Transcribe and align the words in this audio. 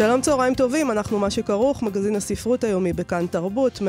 שלום 0.00 0.20
צהריים 0.20 0.54
טובים, 0.54 0.90
אנחנו 0.90 1.18
מה 1.18 1.30
שכרוך, 1.30 1.82
מגזין 1.82 2.16
הספרות 2.16 2.64
היומי 2.64 2.92
בכאן 2.92 3.26
תרבות, 3.26 3.78
104.9 3.78 3.82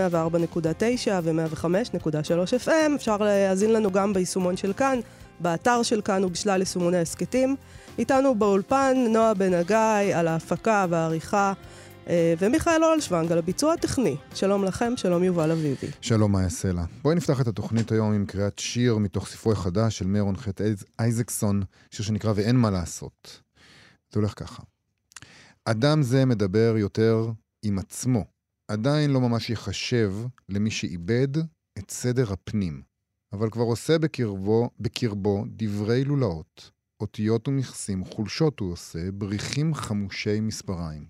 ו-105.3 1.24 2.66
FM. 2.66 2.96
אפשר 2.96 3.18
להאזין 3.18 3.74
לנו 3.74 3.92
גם 3.92 4.14
ביישומון 4.14 4.58
של 4.58 4.74
כאן, 4.74 5.00
באתר 5.40 5.84
של 5.84 6.02
כאן 6.02 6.24
ובשלל 6.24 6.60
יישומוני 6.60 6.98
הסכתים. 6.98 7.56
איתנו 7.98 8.36
באולפן 8.36 8.98
נועה 9.10 9.34
בן 9.34 9.54
הגיא 9.54 10.16
על 10.16 10.28
ההפקה 10.28 10.86
והעריכה, 10.90 11.54
אה, 12.08 12.34
ומיכאל 12.40 12.84
אולשוונג 12.84 13.32
על 13.32 13.38
הביצוע 13.38 13.74
הטכני. 13.74 14.16
שלום 14.36 14.64
לכם, 14.64 14.94
שלום 14.96 15.24
יובל 15.24 15.52
אביבי. 15.52 15.88
שלום 16.02 16.32
מאיה 16.32 16.50
סלע. 16.50 16.84
בואי 17.02 17.16
נפתח 17.16 17.42
את 17.42 17.48
התוכנית 17.48 17.92
היום 17.92 18.14
עם 18.14 18.26
קריאת 18.26 18.60
שיר 18.60 18.98
מתוך 18.98 19.28
ספרו 19.28 19.52
החדש 19.52 19.98
של 19.98 20.08
מרון 20.08 20.38
חטא 20.38 20.64
אייזקסון, 21.00 21.64
שיר 21.92 22.06
שנקרא 22.06 22.34
ואין 22.36 22.56
מה 22.56 22.70
לעשות. 22.70 23.40
זה 24.14 24.20
הולך 24.20 24.34
ככה. 24.36 24.71
אדם 25.66 26.04
זה 26.04 26.26
מדבר 26.26 26.74
יותר 26.78 27.32
עם 27.64 27.80
עצמו, 27.80 28.26
עדיין 28.68 29.12
לא 29.12 29.22
ממש 29.22 29.50
ייחשב 29.50 30.14
למי 30.50 30.72
שאיבד 30.72 31.38
את 31.78 31.92
סדר 31.92 32.34
הפנים, 32.34 32.82
אבל 33.34 33.50
כבר 33.50 33.64
עושה 33.64 33.98
בקרבו, 33.98 34.70
בקרבו 34.80 35.46
דברי 35.48 36.04
לולאות, 36.04 36.72
אותיות 37.00 37.48
ומכסים, 37.48 38.06
חולשות 38.06 38.60
הוא 38.60 38.72
עושה, 38.72 39.12
בריחים 39.12 39.74
חמושי 39.74 40.40
מספריים. 40.40 41.06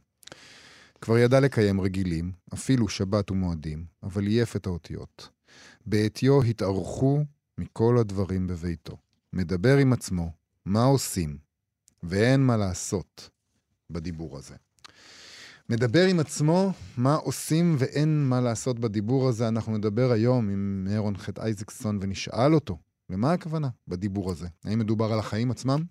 כבר 1.01 1.17
ידע 1.17 1.39
לקיים 1.39 1.81
רגילים, 1.81 2.31
אפילו 2.53 2.89
שבת 2.89 3.31
ומועדים, 3.31 3.85
אבל 4.03 4.27
עייף 4.27 4.55
את 4.55 4.65
האותיות. 4.65 5.29
בעטיו 5.85 6.43
התארכו 6.43 7.23
מכל 7.57 7.97
הדברים 7.97 8.47
בביתו. 8.47 8.97
מדבר 9.33 9.77
עם 9.77 9.93
עצמו, 9.93 10.31
מה 10.65 10.83
עושים, 10.83 11.37
ואין 12.03 12.45
מה 12.45 12.57
לעשות. 12.57 13.29
בדיבור 13.93 14.37
הזה. 14.37 14.55
מדבר 15.69 16.05
עם 16.05 16.19
עצמו 16.19 16.73
מה 16.97 17.15
עושים 17.15 17.75
ואין 17.79 18.25
מה 18.29 18.41
לעשות 18.41 18.79
בדיבור 18.79 19.29
הזה. 19.29 19.47
אנחנו 19.47 19.77
נדבר 19.77 20.11
היום 20.11 20.49
עם 20.49 20.87
אהרון 20.91 21.17
חטא 21.17 21.41
אייזקסון 21.41 21.99
ונשאל 22.01 22.53
אותו, 22.53 22.77
למה 23.09 23.33
הכוונה 23.33 23.69
בדיבור 23.87 24.31
הזה? 24.31 24.47
האם 24.65 24.79
מדובר 24.79 25.13
על 25.13 25.19
החיים 25.19 25.51
עצמם? 25.51 25.83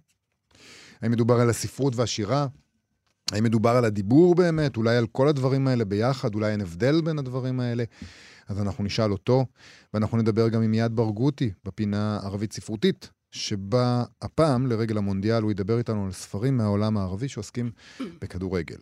האם 1.03 1.11
מדובר 1.11 1.41
על 1.41 1.51
הספרות 1.51 1.97
והשירה? 1.97 2.47
האם 3.33 3.45
מדובר 3.45 3.71
על 3.71 3.85
הדיבור 3.85 4.35
באמת? 4.35 4.77
אולי 4.77 4.97
על 4.97 5.07
כל 5.07 5.29
הדברים 5.29 5.69
האלה 5.69 5.85
ביחד? 5.85 6.35
אולי 6.35 6.53
אין 6.53 6.61
הבדל 6.61 7.01
בין 7.01 7.19
הדברים 7.19 7.61
האלה? 7.61 7.85
אז 8.49 8.61
אנחנו 8.61 8.85
נשאל 8.85 9.13
אותו, 9.13 9.47
ואנחנו 9.95 10.19
נדבר 10.19 10.49
גם 10.49 10.63
עם 10.63 10.75
יעד 10.75 10.97
ברגותי 10.97 11.53
בפינה 11.65 12.21
ערבית 12.23 12.53
ספרותית, 12.53 13.11
שבה 13.33 14.05
הפעם, 14.23 14.67
לרגל 14.67 14.99
המונדיאל, 14.99 15.43
הוא 15.43 15.51
ידבר 15.51 15.79
איתנו 15.79 16.05
על 16.05 16.13
ספרים 16.13 16.57
מהעולם 16.57 16.97
הערבי 16.97 17.29
שעוסקים 17.29 17.71
בכדורגל. 18.21 18.77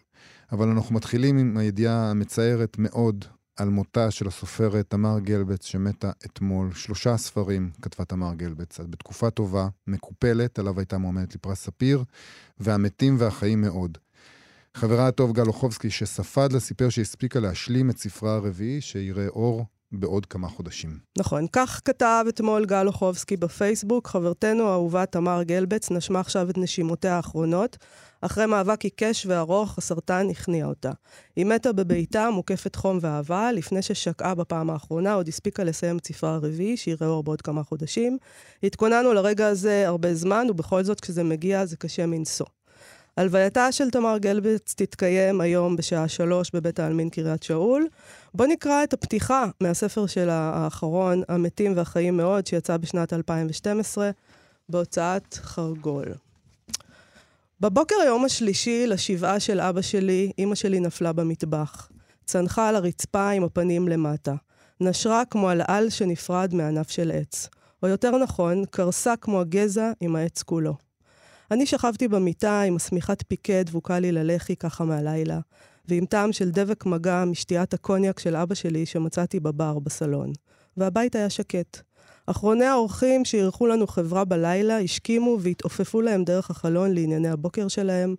אבל 0.53 0.69
אנחנו 0.69 0.95
מתחילים 0.95 1.39
עם 1.39 1.57
הידיעה 1.57 2.11
המצערת 2.11 2.79
מאוד 2.79 3.25
על 3.57 3.69
מותה 3.69 4.11
של 4.11 4.29
הסופרת 4.29 4.91
תמר 4.91 5.19
גלבץ, 5.19 5.65
שמתה 5.65 6.11
אתמול. 6.27 6.73
שלושה 6.75 7.17
ספרים 7.17 7.71
כתבה 7.83 8.05
תמר 8.05 8.35
גלבץ, 8.35 8.81
בתקופה 8.81 9.31
טובה, 9.31 9.69
מקופלת, 9.87 10.59
עליו 10.59 10.79
הייתה 10.79 10.99
מועמדת 10.99 11.35
לפרס 11.35 11.61
ספיר, 11.61 12.05
והמתים 12.61 13.17
והחיים 13.19 13.61
מאוד. 13.61 13.99
חברה 14.75 15.09
הטוב 15.09 15.33
גל 15.33 15.47
אוחובסקי, 15.47 15.91
שספד 15.91 16.53
לה, 16.53 16.61
סיפר 16.61 16.89
שהספיקה 16.89 17.41
להשלים 17.41 17.91
את 17.91 17.99
ספרה 17.99 18.35
הרביעי, 18.35 18.81
שיראה 18.81 19.29
אור 19.29 19.67
בעוד 19.93 20.27
כמה 20.27 20.49
חודשים. 20.49 20.99
נכון, 21.19 21.47
כך 21.53 21.81
כתב 21.85 22.25
אתמול 22.29 22.67
גל 22.67 22.87
אוחובסקי 22.87 23.37
בפייסבוק. 23.37 24.09
חברתנו 24.09 24.69
האהובה 24.69 25.07
תמר 25.07 25.43
גלבץ 25.43 25.91
נשמה 25.91 26.21
עכשיו 26.21 26.51
את 26.51 26.59
נשימותיה 26.59 27.17
האחרונות. 27.17 27.77
אחרי 28.21 28.47
מאבק 28.47 28.85
עיקש 28.85 29.27
וארוך, 29.27 29.79
הסרטן 29.79 30.31
הכניע 30.31 30.67
אותה. 30.67 30.93
היא 31.37 31.47
מתה 31.47 31.73
בביתה, 31.73 32.31
מוקפת 32.31 32.77
חום 32.77 32.99
ואהבה, 33.01 33.53
לפני 33.53 33.83
ששקעה 33.83 34.35
בפעם 34.35 34.71
האחרונה, 34.71 35.15
עוד 35.15 35.29
הספיקה 35.29 35.65
לסיים 35.65 35.97
את 35.97 36.07
ספרה 36.07 36.35
הרביעי, 36.35 36.77
שיראה 36.77 37.09
אור 37.09 37.23
בעוד 37.23 37.43
כמה 37.43 37.63
חודשים. 37.63 38.19
התכוננו 38.63 39.13
לרגע 39.13 39.47
הזה 39.47 39.89
הרבה 39.89 40.15
זמן, 40.15 40.47
ובכל 40.51 40.85
זאת, 40.85 41.01
כשזה 41.01 41.25
מגיע, 41.25 41.67
זה 41.67 41.77
קשה 41.77 42.07
מנשוא. 42.07 42.47
הלווייתה 43.19 43.73
של 43.73 43.91
תמר 43.91 44.19
גלבץ 44.19 44.75
תתקיים 44.77 45.41
היום 45.41 45.77
בשעה 45.77 46.09
שלוש 46.09 46.51
בבית 46.55 46.81
העלמין 46.81 47.11
קריית 47.11 47.43
שאול. 47.43 47.87
בואו 48.35 48.49
נקרא 48.49 48.85
את 48.85 48.93
הפתיחה 48.93 49.45
מהספר 49.61 50.07
של 50.07 50.29
האחרון, 50.31 51.23
המתים 51.29 51.73
והחיים 51.77 52.17
מאוד, 52.17 52.47
שיצא 52.47 52.77
בשנת 52.77 53.13
2012 53.13 54.11
בהוצאת 54.69 55.35
חרגול. 55.35 56.05
בבוקר 57.61 57.95
היום 58.03 58.25
השלישי 58.25 58.87
לשבעה 58.87 59.41
של 59.41 59.61
אבא 59.61 59.83
שלי, 59.83 60.33
אמא 60.39 60.55
שלי 60.55 60.81
נפלה 60.81 61.13
במטבח. 61.13 61.89
צנחה 62.27 62.69
על 62.69 62.77
הרצפה 62.77 63.31
עם 63.31 63.45
הפנים 63.45 63.89
למטה. 63.89 64.35
נשרה 64.81 65.23
כמו 65.25 65.49
על 65.49 65.63
על 65.67 65.91
שנפרד 65.91 66.55
מענף 66.55 66.91
של 66.91 67.11
עץ. 67.15 67.49
או 67.83 67.89
יותר 67.89 68.19
נכון, 68.19 68.65
קרסה 68.71 69.15
כמו 69.17 69.41
הגזע 69.41 69.93
עם 70.01 70.17
העץ 70.17 70.43
כולו. 70.43 70.88
אני 71.51 71.67
שכבתי 71.67 72.09
במיטה 72.09 72.63
עם 72.63 72.77
השמיכת 72.77 73.23
פיקה 73.29 73.63
דבוקה 73.63 73.99
לי 73.99 74.13
ללחי 74.13 74.57
ככה 74.57 74.85
מהלילה, 74.85 75.41
ועם 75.89 76.07
טעם 76.07 76.33
של 76.33 76.51
דבק 76.51 76.87
מגע 76.87 77.25
משתיית 77.25 77.75
הקוניאק 77.75 78.19
של 78.19 78.37
אבא 78.37 78.55
שלי 78.55 78.87
שמצאתי 78.87 79.41
בבר 79.41 79.79
בסלון. 79.79 80.33
והבית 80.77 81.17
היה 81.17 81.31
שקט. 81.31 81.81
אחרוני 82.27 82.65
האורחים 82.65 83.25
שאירחו 83.25 83.67
לנו 83.67 83.87
חברה 83.87 84.25
בלילה 84.25 84.79
השכימו 84.79 85.37
והתעופפו 85.41 86.01
להם 86.01 86.25
דרך 86.25 86.51
החלון 86.51 86.95
לענייני 86.95 87.29
הבוקר 87.29 87.69
שלהם, 87.69 88.15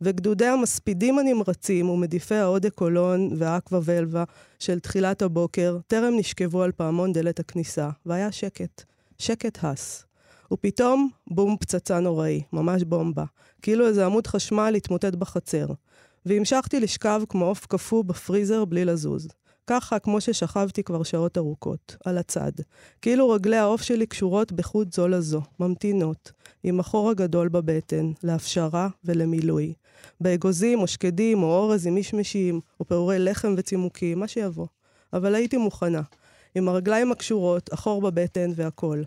וגדודי 0.00 0.46
המספידים 0.46 1.18
הנמרצים 1.18 1.90
ומדיפי 1.90 2.34
ההודה 2.34 2.70
קולון 2.70 3.30
והאקווה 3.36 3.80
ולווה 3.84 4.24
של 4.58 4.80
תחילת 4.80 5.22
הבוקר 5.22 5.78
טרם 5.86 6.16
נשכבו 6.16 6.62
על 6.62 6.72
פעמון 6.72 7.12
דלת 7.12 7.40
הכניסה, 7.40 7.90
והיה 8.06 8.32
שקט. 8.32 8.82
שקט 9.18 9.58
הס. 9.62 10.03
ופתאום, 10.52 11.08
בום 11.26 11.56
פצצה 11.60 12.00
נוראי, 12.00 12.42
ממש 12.52 12.82
בומבה. 12.82 13.24
כאילו 13.62 13.86
איזה 13.86 14.06
עמוד 14.06 14.26
חשמל 14.26 14.74
התמוטט 14.76 15.14
בחצר. 15.14 15.66
והמשכתי 16.26 16.80
לשכב 16.80 17.22
כמו 17.28 17.44
עוף 17.44 17.66
קפוא 17.66 18.04
בפריזר 18.04 18.64
בלי 18.64 18.84
לזוז. 18.84 19.28
ככה 19.66 19.98
כמו 19.98 20.20
ששכבתי 20.20 20.82
כבר 20.82 21.02
שעות 21.02 21.38
ארוכות, 21.38 21.96
על 22.04 22.18
הצד. 22.18 22.52
כאילו 23.02 23.30
רגלי 23.30 23.56
העוף 23.56 23.82
שלי 23.82 24.06
קשורות 24.06 24.52
בחוט 24.52 24.92
זו 24.92 25.08
לזו, 25.08 25.40
ממתינות, 25.60 26.32
עם 26.62 26.80
החור 26.80 27.10
הגדול 27.10 27.48
בבטן, 27.48 28.12
להפשרה 28.22 28.88
ולמילוי. 29.04 29.74
באגוזים 30.20 30.80
או 30.80 30.86
שקדים 30.86 31.42
או 31.42 31.46
אורז 31.46 31.86
עם 31.86 31.94
מישמשים, 31.94 32.60
או 32.80 32.84
פעורי 32.84 33.18
לחם 33.18 33.54
וצימוקים, 33.56 34.20
מה 34.20 34.28
שיבוא. 34.28 34.66
אבל 35.12 35.34
הייתי 35.34 35.56
מוכנה. 35.56 36.02
עם 36.54 36.68
הרגליים 36.68 37.12
הקשורות, 37.12 37.72
החור 37.72 38.02
בבטן 38.02 38.50
והכול. 38.54 39.04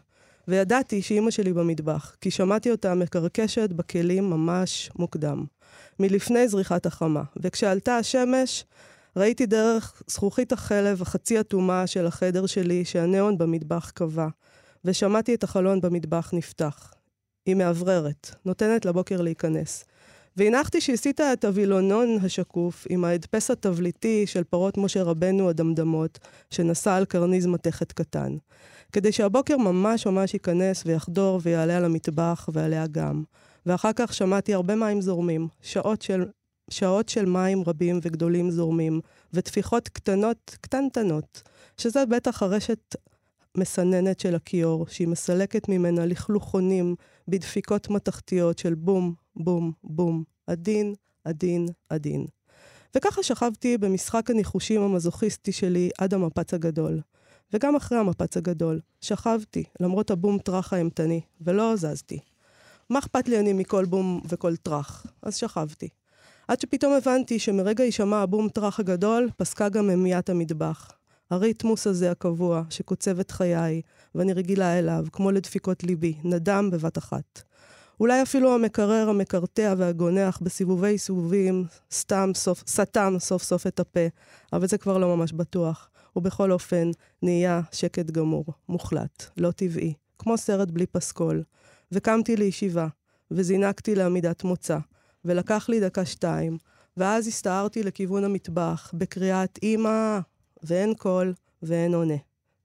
וידעתי 0.47 1.01
שאימא 1.01 1.31
שלי 1.31 1.53
במטבח, 1.53 2.15
כי 2.21 2.31
שמעתי 2.31 2.71
אותה 2.71 2.95
מקרקשת 2.95 3.69
בכלים 3.69 4.29
ממש 4.29 4.89
מוקדם, 4.99 5.45
מלפני 5.99 6.47
זריחת 6.47 6.85
החמה. 6.85 7.23
וכשעלתה 7.37 7.97
השמש, 7.97 8.65
ראיתי 9.15 9.45
דרך 9.45 10.01
זכוכית 10.07 10.51
החלב 10.51 11.01
החצי 11.01 11.39
אטומה 11.39 11.87
של 11.87 12.05
החדר 12.05 12.45
שלי 12.45 12.85
שהניאון 12.85 13.37
במטבח 13.37 13.89
קבע, 13.89 14.27
ושמעתי 14.85 15.33
את 15.33 15.43
החלון 15.43 15.81
במטבח 15.81 16.29
נפתח. 16.33 16.93
היא 17.45 17.55
מאווררת, 17.55 18.31
נותנת 18.45 18.85
לבוקר 18.85 19.21
להיכנס. 19.21 19.85
והנחתי 20.37 20.81
שהסיטה 20.81 21.33
את 21.33 21.45
הווילונון 21.45 22.17
השקוף 22.23 22.87
עם 22.89 23.05
ההדפס 23.05 23.51
התבליטי 23.51 24.27
של 24.27 24.43
פרות 24.43 24.77
משה 24.77 25.03
רבנו 25.03 25.49
הדמדמות, 25.49 26.19
שנשא 26.51 26.91
על 26.91 27.05
קרניז 27.05 27.45
מתכת 27.45 27.91
קטן. 27.91 28.37
כדי 28.91 29.11
שהבוקר 29.11 29.57
ממש 29.57 30.07
ממש 30.07 30.33
ייכנס 30.33 30.83
ויחדור 30.85 31.39
ויעלה 31.43 31.77
על 31.77 31.85
המטבח 31.85 32.49
ועליה 32.53 32.87
גם. 32.87 33.23
ואחר 33.65 33.91
כך 33.95 34.13
שמעתי 34.13 34.53
הרבה 34.53 34.75
מים 34.75 35.01
זורמים, 35.01 35.47
שעות 35.61 36.01
של, 36.01 36.25
שעות 36.69 37.09
של 37.09 37.25
מים 37.25 37.63
רבים 37.67 37.99
וגדולים 38.01 38.51
זורמים, 38.51 39.01
וטפיחות 39.33 39.89
קטנות, 39.89 40.57
קטנטנות, 40.61 41.41
שזה 41.77 42.05
בטח 42.05 42.43
הרשת 42.43 42.95
מסננת 43.57 44.19
של 44.19 44.35
הכיור, 44.35 44.87
שהיא 44.87 45.07
מסלקת 45.07 45.69
ממנה 45.69 46.05
לכלוכונים 46.05 46.95
בדפיקות 47.27 47.89
מתכתיות 47.89 48.57
של 48.57 48.73
בום, 48.73 49.13
בום, 49.35 49.71
בום, 49.83 50.23
עדין, 50.47 50.93
עדין, 51.23 51.65
עדין. 51.89 52.25
וככה 52.95 53.23
שכבתי 53.23 53.77
במשחק 53.77 54.29
הניחושים 54.29 54.81
המזוכיסטי 54.81 55.51
שלי 55.51 55.89
עד 55.97 56.13
המפץ 56.13 56.53
הגדול. 56.53 57.01
וגם 57.53 57.75
אחרי 57.75 57.97
המפץ 57.97 58.37
הגדול, 58.37 58.79
שכבתי, 59.01 59.63
למרות 59.79 60.11
הבום 60.11 60.39
טראח 60.39 60.73
האימתני, 60.73 61.21
ולא 61.41 61.75
זזתי. 61.75 62.19
מה 62.89 62.99
אכפת 62.99 63.27
לי 63.27 63.39
אני 63.39 63.53
מכל 63.53 63.85
בום 63.85 64.21
וכל 64.29 64.55
טראח? 64.55 65.05
אז 65.21 65.35
שכבתי. 65.35 65.89
עד 66.47 66.59
שפתאום 66.59 66.93
הבנתי 66.93 67.39
שמרגע 67.39 67.83
יישמע 67.83 68.17
הבום 68.17 68.49
טראח 68.49 68.79
הגדול, 68.79 69.29
פסקה 69.37 69.69
גם 69.69 69.89
המיית 69.89 70.29
המטבח. 70.29 70.91
הריתמוס 71.29 71.87
הזה 71.87 72.11
הקבוע, 72.11 72.63
שקוצב 72.69 73.19
את 73.19 73.31
חיי, 73.31 73.81
ואני 74.15 74.33
רגילה 74.33 74.79
אליו, 74.79 75.05
כמו 75.11 75.31
לדפיקות 75.31 75.83
ליבי, 75.83 76.15
נדם 76.23 76.69
בבת 76.71 76.97
אחת. 76.97 77.41
אולי 77.99 78.21
אפילו 78.21 78.55
המקרר, 78.55 79.09
המקרטע 79.09 79.73
והגונח 79.77 80.39
בסיבובי 80.41 80.97
סיבובים, 80.97 81.65
סתם 81.91 82.31
סוף, 82.35 82.63
סתם 82.67 83.15
סוף 83.19 83.43
סוף 83.43 83.67
את 83.67 83.79
הפה, 83.79 84.07
אבל 84.53 84.67
זה 84.67 84.77
כבר 84.77 84.97
לא 84.97 85.15
ממש 85.15 85.33
בטוח. 85.33 85.89
ובכל 86.17 86.51
אופן, 86.51 86.91
נהיה 87.21 87.61
שקט 87.71 88.11
גמור, 88.11 88.45
מוחלט, 88.69 89.23
לא 89.37 89.51
טבעי, 89.51 89.93
כמו 90.19 90.37
סרט 90.37 90.71
בלי 90.71 90.85
פסקול. 90.85 91.43
וקמתי 91.91 92.35
לישיבה, 92.35 92.87
וזינקתי 93.31 93.95
לעמידת 93.95 94.43
מוצא, 94.43 94.77
ולקח 95.25 95.69
לי 95.69 95.79
דקה-שתיים, 95.79 96.57
ואז 96.97 97.27
הסתערתי 97.27 97.83
לכיוון 97.83 98.23
המטבח, 98.23 98.91
בקריאת 98.93 99.59
אמא, 99.63 100.19
ואין 100.63 100.93
קול, 100.93 101.33
ואין 101.63 101.93
עונה. 101.93 102.17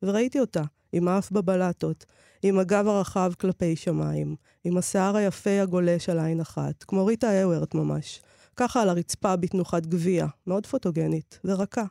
וראיתי 0.02 0.40
אותה, 0.40 0.62
עם 0.93 1.08
האף 1.08 1.31
בבלטות, 1.31 2.06
עם 2.43 2.58
הגב 2.58 2.88
הרחב 2.88 3.32
כלפי 3.40 3.76
שמיים, 3.76 4.37
עם 4.64 4.76
השיער 4.76 5.16
היפה 5.16 5.62
הגולש 5.62 6.08
על 6.08 6.19
עין 6.19 6.40
אחת, 6.40 6.84
כמו 6.84 7.06
ריטה 7.06 7.43
אוורט 7.44 7.75
ממש. 7.75 8.20
ככה 8.56 8.82
על 8.82 8.88
הרצפה 8.88 9.37
בתנוחת 9.37 9.87
גביע, 9.87 10.26
מאוד 10.46 10.66
פוטוגנית, 10.66 11.38
ורכה. 11.44 11.84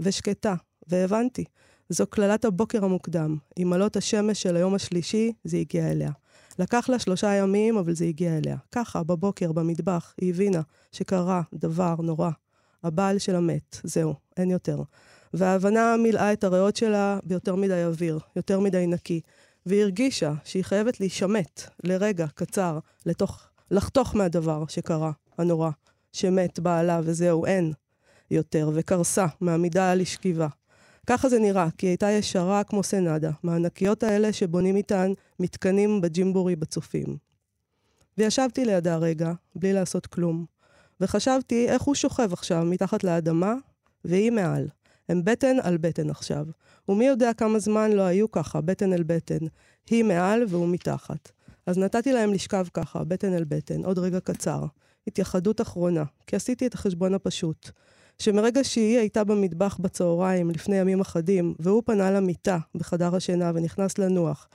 ושקטה, 0.00 0.54
והבנתי. 0.88 1.44
זו 1.88 2.06
קללת 2.06 2.44
הבוקר 2.44 2.84
המוקדם. 2.84 3.36
עם 3.56 3.72
עלות 3.72 3.96
השמש 3.96 4.42
של 4.42 4.56
היום 4.56 4.74
השלישי, 4.74 5.32
זה 5.44 5.56
הגיע 5.56 5.90
אליה. 5.90 6.10
לקח 6.58 6.88
לה 6.88 6.98
שלושה 6.98 7.34
ימים, 7.34 7.76
אבל 7.76 7.94
זה 7.94 8.04
הגיע 8.04 8.38
אליה. 8.38 8.56
ככה, 8.72 9.02
בבוקר, 9.02 9.52
במטבח, 9.52 10.14
היא 10.20 10.30
הבינה 10.30 10.60
שקרה 10.92 11.42
דבר 11.54 11.94
נורא. 11.98 12.30
הבעל 12.82 13.18
שלה 13.18 13.40
מת, 13.40 13.76
זהו, 13.84 14.14
אין 14.36 14.50
יותר. 14.50 14.82
וההבנה 15.34 15.96
מילאה 15.96 16.32
את 16.32 16.44
הריאות 16.44 16.76
שלה 16.76 17.18
ביותר 17.24 17.56
מדי 17.56 17.84
אוויר, 17.84 18.18
יותר 18.36 18.60
מדי 18.60 18.86
נקי. 18.86 19.20
והיא 19.66 19.82
הרגישה 19.82 20.32
שהיא 20.44 20.64
חייבת 20.64 21.00
להישמט 21.00 21.62
לרגע 21.84 22.26
קצר, 22.34 22.78
לתוך, 23.06 23.42
לחתוך 23.70 24.16
מהדבר 24.16 24.64
שקרה, 24.68 25.12
הנורא, 25.38 25.70
שמת 26.12 26.60
בעלה 26.60 27.00
וזהו, 27.04 27.46
אין 27.46 27.72
יותר, 28.30 28.70
וקרסה 28.74 29.26
מעמידה 29.40 29.92
על 29.92 30.00
השכיבה. 30.00 30.48
ככה 31.06 31.28
זה 31.28 31.38
נראה, 31.38 31.68
כי 31.78 31.86
היא 31.86 31.90
הייתה 31.90 32.10
ישרה 32.10 32.64
כמו 32.64 32.82
סנדה, 32.82 33.30
מהענקיות 33.42 34.02
האלה 34.02 34.32
שבונים 34.32 34.76
איתן 34.76 35.12
מתקנים 35.40 36.00
בג'ימבורי 36.00 36.56
בצופים. 36.56 37.16
וישבתי 38.18 38.64
לידה 38.64 38.96
רגע, 38.96 39.32
בלי 39.54 39.72
לעשות 39.72 40.06
כלום, 40.06 40.46
וחשבתי 41.00 41.68
איך 41.68 41.82
הוא 41.82 41.94
שוכב 41.94 42.32
עכשיו 42.32 42.64
מתחת 42.64 43.04
לאדמה, 43.04 43.54
והיא 44.04 44.30
מעל. 44.30 44.68
הם 45.08 45.24
בטן 45.24 45.56
על 45.62 45.76
בטן 45.76 46.10
עכשיו. 46.10 46.46
ומי 46.88 47.04
יודע 47.04 47.32
כמה 47.32 47.58
זמן 47.58 47.92
לא 47.92 48.02
היו 48.02 48.30
ככה, 48.30 48.60
בטן 48.60 48.92
אל 48.92 49.02
בטן. 49.02 49.46
היא 49.90 50.04
מעל 50.04 50.44
והוא 50.48 50.68
מתחת. 50.68 51.32
אז 51.66 51.78
נתתי 51.78 52.12
להם 52.12 52.32
לשכב 52.32 52.66
ככה, 52.74 53.04
בטן 53.04 53.34
אל 53.34 53.44
בטן, 53.44 53.84
עוד 53.84 53.98
רגע 53.98 54.20
קצר. 54.20 54.64
התייחדות 55.06 55.60
אחרונה, 55.60 56.04
כי 56.26 56.36
עשיתי 56.36 56.66
את 56.66 56.74
החשבון 56.74 57.14
הפשוט. 57.14 57.70
שמרגע 58.22 58.64
שהיא 58.64 58.98
הייתה 58.98 59.24
במטבח 59.24 59.78
בצהריים 59.80 60.50
לפני 60.50 60.76
ימים 60.76 61.00
אחדים, 61.00 61.54
והוא 61.58 61.82
פנה 61.86 62.10
למיטה 62.10 62.58
בחדר 62.74 63.16
השינה 63.16 63.52
ונכנס 63.54 63.98
לנוח, 63.98 64.48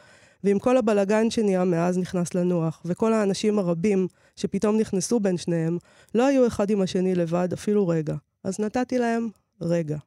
ועם 0.43 0.59
כל 0.59 0.77
הבלגן 0.77 1.29
שנהיה 1.29 1.63
מאז 1.63 1.97
נכנס 1.97 2.33
לנוח, 2.33 2.81
וכל 2.85 3.13
האנשים 3.13 3.59
הרבים 3.59 4.07
שפתאום 4.35 4.77
נכנסו 4.77 5.19
בין 5.19 5.37
שניהם, 5.37 5.77
לא 6.15 6.25
היו 6.25 6.47
אחד 6.47 6.69
עם 6.69 6.81
השני 6.81 7.15
לבד 7.15 7.53
אפילו 7.53 7.87
רגע. 7.87 8.15
אז 8.43 8.59
נתתי 8.59 8.97
להם 8.97 9.29
רגע. 9.61 9.97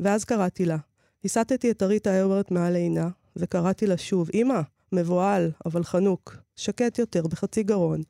ואז 0.00 0.24
קראתי 0.24 0.64
לה. 0.64 0.76
הסטתי 1.24 1.70
את 1.70 1.82
אריתה 1.82 2.20
אהוברט 2.20 2.50
מעל 2.50 2.74
עינה, 2.74 3.08
וקראתי 3.36 3.86
לה 3.86 3.96
שוב, 3.96 4.30
אמא, 4.34 4.60
מבוהל, 4.92 5.50
אבל 5.66 5.84
חנוק, 5.84 6.36
שקט 6.56 6.98
יותר, 6.98 7.22
בחצי 7.26 7.62
גרון. 7.62 8.02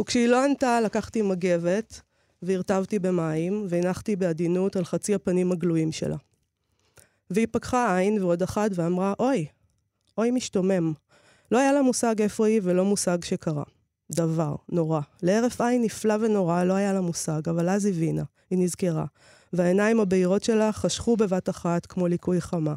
וכשהיא 0.00 0.28
לא 0.28 0.44
ענתה, 0.44 0.80
לקחתי 0.80 1.22
מגבת, 1.22 2.00
והרטבתי 2.46 2.98
במים, 2.98 3.66
והנחתי 3.68 4.16
בעדינות 4.16 4.76
על 4.76 4.84
חצי 4.84 5.14
הפנים 5.14 5.52
הגלויים 5.52 5.92
שלה. 5.92 6.16
והיא 7.30 7.46
פקחה 7.50 7.98
עין 7.98 8.22
ועוד 8.22 8.42
אחת 8.42 8.70
ואמרה, 8.74 9.14
אוי, 9.18 9.46
אוי 10.18 10.30
משתומם. 10.30 10.92
לא 11.50 11.58
היה 11.58 11.72
לה 11.72 11.82
מושג 11.82 12.22
איפה 12.22 12.46
היא 12.46 12.60
ולא 12.64 12.84
מושג 12.84 13.24
שקרה. 13.24 13.62
דבר, 14.12 14.56
נורא. 14.68 15.00
להרף 15.22 15.60
עין 15.60 15.82
נפלא 15.82 16.14
ונורא 16.20 16.64
לא 16.64 16.72
היה 16.72 16.92
לה 16.92 17.00
מושג, 17.00 17.48
אבל 17.48 17.68
אז 17.68 17.86
הבינה, 17.86 18.22
היא 18.50 18.58
נזכרה. 18.58 19.04
והעיניים 19.52 20.00
הבהירות 20.00 20.44
שלה 20.44 20.72
חשכו 20.72 21.16
בבת 21.16 21.48
אחת 21.48 21.86
כמו 21.86 22.06
ליקוי 22.06 22.40
חמה. 22.40 22.74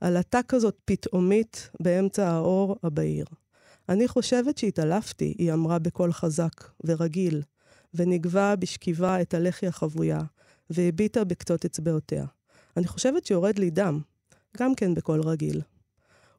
עלתה 0.00 0.40
כזאת 0.48 0.76
פתאומית 0.84 1.70
באמצע 1.80 2.28
האור 2.28 2.76
הבהיר. 2.82 3.26
אני 3.88 4.08
חושבת 4.08 4.58
שהתעלפתי, 4.58 5.34
היא 5.38 5.52
אמרה 5.52 5.78
בקול 5.78 6.12
חזק 6.12 6.64
ורגיל, 6.84 7.42
ונגבה 7.94 8.56
בשכיבה 8.56 9.20
את 9.20 9.34
הלחי 9.34 9.66
החבויה, 9.66 10.20
והביטה 10.70 11.24
בקצות 11.24 11.64
אצבעותיה. 11.64 12.24
אני 12.76 12.86
חושבת 12.86 13.26
שיורד 13.26 13.58
לי 13.58 13.70
דם, 13.70 14.00
גם 14.56 14.74
כן 14.74 14.94
בקול 14.94 15.20
רגיל. 15.20 15.60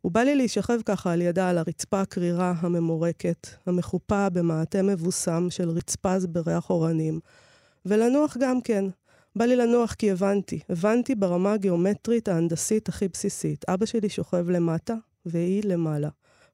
ובא 0.03 0.21
לי 0.21 0.35
להישכב 0.35 0.79
ככה 0.85 1.13
על 1.13 1.21
ידה 1.21 1.49
על 1.49 1.57
הרצפה 1.57 2.01
הקרירה 2.01 2.53
הממורקת, 2.57 3.47
המחופה 3.65 4.29
במעטה 4.29 4.81
מבוסם 4.81 5.47
של 5.49 5.69
רצפז 5.69 6.25
בריח 6.25 6.69
אורנים, 6.69 7.19
ולנוח 7.85 8.37
גם 8.39 8.61
כן. 8.61 8.85
בא 9.35 9.45
לי 9.45 9.55
לנוח 9.55 9.93
כי 9.93 10.11
הבנתי, 10.11 10.59
הבנתי 10.69 11.15
ברמה 11.15 11.53
הגיאומטרית 11.53 12.27
ההנדסית 12.27 12.89
הכי 12.89 13.07
בסיסית. 13.07 13.65
אבא 13.69 13.85
שלי 13.85 14.09
שוכב 14.09 14.49
למטה, 14.49 14.95
והיא 15.25 15.63
למעלה. 15.65 16.09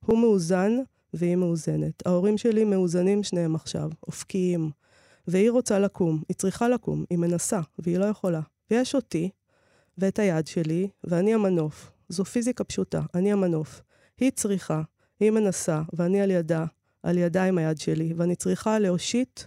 הוא 0.06 0.20
מאוזן, 0.20 0.72
והיא 1.14 1.36
מאוזנת. 1.36 2.08
ההורים 2.08 2.38
שלי 2.38 2.64
מאוזנים 2.64 3.24
שניהם 3.24 3.56
עכשיו, 3.56 3.90
אופקיים. 4.08 4.72
והיא 5.28 5.52
רוצה 5.52 5.80
לקום, 5.80 6.24
היא 6.30 6.36
צריכה 6.36 6.70
לקום, 6.70 7.04
היא 7.10 7.18
מנסה, 7.18 7.60
והיא 7.80 7.98
לא 7.98 8.06
יכולה. 8.06 8.42
ויש 8.72 8.96
אותי, 8.96 9.30
ואת 9.98 10.20
היד 10.20 10.48
שלי, 10.48 10.90
ואני 11.04 11.34
המנוף. 11.34 11.92
זו 12.10 12.26
פיזיקה 12.26 12.64
פשוטה, 12.64 13.02
אני 13.16 13.32
המנוף. 13.32 13.82
היא 14.18 14.32
צריכה, 14.32 14.82
היא 15.20 15.32
מנסה, 15.32 15.82
ואני 15.94 16.22
על 16.22 16.32
ידה, 16.32 16.66
על 17.04 17.18
ידה 17.18 17.44
עם 17.44 17.58
היד 17.58 17.78
שלי, 17.78 18.14
ואני 18.18 18.36
צריכה 18.36 18.80
להושיט 18.80 19.42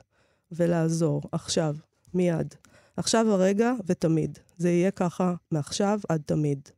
ולעזור, 0.52 1.22
עכשיו, 1.32 1.76
מיד. 2.14 2.54
עכשיו 2.96 3.32
הרגע 3.32 3.72
ותמיד. 3.86 4.38
זה 4.56 4.70
יהיה 4.70 4.90
ככה 4.90 5.34
מעכשיו 5.50 6.00
עד 6.08 6.22
תמיד. 6.26 6.68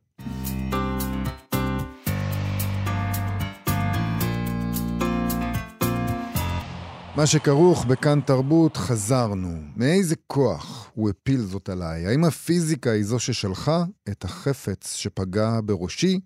מה 7.17 7.27
שכרוך 7.27 7.85
בכאן 7.85 8.21
תרבות, 8.21 8.77
חזרנו. 8.77 9.61
מאיזה 9.75 10.15
כוח 10.27 10.91
הוא 10.93 11.09
הפיל 11.09 11.41
זאת 11.41 11.69
עליי? 11.69 12.07
האם 12.07 12.23
הפיזיקה 12.23 12.91
היא 12.91 13.03
זו 13.03 13.19
ששלחה 13.19 13.83
את 14.09 14.25
החפץ 14.25 14.95
שפגע 14.95 15.59
בראשי, 15.65 16.19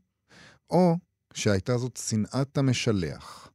או 0.70 0.98
שהייתה 1.34 1.78
זאת 1.78 2.00
שנאת 2.08 2.58
המשלח? 2.58 3.50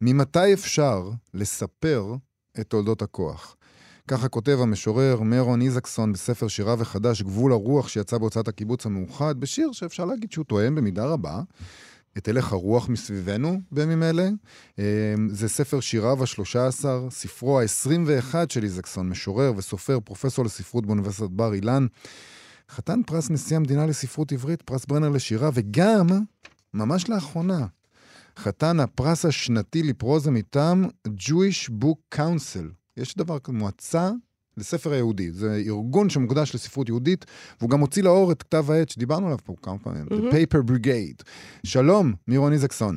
ממתי 0.00 0.52
אפשר 0.52 1.10
לספר 1.34 2.14
את 2.60 2.66
תולדות 2.66 3.02
הכוח? 3.02 3.56
ככה 4.08 4.28
כותב 4.28 4.58
המשורר 4.60 5.20
מרון 5.20 5.62
איזקסון 5.62 6.12
בספר 6.12 6.48
שיריו 6.48 6.82
החדש, 6.82 7.22
גבול 7.22 7.52
הרוח, 7.52 7.88
שיצא 7.88 8.18
בהוצאת 8.18 8.48
הקיבוץ 8.48 8.86
המאוחד, 8.86 9.40
בשיר 9.40 9.72
שאפשר 9.72 10.04
להגיד 10.04 10.32
שהוא 10.32 10.44
תואם 10.44 10.74
במידה 10.74 11.06
רבה 11.06 11.40
את 12.18 12.28
הלך 12.28 12.52
הרוח 12.52 12.88
מסביבנו 12.88 13.60
בימים 13.72 14.02
אלה. 14.02 14.28
אמ, 14.78 14.84
זה 15.30 15.48
ספר 15.48 15.80
שיריו 15.80 16.22
השלושה 16.22 16.66
עשר, 16.66 17.08
ספרו 17.10 17.60
ה-21 17.60 18.34
של 18.48 18.64
איזקסון, 18.64 19.08
משורר 19.08 19.52
וסופר, 19.56 19.98
פרופסור 20.00 20.44
לספרות 20.44 20.86
באוניברסיטת 20.86 21.30
בר 21.30 21.54
אילן. 21.54 21.86
חתן 22.70 23.00
פרס 23.06 23.30
נשיא 23.30 23.56
המדינה 23.56 23.86
לספרות 23.86 24.32
עברית, 24.32 24.62
פרס 24.62 24.86
ברנר 24.86 25.08
לשירה, 25.08 25.50
וגם, 25.54 26.06
ממש 26.74 27.08
לאחרונה, 27.08 27.66
חתן 28.38 28.80
הפרס 28.80 29.24
השנתי 29.24 29.82
לפרוזה 29.82 30.30
מטעם 30.30 30.84
Jewish 31.08 31.70
Book 31.82 32.18
Council. 32.18 32.66
יש 32.96 33.16
דבר 33.16 33.38
כזה, 33.38 33.58
מועצה 33.58 34.10
לספר 34.58 34.90
היהודי. 34.90 35.30
זה 35.30 35.46
ארגון 35.68 36.10
שמוקדש 36.10 36.54
לספרות 36.54 36.88
יהודית, 36.88 37.24
והוא 37.60 37.70
גם 37.70 37.80
הוציא 37.80 38.04
לאור 38.04 38.32
את 38.32 38.42
כתב 38.42 38.70
העת 38.70 38.88
שדיברנו 38.88 39.26
עליו 39.26 39.38
פה 39.38 39.54
כמה 39.62 39.78
פעמים, 39.78 40.06
mm-hmm. 40.06 40.32
The 40.32 40.34
Paper 40.34 40.70
Brigade. 40.70 41.22
שלום, 41.66 42.12
מירון 42.28 42.52
איזקסון. 42.52 42.94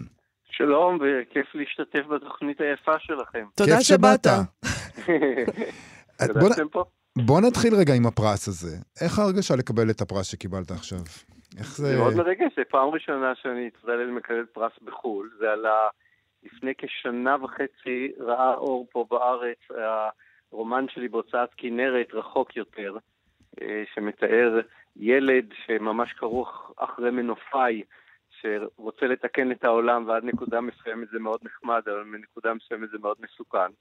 שלום, 0.51 0.95
וכיף 1.01 1.55
להשתתף 1.55 2.07
בתוכנית 2.07 2.61
היפה 2.61 2.99
שלכם. 2.99 3.45
תודה 3.55 3.81
שבאת. 3.81 4.27
ידעתם 6.21 6.69
פה? 6.73 6.83
בוא 7.17 7.41
נתחיל 7.41 7.75
רגע 7.75 7.93
עם 7.93 8.05
הפרס 8.05 8.47
הזה. 8.47 8.77
איך 9.01 9.19
ההרגשה 9.19 9.55
לקבל 9.55 9.89
את 9.89 10.01
הפרס 10.01 10.25
שקיבלת 10.25 10.71
עכשיו? 10.71 10.99
איך 11.57 11.77
זה... 11.77 11.87
זה 11.87 11.97
מאוד 11.97 12.13
מרגש, 12.13 12.51
זו 12.55 12.61
פעם 12.69 12.89
ראשונה 12.89 13.33
שאני 13.41 13.69
צדלל 13.81 14.11
מקבל 14.11 14.45
פרס 14.53 14.71
בחו"ל. 14.85 15.29
זה 15.39 15.51
עלה 15.51 15.87
לפני 16.43 16.71
כשנה 16.77 17.43
וחצי, 17.43 18.11
ראה 18.19 18.53
אור 18.53 18.87
פה 18.91 19.05
בארץ, 19.09 19.57
הרומן 20.51 20.85
שלי 20.89 21.07
בהוצאת 21.07 21.49
כנרת, 21.57 22.13
רחוק 22.13 22.55
יותר, 22.55 22.97
אה, 23.61 23.83
שמתאר 23.93 24.59
ילד 24.95 25.45
שממש 25.65 26.13
כרוך 26.13 26.73
אחרי 26.77 27.11
מנופאי, 27.11 27.83
שרוצה 28.29 29.05
לתקן 29.05 29.51
את 29.51 29.63
העולם, 29.63 30.07
ועד 30.07 30.23
נקודה 30.23 30.61
מסוימת 30.61 31.07
זה 31.09 31.19
מאוד 31.19 31.39
נחמד, 31.43 31.81
אבל 31.85 32.03
מנקודה 32.03 32.53
מסוימת 32.53 32.89
זה 32.89 32.97
מאוד 32.97 33.17
מסוכן. 33.19 33.71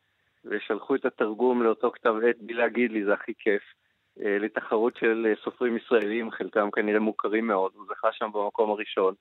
ושלחו 0.44 0.94
את 0.94 1.04
התרגום 1.04 1.62
לאותו 1.62 1.90
כתב 1.90 2.14
עת 2.28 2.36
בלי 2.40 2.54
להגיד 2.54 2.92
לי, 2.92 3.04
זה 3.04 3.12
הכי 3.12 3.32
כיף. 3.38 3.62
אה, 4.24 4.38
לתחרות 4.38 4.96
של 4.96 5.26
אה, 5.28 5.32
סופרים 5.44 5.76
ישראלים, 5.76 6.30
חלקם 6.30 6.70
כנראה 6.70 7.00
מוכרים 7.00 7.46
מאוד, 7.46 7.72
הוא 7.74 7.86
זכה 7.88 8.08
שם 8.12 8.30
במקום 8.32 8.70
הראשון. 8.70 9.14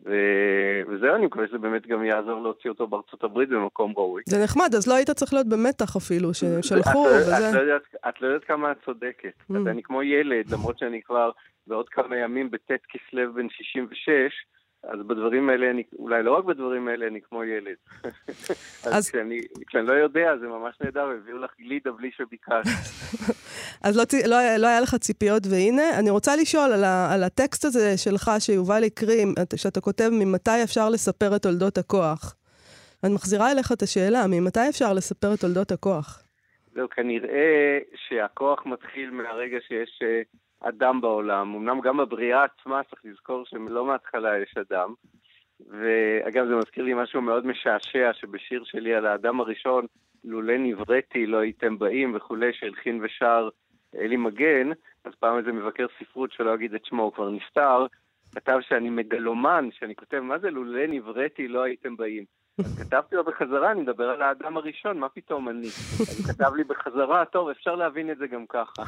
וזהו, 0.00 1.14
אני 1.14 1.26
מקווה 1.26 1.46
שזה 1.48 1.58
באמת 1.58 1.86
גם 1.86 2.04
יעזור 2.04 2.42
להוציא 2.42 2.70
אותו 2.70 2.86
בארצות 2.86 3.24
הברית 3.24 3.48
במקום 3.48 3.92
ראוי. 3.96 4.22
זה 4.26 4.44
נחמד, 4.44 4.74
אז 4.76 4.88
לא 4.88 4.94
היית 4.94 5.10
צריך 5.10 5.32
להיות 5.32 5.46
במתח 5.48 5.96
אפילו, 5.96 6.34
ששלחו 6.34 7.08
את, 7.08 7.14
וזה. 7.14 7.48
את, 7.48 7.54
לא 7.54 7.60
יודעת, 7.60 7.82
את 8.08 8.22
לא 8.22 8.26
יודעת 8.26 8.44
כמה 8.44 8.72
את 8.72 8.76
צודקת. 8.84 9.32
Mm. 9.50 9.54
אני 9.66 9.82
כמו 9.82 10.02
ילד, 10.02 10.52
למרות 10.52 10.78
שאני 10.78 11.02
כבר 11.02 11.30
בעוד 11.66 11.88
כמה 11.88 12.16
ימים 12.16 12.50
בט' 12.50 12.70
כסלו 12.88 13.34
בן 13.34 13.48
66, 13.50 14.08
אז 14.88 14.98
בדברים 15.06 15.50
האלה, 15.50 15.70
אני, 15.70 15.82
אולי 15.98 16.22
לא 16.22 16.38
רק 16.38 16.44
בדברים 16.44 16.88
האלה, 16.88 17.06
אני 17.06 17.20
כמו 17.28 17.44
ילד. 17.44 17.76
אז, 18.84 18.94
אז 18.94 19.10
כשאני, 19.10 19.40
כשאני 19.66 19.86
לא 19.86 19.92
יודע, 19.92 20.36
זה 20.40 20.46
ממש 20.48 20.76
נהדר, 20.80 21.08
הביאו 21.08 21.38
לך 21.38 21.50
גלידה 21.60 21.92
בלי 21.92 22.10
שביקשת. 22.16 22.70
אז 23.84 23.96
לא, 23.96 24.04
לא, 24.26 24.56
לא 24.58 24.66
היה 24.66 24.80
לך 24.80 24.94
ציפיות, 24.94 25.42
והנה, 25.50 25.98
אני 25.98 26.10
רוצה 26.10 26.36
לשאול 26.36 26.72
על, 26.72 26.84
ה, 26.84 27.14
על 27.14 27.22
הטקסט 27.22 27.64
הזה 27.64 27.96
שלך, 27.96 28.30
שיובל 28.38 28.84
הקריא, 28.84 29.26
שאתה 29.56 29.80
כותב, 29.80 30.08
ממתי 30.12 30.62
אפשר 30.64 30.88
לספר 30.88 31.36
את 31.36 31.42
תולדות 31.42 31.78
הכוח. 31.78 32.34
אני 33.04 33.14
מחזירה 33.14 33.52
אליך 33.52 33.72
את 33.72 33.82
השאלה, 33.82 34.24
ממתי 34.28 34.68
אפשר 34.68 34.92
לספר 34.92 35.34
את 35.34 35.40
תולדות 35.40 35.72
הכוח? 35.72 36.22
זהו, 36.74 36.88
כנראה 36.88 37.78
שהכוח 38.08 38.66
מתחיל 38.66 39.10
מהרגע 39.10 39.58
שיש 39.68 40.02
אדם 40.60 41.00
בעולם. 41.00 41.54
אמנם 41.54 41.80
גם 41.80 41.96
בבריאה 41.96 42.44
עצמה 42.44 42.82
צריך 42.82 43.02
לזכור 43.04 43.44
שלא 43.44 43.84
מההתחלה 43.86 44.38
יש 44.38 44.54
אדם. 44.56 44.94
ואגב, 45.66 46.46
זה 46.46 46.56
מזכיר 46.56 46.84
לי 46.84 46.94
משהו 46.94 47.22
מאוד 47.22 47.46
משעשע, 47.46 48.12
שבשיר 48.12 48.64
שלי 48.64 48.94
על 48.94 49.06
האדם 49.06 49.40
הראשון, 49.40 49.86
לולא 50.24 50.58
נבראתי 50.58 51.26
לא 51.26 51.38
הייתם 51.38 51.78
באים 51.78 52.12
וכולי, 52.16 52.52
שהלחין 52.52 53.00
ושר 53.02 53.48
אלי 53.96 54.16
מגן, 54.16 54.70
אז 55.04 55.12
פעם 55.14 55.38
איזה 55.38 55.52
מבקר 55.52 55.86
ספרות 55.98 56.32
שלא 56.32 56.54
אגיד 56.54 56.74
את 56.74 56.84
שמו, 56.84 57.02
הוא 57.02 57.12
כבר 57.12 57.30
נפטר, 57.30 57.86
כתב 58.34 58.58
שאני 58.60 58.90
מגלומן, 58.90 59.68
שאני 59.72 59.94
כותב, 59.94 60.20
מה 60.20 60.38
זה 60.38 60.50
לולא 60.50 60.86
נבראתי 60.86 61.48
לא 61.48 61.62
הייתם 61.62 61.96
באים? 61.96 62.24
אז 62.58 62.78
כתבתי 62.78 63.16
לו 63.16 63.24
בחזרה, 63.24 63.72
אני 63.72 63.80
מדבר 63.80 64.10
על 64.10 64.22
האדם 64.22 64.56
הראשון, 64.56 64.98
מה 64.98 65.08
פתאום 65.08 65.48
אני? 65.48 65.66
אז 65.66 66.30
כתב 66.30 66.54
לי 66.54 66.64
בחזרה, 66.64 67.24
טוב, 67.24 67.48
אפשר 67.48 67.74
להבין 67.74 68.10
את 68.10 68.18
זה 68.18 68.26
גם 68.26 68.46
ככה. 68.46 68.82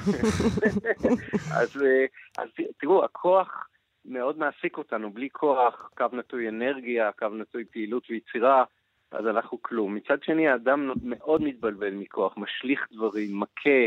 אז, 1.61 1.83
אה, 1.83 2.05
אז 2.39 2.49
תראו, 2.81 3.05
הכוח 3.05 3.69
מאוד 4.05 4.39
מעסיק 4.39 4.79
אותנו, 4.79 5.11
בלי 5.11 5.29
כוח, 5.33 5.91
קו 5.97 6.07
נטוי 6.13 6.49
אנרגיה, 6.49 7.13
קו 7.13 7.29
נטוי 7.29 7.65
פעילות 7.65 8.03
ויצירה, 8.11 8.65
אז 9.11 9.27
אנחנו 9.27 9.63
כלום. 9.63 9.95
מצד 9.95 10.23
שני, 10.23 10.49
האדם 10.49 10.93
מאוד 11.03 11.43
מתבלבל 11.43 11.91
מכוח, 11.91 12.37
משליך 12.37 12.87
דברים, 12.93 13.41
מכה, 13.41 13.87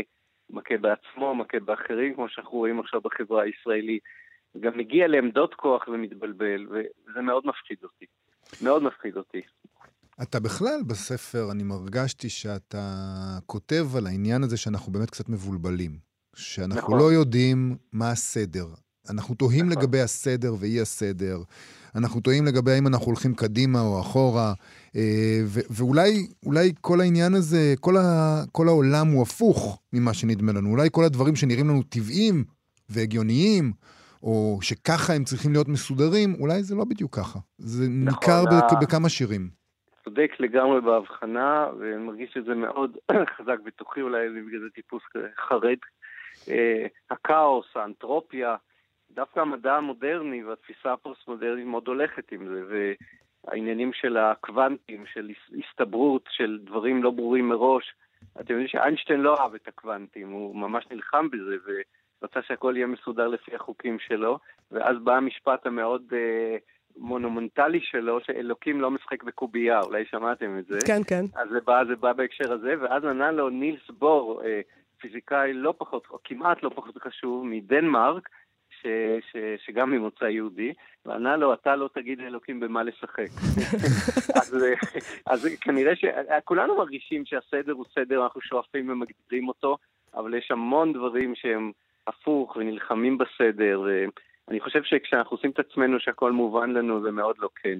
מכה 0.50 0.76
בעצמו, 0.76 1.34
מכה 1.34 1.60
באחרים, 1.60 2.14
כמו 2.14 2.28
שאנחנו 2.28 2.58
רואים 2.58 2.80
עכשיו 2.80 3.00
בחברה 3.00 3.42
הישראלית. 3.42 4.02
גם 4.60 4.78
מגיע 4.78 5.06
לעמדות 5.06 5.54
כוח 5.54 5.88
ומתבלבל, 5.88 6.66
וזה 6.70 7.20
מאוד 7.20 7.46
מפחיד 7.46 7.78
אותי. 7.82 8.06
מאוד 8.62 8.82
מפחיד 8.82 9.16
אותי. 9.16 9.42
אתה 10.22 10.40
בכלל 10.40 10.80
בספר, 10.86 11.48
אני 11.50 11.62
מרגשתי 11.62 12.28
שאתה 12.28 12.98
כותב 13.46 13.88
על 13.96 14.06
העניין 14.06 14.42
הזה 14.42 14.56
שאנחנו 14.56 14.92
באמת 14.92 15.10
קצת 15.10 15.28
מבולבלים. 15.28 15.98
שאנחנו 16.36 16.80
נכון. 16.80 16.98
לא 16.98 17.12
יודעים 17.12 17.76
מה 17.92 18.10
הסדר. 18.10 18.66
אנחנו 19.10 19.34
תוהים 19.34 19.66
נכון. 19.68 19.82
לגבי 19.82 20.00
הסדר 20.00 20.54
ואי 20.58 20.80
הסדר. 20.80 21.42
אנחנו 21.94 22.20
תוהים 22.20 22.44
לגבי 22.46 22.72
האם 22.72 22.86
אנחנו 22.86 23.06
הולכים 23.06 23.34
קדימה 23.34 23.80
או 23.80 24.00
אחורה. 24.00 24.54
אה, 24.96 25.42
ו- 25.46 25.60
ואולי 25.70 26.72
כל 26.80 27.00
העניין 27.00 27.34
הזה, 27.34 27.74
כל, 27.80 27.96
ה- 27.96 28.44
כל 28.52 28.68
העולם 28.68 29.08
הוא 29.08 29.22
הפוך 29.22 29.78
ממה 29.92 30.14
שנדמה 30.14 30.52
לנו. 30.52 30.70
אולי 30.70 30.88
כל 30.92 31.04
הדברים 31.04 31.36
שנראים 31.36 31.68
לנו 31.68 31.82
טבעיים 31.82 32.44
והגיוניים, 32.88 33.72
או 34.22 34.58
שככה 34.62 35.12
הם 35.12 35.24
צריכים 35.24 35.52
להיות 35.52 35.68
מסודרים, 35.68 36.36
אולי 36.40 36.62
זה 36.64 36.74
לא 36.74 36.84
בדיוק 36.84 37.16
ככה. 37.16 37.38
זה 37.58 37.88
נכון, 37.88 38.04
ניכר 38.04 38.44
ה... 38.54 38.80
בכמה 38.80 39.08
שירים. 39.08 39.63
צודק 40.04 40.32
לגמרי 40.40 40.80
בהבחנה, 40.80 41.68
ואני 41.78 41.96
מרגיש 41.96 42.36
את 42.36 42.44
זה 42.44 42.54
מאוד 42.54 42.96
חזק 43.36 43.60
בתוכי, 43.64 44.00
אולי 44.00 44.28
בגלל 44.28 44.60
זה 44.60 44.70
טיפוס 44.74 45.02
חרד. 45.36 45.78
אה, 46.48 46.86
הכאוס, 47.10 47.66
האנתרופיה, 47.74 48.56
דווקא 49.10 49.40
המדע 49.40 49.74
המודרני 49.74 50.44
והתפיסה 50.44 50.92
הפוסט-מודרנית 50.92 51.66
מאוד 51.66 51.88
הולכת 51.88 52.32
עם 52.32 52.46
זה, 52.46 52.62
והעניינים 53.46 53.92
של 53.92 54.16
הקוונטים, 54.16 55.06
של 55.06 55.30
הסתברות, 55.58 56.28
של 56.30 56.58
דברים 56.64 57.02
לא 57.02 57.10
ברורים 57.10 57.48
מראש. 57.48 57.94
אתם 58.40 58.52
יודעים 58.52 58.68
שאיינשטיין 58.68 59.20
לא 59.20 59.40
אהב 59.40 59.54
את 59.54 59.68
הקוונטים, 59.68 60.30
הוא 60.30 60.56
ממש 60.56 60.84
נלחם 60.90 61.28
בזה, 61.30 61.56
ורצה 62.22 62.42
שהכל 62.42 62.72
יהיה 62.76 62.86
מסודר 62.86 63.28
לפי 63.28 63.54
החוקים 63.54 63.98
שלו, 63.98 64.38
ואז 64.70 64.96
בא 64.98 65.16
המשפט 65.16 65.66
המאוד... 65.66 66.02
אה, 66.12 66.56
מונומנטלי 66.96 67.80
שלו, 67.80 68.20
שאלוקים 68.20 68.80
לא 68.80 68.90
משחק 68.90 69.22
בקובייה, 69.22 69.80
אולי 69.80 70.04
שמעתם 70.10 70.58
את 70.58 70.66
זה. 70.66 70.78
כן, 70.86 71.02
כן. 71.06 71.24
אז 71.36 71.48
זה 71.48 71.60
בא, 71.60 71.84
זה 71.84 71.96
בא 71.96 72.12
בהקשר 72.12 72.52
הזה, 72.52 72.74
ואז 72.80 73.04
ענה 73.04 73.30
לו 73.30 73.50
נילס 73.50 73.90
בור, 73.98 74.42
אה, 74.44 74.60
פיזיקאי 75.00 75.52
לא 75.52 75.74
פחות, 75.78 76.06
או 76.10 76.18
כמעט 76.24 76.62
לא 76.62 76.68
פחות 76.74 76.98
חשוב, 76.98 77.46
מדנמרק, 77.46 78.28
ש, 78.82 78.86
ש, 79.32 79.36
שגם 79.66 79.90
ממוצא 79.90 80.24
יהודי, 80.24 80.72
וענה 81.06 81.36
לו, 81.36 81.54
אתה 81.54 81.76
לא 81.76 81.88
תגיד 81.94 82.18
לאלוקים 82.18 82.60
במה 82.60 82.82
לשחק. 82.82 83.28
אז, 84.40 84.64
אה, 84.64 84.74
אז 85.26 85.48
כנראה 85.60 85.92
שכולנו 85.96 86.76
מרגישים 86.76 87.24
שהסדר 87.26 87.72
הוא 87.72 87.84
סדר, 87.94 88.22
אנחנו 88.22 88.40
שואפים 88.40 88.90
ומגדירים 88.90 89.48
אותו, 89.48 89.76
אבל 90.14 90.34
יש 90.34 90.50
המון 90.50 90.92
דברים 90.92 91.34
שהם 91.34 91.72
הפוך 92.06 92.56
ונלחמים 92.56 93.18
בסדר. 93.18 93.86
אני 94.48 94.60
חושב 94.60 94.82
שכשאנחנו 94.84 95.36
עושים 95.36 95.50
את 95.50 95.58
עצמנו 95.58 96.00
שהכל 96.00 96.32
מובן 96.32 96.70
לנו, 96.70 97.02
זה 97.02 97.10
מאוד 97.10 97.36
לא 97.38 97.48
כן. 97.62 97.78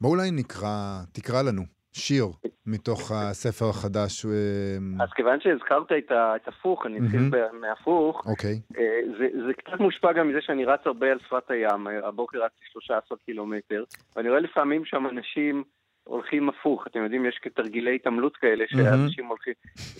בוא 0.00 0.10
אולי 0.10 0.30
נקרא, 0.30 1.00
תקרא 1.12 1.42
לנו 1.42 1.62
שיר 1.92 2.26
מתוך 2.66 3.12
הספר 3.14 3.68
החדש. 3.70 4.26
אה, 4.26 5.04
אז 5.04 5.08
כיוון 5.16 5.40
שהזכרת 5.40 5.92
את, 5.92 6.12
את 6.12 6.48
הפוך, 6.48 6.86
אני 6.86 6.98
אתחיל 6.98 7.20
mm-hmm. 7.20 7.56
מהפוך. 7.60 8.26
אוקיי. 8.26 8.60
Okay. 8.72 8.78
אה, 8.78 9.00
זה, 9.18 9.26
זה 9.46 9.54
קצת 9.54 9.80
מושפע 9.80 10.12
גם 10.12 10.28
מזה 10.28 10.38
שאני 10.40 10.64
רץ 10.64 10.80
הרבה 10.86 11.12
על 11.12 11.18
שפת 11.18 11.50
הים. 11.50 11.86
הבוקר 12.04 12.38
רצתי 12.44 12.64
13 12.72 13.18
קילומטר, 13.24 13.84
ואני 14.16 14.28
רואה 14.28 14.40
לפעמים 14.40 14.84
שם 14.84 15.06
אנשים... 15.06 15.64
הולכים 16.08 16.48
הפוך, 16.48 16.84
אתם 16.90 17.04
יודעים, 17.04 17.26
יש 17.26 17.40
כתרגילי 17.42 17.94
התעמלות 17.94 18.36
כאלה 18.36 18.64
שאנשים 18.68 19.26
הולכים, 19.26 19.52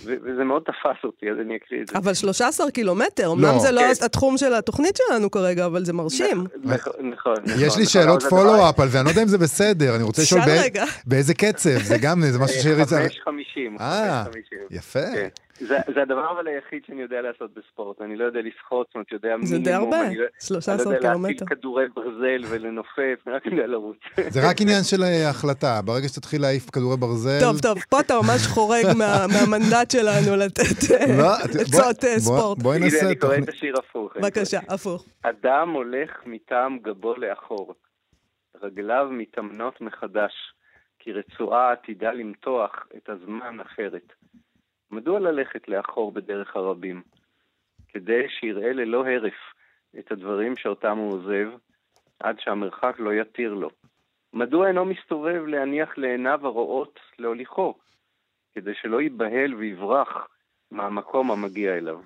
וזה 0.04 0.44
מאוד 0.44 0.62
תפס 0.62 1.04
אותי, 1.04 1.30
אז 1.30 1.36
אני 1.40 1.56
אקריא 1.56 1.82
את 1.82 1.88
זה. 1.88 1.98
אבל 1.98 2.14
13 2.14 2.70
קילומטר, 2.70 3.32
אמנם 3.32 3.44
לא. 3.44 3.58
זה 3.58 3.72
לא 3.72 3.80
כן. 3.80 4.04
התחום 4.04 4.38
של 4.38 4.54
התוכנית 4.54 4.96
שלנו 4.96 5.30
כרגע, 5.30 5.66
אבל 5.66 5.84
זה 5.84 5.92
מרשים. 5.92 6.44
נכון, 6.64 6.92
נכון. 7.10 7.34
יש 7.44 7.60
לי 7.60 7.66
נכון, 7.66 7.84
שאלות 7.84 8.22
פולו-אפ 8.22 8.80
על 8.80 8.88
זה, 8.88 8.98
אני 8.98 9.04
לא 9.04 9.10
יודע 9.10 9.22
אם 9.22 9.28
זה 9.28 9.38
בסדר, 9.38 9.96
אני 9.96 10.02
רוצה 10.02 10.22
לשאול 10.22 10.40
באיזה 11.06 11.34
קצב, 11.34 11.78
זה 11.78 11.96
גם, 12.02 12.20
זה 12.20 12.38
משהו 12.38 12.62
שיריץ... 12.62 12.92
5.50. 12.92 13.80
אה, 13.80 14.24
יפה. 14.70 15.00
זה, 15.60 15.78
זה 15.94 16.02
הדבר 16.02 16.30
אבל 16.30 16.48
היחיד 16.48 16.82
שאני 16.86 17.02
יודע 17.02 17.20
לעשות 17.20 17.54
בספורט, 17.54 18.00
אני 18.00 18.16
לא 18.16 18.24
יודע 18.24 18.40
לשחות, 18.40 18.86
זאת 18.86 18.94
אומרת, 18.94 19.12
יודע 19.12 19.28
מינימום. 19.28 19.46
זה 19.46 19.58
די 19.58 19.72
הרבה, 19.72 19.96
13 20.40 20.76
קילומטר. 20.76 21.08
אני 21.08 21.12
לא 21.12 21.18
יודע 21.18 21.28
להטיל 21.28 21.46
כדורי 21.46 21.84
ברזל 21.94 22.42
ולנופף, 22.48 23.18
אני 23.26 23.34
רק 23.34 23.46
יודע 23.46 23.66
לרוץ. 23.66 23.96
זה 24.28 24.50
רק 24.50 24.60
עניין 24.60 24.82
של 24.82 25.02
אה, 25.02 25.30
החלטה, 25.30 25.80
ברגע 25.84 26.08
שתתחיל 26.08 26.42
להעיף 26.42 26.70
כדורי 26.70 26.96
ברזל... 26.96 27.38
טוב, 27.40 27.60
טוב, 27.60 27.78
פה 27.90 28.00
אתה 28.00 28.14
ממש 28.14 28.46
חורג 28.46 28.84
מה, 28.98 29.26
מהמנדט 29.32 29.90
שלנו 29.90 30.36
לתת 30.36 30.90
אה, 30.90 31.18
לא, 31.18 31.34
עצות 31.62 32.04
אה, 32.04 32.18
ספורט. 32.18 32.58
בואי 32.58 32.78
נעשה... 32.78 33.06
אני 33.06 33.16
קורא 33.16 33.36
את 33.36 33.48
השיר 33.48 33.74
הפוך. 33.78 34.16
בבקשה, 34.16 34.60
הפוך. 34.68 35.06
אדם 35.22 35.70
הולך 35.70 36.10
מטעם 36.26 36.78
גבו 36.78 37.14
לאחור, 37.16 37.74
רגליו 38.62 39.08
מתאמנות 39.10 39.80
מחדש, 39.80 40.32
כי 40.98 41.12
רצועה 41.12 41.72
עתידה 41.72 42.12
למתוח 42.12 42.86
את 42.96 43.08
הזמן 43.08 43.60
אחרת. 43.60 44.12
מדוע 44.90 45.18
ללכת 45.18 45.68
לאחור 45.68 46.12
בדרך 46.12 46.56
הרבים? 46.56 47.02
כדי 47.88 48.28
שיראה 48.28 48.72
ללא 48.72 49.06
הרף 49.06 49.52
את 49.98 50.12
הדברים 50.12 50.56
שאותם 50.56 50.96
הוא 50.96 51.12
עוזב, 51.12 51.48
עד 52.20 52.40
שהמרחק 52.40 52.96
לא 52.98 53.12
יתיר 53.12 53.54
לו. 53.54 53.70
מדוע 54.32 54.68
אינו 54.68 54.84
מסתובב 54.84 55.42
להניח 55.46 55.98
לעיניו 55.98 56.46
הרואות 56.46 57.00
להוליכו? 57.18 57.74
כדי 58.54 58.74
שלא 58.74 59.00
ייבהל 59.00 59.54
ויברח 59.54 60.28
מהמקום 60.70 61.30
המגיע 61.30 61.76
אליו. 61.76 61.98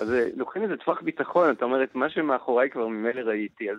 אז 0.00 0.12
אה, 0.12 0.28
לוקחים 0.36 0.62
איזה 0.62 0.76
טווח 0.76 1.00
ביטחון, 1.00 1.50
אתה 1.50 1.64
אומר, 1.64 1.84
את 1.84 1.94
מה 1.94 2.10
שמאחוריי 2.10 2.70
כבר 2.70 2.88
ממילא 2.88 3.20
ראיתי, 3.20 3.70
אז, 3.70 3.78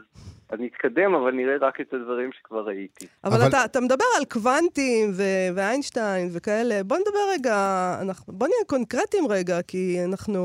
אז 0.49 0.59
נתקדם, 0.59 1.13
אבל 1.13 1.31
נראה 1.31 1.57
רק 1.61 1.81
את 1.81 1.93
הדברים 1.93 2.31
שכבר 2.31 2.65
ראיתי. 2.65 3.05
אבל, 3.23 3.33
אבל- 3.35 3.49
אתה, 3.49 3.65
אתה 3.65 3.79
מדבר 3.81 4.05
על 4.17 4.25
קוונטים 4.25 5.09
ו- 5.17 5.55
ואיינשטיין 5.55 6.29
וכאלה. 6.33 6.83
בוא 6.83 6.97
נדבר 6.97 7.25
רגע, 7.33 7.55
אנחנו, 8.01 8.33
בוא 8.33 8.47
נהיה 8.47 8.65
קונקרטיים 8.67 9.23
רגע, 9.29 9.61
כי 9.67 9.97
אנחנו... 10.05 10.39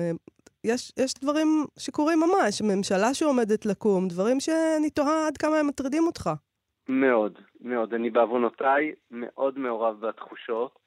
אה, 0.00 0.10
יש, 0.64 0.92
יש 0.98 1.14
דברים 1.14 1.48
שקורים 1.78 2.18
ממש, 2.20 2.62
ממשלה 2.62 3.14
שעומדת 3.14 3.66
לקום, 3.66 4.08
דברים 4.08 4.40
שאני 4.40 4.90
תוהה 4.90 5.26
עד 5.26 5.36
כמה 5.36 5.56
הם 5.58 5.66
מטרידים 5.66 6.06
אותך. 6.06 6.30
מאוד, 6.88 7.38
מאוד. 7.60 7.94
אני 7.94 8.10
בעוונותיי 8.10 8.92
מאוד 9.10 9.58
מעורב 9.58 10.00
בתחושות. 10.00 10.78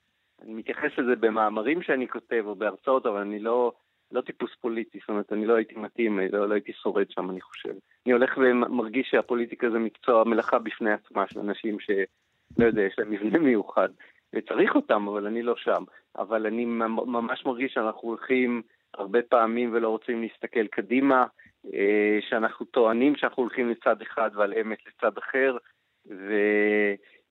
אני 0.42 0.54
מתייחס 0.54 0.92
לזה 0.98 1.16
במאמרים 1.20 1.82
שאני 1.82 2.08
כותב 2.08 2.44
או 2.46 2.56
בהרצאות, 2.56 3.06
אבל 3.06 3.18
אני 3.18 3.40
לא, 3.40 3.72
לא 4.12 4.22
טיפוס 4.22 4.52
פוליטי, 4.62 5.00
זאת 5.00 5.10
אומרת, 5.10 5.34
אני 5.34 5.46
לא 5.46 5.56
הייתי 5.56 5.76
מתאים, 5.76 6.20
לא, 6.32 6.50
לא 6.50 6.54
הייתי 6.54 6.74
שורד 6.74 7.12
שם, 7.12 7.30
אני 7.30 7.42
חושב. 7.42 7.74
אני 8.06 8.14
הולך 8.14 8.38
ומרגיש 8.38 9.08
שהפוליטיקה 9.12 9.70
זה 9.70 9.80
מקצוע, 9.80 10.24
מלאכה 10.24 10.60
בפני 10.60 10.92
עצמה 10.92 11.28
של 11.28 11.40
אנשים 11.40 11.78
שלא 11.80 12.66
יודע, 12.66 12.82
יש 12.82 12.96
להם 13.00 13.12
מבנה 13.12 13.40
מיוחד. 13.40 13.90
וצריך 14.34 14.76
אותם, 14.76 15.08
אבל 15.08 15.26
אני 15.26 15.42
לא 15.42 15.56
שם. 15.56 15.84
אבל 16.18 16.46
אני 16.46 16.66
ממש 16.66 17.46
מרגיש 17.46 17.74
שאנחנו 17.74 18.08
הולכים 18.08 18.62
הרבה 18.94 19.22
פעמים 19.22 19.74
ולא 19.74 19.90
רוצים 19.90 20.22
להסתכל 20.22 20.68
קדימה, 20.68 21.26
אה, 21.74 22.20
שאנחנו 22.30 22.66
טוענים 22.66 23.16
שאנחנו 23.16 23.44
הולכים 23.44 23.70
לצד 23.70 24.02
אחד 24.02 24.30
ועל 24.34 24.54
אמת 24.62 24.78
לצד 24.88 25.18
אחר, 25.18 25.58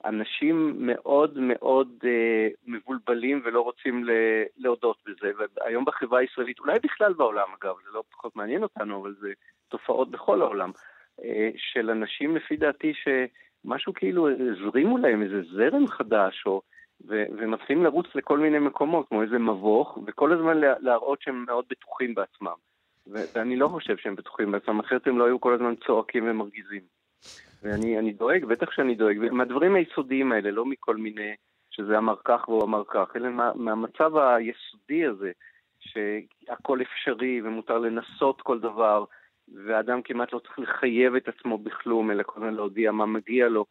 ואנשים 0.04 0.74
מאוד 0.78 1.38
מאוד 1.38 1.88
אה, 2.04 2.48
מבולבלים 2.66 3.42
ולא 3.44 3.60
רוצים 3.60 4.04
להודות 4.56 4.96
בזה. 5.06 5.30
והיום 5.60 5.84
בחברה 5.84 6.20
הישראלית, 6.20 6.58
אולי 6.58 6.78
בכלל 6.82 7.12
בעולם 7.12 7.48
אגב, 7.62 7.74
זה 7.84 7.90
לא 7.94 8.02
פחות 8.10 8.36
מעניין 8.36 8.62
אותנו, 8.62 9.00
אבל 9.02 9.14
זה 9.20 9.28
תופעות 9.68 10.10
בכל 10.10 10.42
העולם, 10.42 10.70
אה, 11.24 11.50
של 11.56 11.90
אנשים 11.90 12.36
לפי 12.36 12.56
דעתי 12.56 12.92
שמשהו 12.94 13.92
כאילו 13.94 14.28
הזרימו 14.28 14.98
להם 14.98 15.22
איזה 15.22 15.42
זרם 15.52 15.86
חדש, 15.86 16.42
או... 16.46 16.62
ו- 17.08 17.24
ומתחילים 17.38 17.84
לרוץ 17.84 18.06
לכל 18.14 18.38
מיני 18.38 18.58
מקומות, 18.58 19.08
כמו 19.08 19.22
איזה 19.22 19.38
מבוך, 19.38 19.98
וכל 20.06 20.32
הזמן 20.32 20.58
לה- 20.58 20.78
להראות 20.80 21.22
שהם 21.22 21.44
מאוד 21.46 21.64
בטוחים 21.70 22.14
בעצמם. 22.14 22.52
ואני 23.06 23.56
לא 23.56 23.68
חושב 23.68 23.96
שהם 23.96 24.14
בטוחים 24.16 24.52
בעצמם, 24.52 24.80
אחרת 24.80 25.06
הם 25.06 25.18
לא 25.18 25.24
היו 25.24 25.40
כל 25.40 25.54
הזמן 25.54 25.74
צועקים 25.86 26.30
ומרגיזים. 26.30 26.97
ואני 27.62 27.98
אני 27.98 28.12
דואג, 28.12 28.44
בטח 28.44 28.70
שאני 28.70 28.94
דואג, 28.94 29.16
מהדברים 29.32 29.74
היסודיים 29.74 30.32
האלה, 30.32 30.50
לא 30.50 30.66
מכל 30.66 30.96
מיני, 30.96 31.34
שזה 31.70 31.98
אמר 31.98 32.14
כך 32.24 32.48
והוא 32.48 32.64
אמר 32.64 32.82
כך, 32.90 33.08
אלא 33.16 33.30
מה, 33.30 33.52
מהמצב 33.54 34.10
היסודי 34.16 35.06
הזה, 35.06 35.30
שהכל 35.80 36.82
אפשרי 36.82 37.40
ומותר 37.44 37.78
לנסות 37.78 38.40
כל 38.40 38.60
דבר, 38.60 39.04
ואדם 39.66 40.02
כמעט 40.02 40.32
לא 40.32 40.38
צריך 40.38 40.58
לחייב 40.58 41.14
את 41.14 41.28
עצמו 41.28 41.58
בכלום, 41.58 42.10
אלא 42.10 42.22
כל 42.26 42.32
הזמן 42.36 42.54
להודיע 42.54 42.92
מה 42.92 43.06
מגיע 43.06 43.48
לו. 43.48 43.64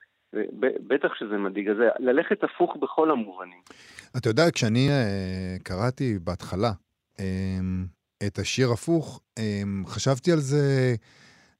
בטח 0.87 1.07
שזה 1.19 1.37
מדאיג, 1.37 1.69
אז 1.69 1.77
ללכת 1.99 2.43
הפוך 2.43 2.77
בכל 2.81 3.11
המובנים. 3.11 3.61
אתה 4.17 4.29
יודע, 4.29 4.43
כשאני 4.53 4.87
uh, 4.89 5.63
קראתי 5.63 6.19
בהתחלה 6.23 6.71
um, 7.17 7.21
את 8.27 8.39
השיר 8.39 8.67
הפוך, 8.73 9.21
um, 9.39 9.87
חשבתי 9.87 10.31
על 10.31 10.39
זה 10.39 10.95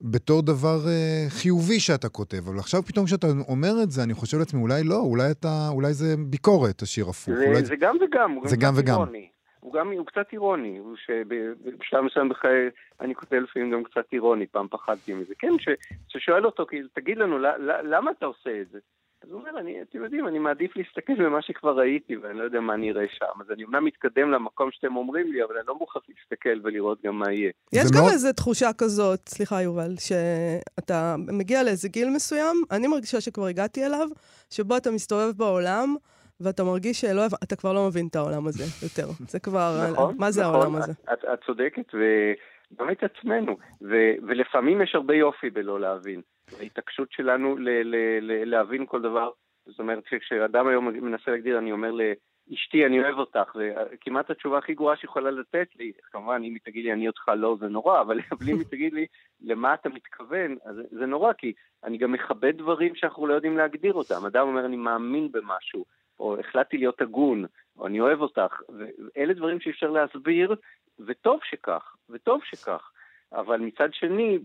בתור 0.01 0.42
דבר 0.42 0.77
uh, 0.86 1.30
חיובי 1.30 1.80
שאתה 1.80 2.10
כותב, 2.10 2.38
אבל 2.48 2.60
עכשיו 2.60 2.84
פתאום 2.84 3.06
כשאתה 3.06 3.27
אומר 3.48 3.84
את 3.84 3.92
זה, 3.92 4.04
אני 4.04 4.13
חושב 4.13 4.38
לעצמי, 4.38 4.62
אולי 4.62 4.84
לא, 4.84 5.00
אולי, 5.00 5.32
אתה, 5.32 5.68
אולי 5.72 5.94
זה 5.94 6.16
ביקורת, 6.30 6.82
השיר 6.82 7.06
הפוך. 7.10 7.36
זה, 7.36 7.46
אולי... 7.48 7.66
זה 7.66 7.75
גם 7.75 7.98
וגם, 8.01 8.32
הוא 8.32 8.48
זה 8.48 8.56
גם 8.58 8.74
וגם. 8.77 8.94
אירוני. 8.94 9.30
הוא 9.60 9.74
גם, 9.74 9.92
הוא 9.92 10.06
קצת 10.06 10.25
אירוני, 10.34 10.77
הוא 10.77 10.96
שבשלב 10.96 12.01
מסוים 12.01 12.30
בחיי, 12.30 12.70
אני 13.01 13.16
כותב 13.16 13.36
לפעמים 13.36 13.72
גם 13.72 13.84
קצת 13.84 14.06
אירוני, 14.13 14.48
פעם 14.48 14.68
פחדתי 14.68 15.13
מזה. 15.13 15.34
כן, 15.39 15.54
ש, 15.60 15.70
ששואל 16.08 16.46
אותו, 16.46 16.66
תגיד 16.93 17.17
לנו, 17.17 17.38
למה 17.84 18.12
אתה 18.12 18.26
עושה 18.26 18.62
את 18.62 18.69
זה? 18.71 18.80
אז 19.23 19.32
הוא 19.32 19.39
אומר, 19.39 19.60
אני, 19.60 19.82
אתם 19.82 20.03
יודעים, 20.03 20.27
אני 20.27 20.39
מעדיף 20.39 20.77
להסתכל 20.77 21.13
במה 21.25 21.41
שכבר 21.41 21.80
ראיתי, 21.80 22.17
ואני 22.17 22.38
לא 22.38 22.43
יודע 22.43 22.60
מה 22.60 22.73
אני 22.73 22.91
אראה 22.91 23.06
שם. 23.10 23.41
אז 23.41 23.51
אני 23.51 23.63
אומנם 23.63 23.86
מתקדם 23.86 24.32
למקום 24.32 24.69
שאתם 24.71 24.95
אומרים 24.95 25.32
לי, 25.34 25.43
אבל 25.43 25.58
אני 25.58 25.67
לא 25.67 25.75
מוכרח 25.75 26.03
להסתכל 26.10 26.60
ולראות 26.63 27.01
גם 27.06 27.19
מה 27.19 27.32
יהיה. 27.34 27.51
יש 27.73 27.91
גם 27.91 27.99
מאוד- 28.01 28.12
איזו 28.12 28.34
תחושה 28.34 28.69
כזאת, 28.77 29.30
סליחה 29.30 29.62
יובל, 29.62 29.91
שאתה 29.99 31.15
מגיע 31.17 31.63
לאיזה 31.63 31.89
גיל 31.89 32.10
מסוים, 32.10 32.56
אני 32.71 32.88
מרגישה 32.88 33.21
שכבר 33.21 33.45
הגעתי 33.45 33.86
אליו, 33.86 34.08
שבו 34.49 34.77
אתה 34.77 34.91
מסתובב 34.91 35.32
בעולם, 35.38 35.95
ואתה 36.39 36.63
מרגיש 36.63 37.01
שלא, 37.01 37.21
אתה 37.43 37.56
כבר 37.56 37.73
לא 37.73 37.88
מבין 37.88 38.08
את 38.08 38.15
העולם 38.15 38.47
הזה 38.47 38.63
יותר. 38.84 39.08
זה 39.27 39.39
כבר, 39.39 39.71
נכון, 39.93 40.15
מה 40.17 40.32
זה 40.32 40.41
נכון, 40.41 40.53
העולם 40.56 40.75
הזה? 40.75 40.91
את, 40.91 41.10
את, 41.13 41.25
את 41.34 41.39
צודקת, 41.45 41.86
וגם 41.93 42.91
את 42.91 43.03
עצמנו. 43.03 43.58
ו, 43.82 43.95
ולפעמים 44.27 44.82
יש 44.82 44.95
הרבה 44.95 45.15
יופי 45.15 45.49
בלא 45.49 45.80
להבין. 45.80 46.21
ההתעקשות 46.60 47.12
שלנו 47.12 47.57
ל, 47.57 47.69
ל, 47.69 47.95
ל, 48.21 48.49
להבין 48.49 48.86
כל 48.86 49.01
דבר, 49.01 49.29
זאת 49.65 49.79
אומרת, 49.79 50.03
כשאדם 50.19 50.67
היום 50.67 50.88
מנסה 50.88 51.31
להגדיר, 51.31 51.57
אני 51.57 51.71
אומר 51.71 51.91
לאשתי, 51.91 52.86
אני 52.86 52.99
אוהב 52.99 53.17
אותך, 53.17 53.55
וכמעט 53.55 54.29
התשובה 54.29 54.57
הכי 54.57 54.73
גרועה 54.73 54.97
שיכולה 54.97 55.31
לתת 55.31 55.67
לי, 55.75 55.91
כמובן, 56.12 56.41
אם 56.43 56.53
היא 56.53 56.62
תגיד 56.63 56.86
לי, 56.86 56.93
אני 56.93 57.07
אותך 57.07 57.31
לא, 57.38 57.57
זה 57.60 57.67
נורא, 57.67 58.01
אבל 58.01 58.19
אם 58.51 58.57
היא 58.57 58.65
תגיד 58.69 58.93
לי, 58.93 59.05
למה 59.41 59.73
אתה 59.73 59.89
מתכוון, 59.89 60.57
אז 60.65 60.75
זה 60.91 61.05
נורא, 61.05 61.33
כי 61.33 61.53
אני 61.83 61.97
גם 61.97 62.12
מכבד 62.12 62.57
דברים 62.57 62.95
שאנחנו 62.95 63.27
לא 63.27 63.33
יודעים 63.33 63.57
להגדיר 63.57 63.93
אותם. 63.93 64.25
אדם 64.25 64.47
אומר, 64.47 64.65
אני 64.65 64.75
מאמין 64.75 65.31
במשהו. 65.31 65.86
או 66.19 66.39
החלטתי 66.39 66.77
להיות 66.77 67.01
הגון, 67.01 67.45
או 67.77 67.88
אני 67.88 67.99
אוהב 67.99 68.21
אותך, 68.21 68.62
ואלה 68.69 69.33
דברים 69.33 69.60
שאי 69.60 69.88
להסביר, 69.88 70.55
וטוב 70.99 71.39
שכך, 71.43 71.95
וטוב 72.10 72.41
שכך. 72.43 72.91
אבל 73.34 73.58
מצד 73.58 73.90
שני, 73.92 74.40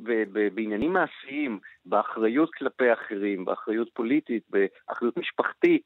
בעניינים 0.54 0.92
מעשיים, 0.92 1.58
באחריות 1.86 2.50
כלפי 2.54 2.92
אחרים, 2.92 3.44
באחריות 3.44 3.88
פוליטית, 3.94 4.42
באחריות 4.50 5.16
משפחתית, 5.16 5.84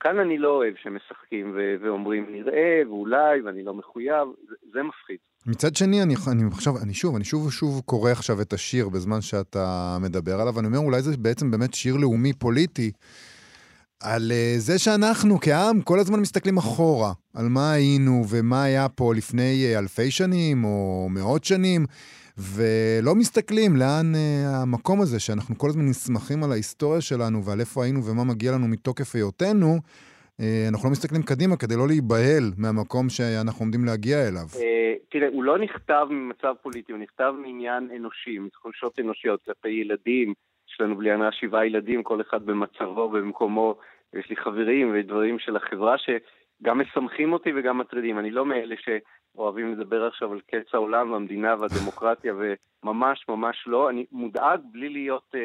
כאן 0.00 0.18
אני 0.18 0.38
לא 0.38 0.48
אוהב 0.48 0.74
שמשחקים 0.82 1.52
ו- 1.56 1.74
ואומרים 1.80 2.26
נראה, 2.30 2.82
ואולי, 2.86 3.40
ואני 3.44 3.62
לא 3.64 3.74
מחויב, 3.74 4.28
זה, 4.48 4.54
זה 4.72 4.82
מפחיד. 4.82 5.16
מצד 5.46 5.76
שני, 5.76 6.02
אני, 6.02 6.14
אני 6.32 6.42
עכשיו, 6.52 6.72
אני 6.84 6.94
שוב, 6.94 7.16
אני 7.16 7.24
שוב 7.24 7.46
ושוב 7.46 7.80
קורא 7.84 8.10
עכשיו 8.10 8.40
את 8.40 8.52
השיר 8.52 8.88
בזמן 8.88 9.20
שאתה 9.20 9.96
מדבר 10.00 10.40
עליו, 10.40 10.54
ואני 10.54 10.66
אומר, 10.66 10.78
אולי 10.78 11.02
זה 11.02 11.16
בעצם 11.16 11.50
באמת 11.50 11.74
שיר 11.74 11.96
לאומי 11.96 12.32
פוליטי, 12.32 12.92
על 14.02 14.22
uh, 14.30 14.58
זה 14.58 14.78
שאנחנו 14.78 15.40
כעם 15.40 15.80
כל 15.80 15.98
הזמן 15.98 16.20
מסתכלים 16.20 16.56
אחורה, 16.58 17.12
על 17.36 17.46
מה 17.48 17.72
היינו 17.72 18.22
ומה 18.30 18.62
היה 18.62 18.88
פה 18.88 19.14
לפני 19.14 19.74
uh, 19.74 19.78
אלפי 19.78 20.10
שנים 20.10 20.64
או 20.64 21.08
מאות 21.10 21.44
שנים, 21.44 21.84
ולא 22.38 23.14
מסתכלים 23.14 23.76
לאן 23.76 24.12
uh, 24.14 24.18
המקום 24.56 25.00
הזה, 25.00 25.20
שאנחנו 25.20 25.58
כל 25.58 25.68
הזמן 25.68 25.88
נסמכים 25.88 26.44
על 26.44 26.52
ההיסטוריה 26.52 27.00
שלנו 27.00 27.44
ועל 27.44 27.60
איפה 27.60 27.84
היינו 27.84 28.04
ומה 28.04 28.24
מגיע 28.24 28.52
לנו 28.52 28.68
מתוקף 28.68 29.14
היותנו, 29.14 29.78
אנחנו 30.68 30.88
לא 30.88 30.92
מסתכלים 30.92 31.22
קדימה 31.22 31.56
כדי 31.56 31.76
לא 31.76 31.86
להיבהל 31.88 32.44
מהמקום 32.58 33.08
שאנחנו 33.08 33.62
עומדים 33.62 33.84
להגיע 33.84 34.28
אליו. 34.28 34.46
אה, 34.56 34.94
תראה, 35.10 35.28
הוא 35.32 35.44
לא 35.44 35.58
נכתב 35.58 36.06
ממצב 36.10 36.54
פוליטי, 36.62 36.92
הוא 36.92 37.00
נכתב 37.00 37.32
מעניין 37.42 37.88
אנושי, 37.96 38.38
מתחושות 38.38 38.98
אנושיות 39.00 39.40
כלפי 39.44 39.68
ילדים. 39.68 40.34
יש 40.70 40.80
לנו 40.80 40.96
בלי 40.96 41.10
הנאה 41.10 41.32
שבעה 41.32 41.66
ילדים, 41.66 42.02
כל 42.02 42.20
אחד 42.20 42.46
במצבו, 42.46 43.08
במקומו. 43.08 43.74
יש 44.12 44.30
לי 44.30 44.36
חברים 44.36 44.92
ודברים 44.94 45.38
של 45.38 45.56
החברה 45.56 45.96
שגם 45.98 46.78
משמחים 46.78 47.32
אותי 47.32 47.50
וגם 47.56 47.78
מטרידים. 47.78 48.18
אני 48.18 48.30
לא 48.30 48.46
מאלה 48.46 48.74
שאוהבים 48.78 49.72
לדבר 49.72 50.06
עכשיו 50.06 50.32
על 50.32 50.40
קץ 50.40 50.74
העולם 50.74 51.12
והמדינה 51.12 51.54
והדמוקרטיה, 51.58 52.34
וממש 52.34 53.24
ממש 53.28 53.64
לא. 53.66 53.90
אני 53.90 54.06
מודאג 54.12 54.60
בלי 54.72 54.88
להיות 54.88 55.34
uh, 55.34 55.38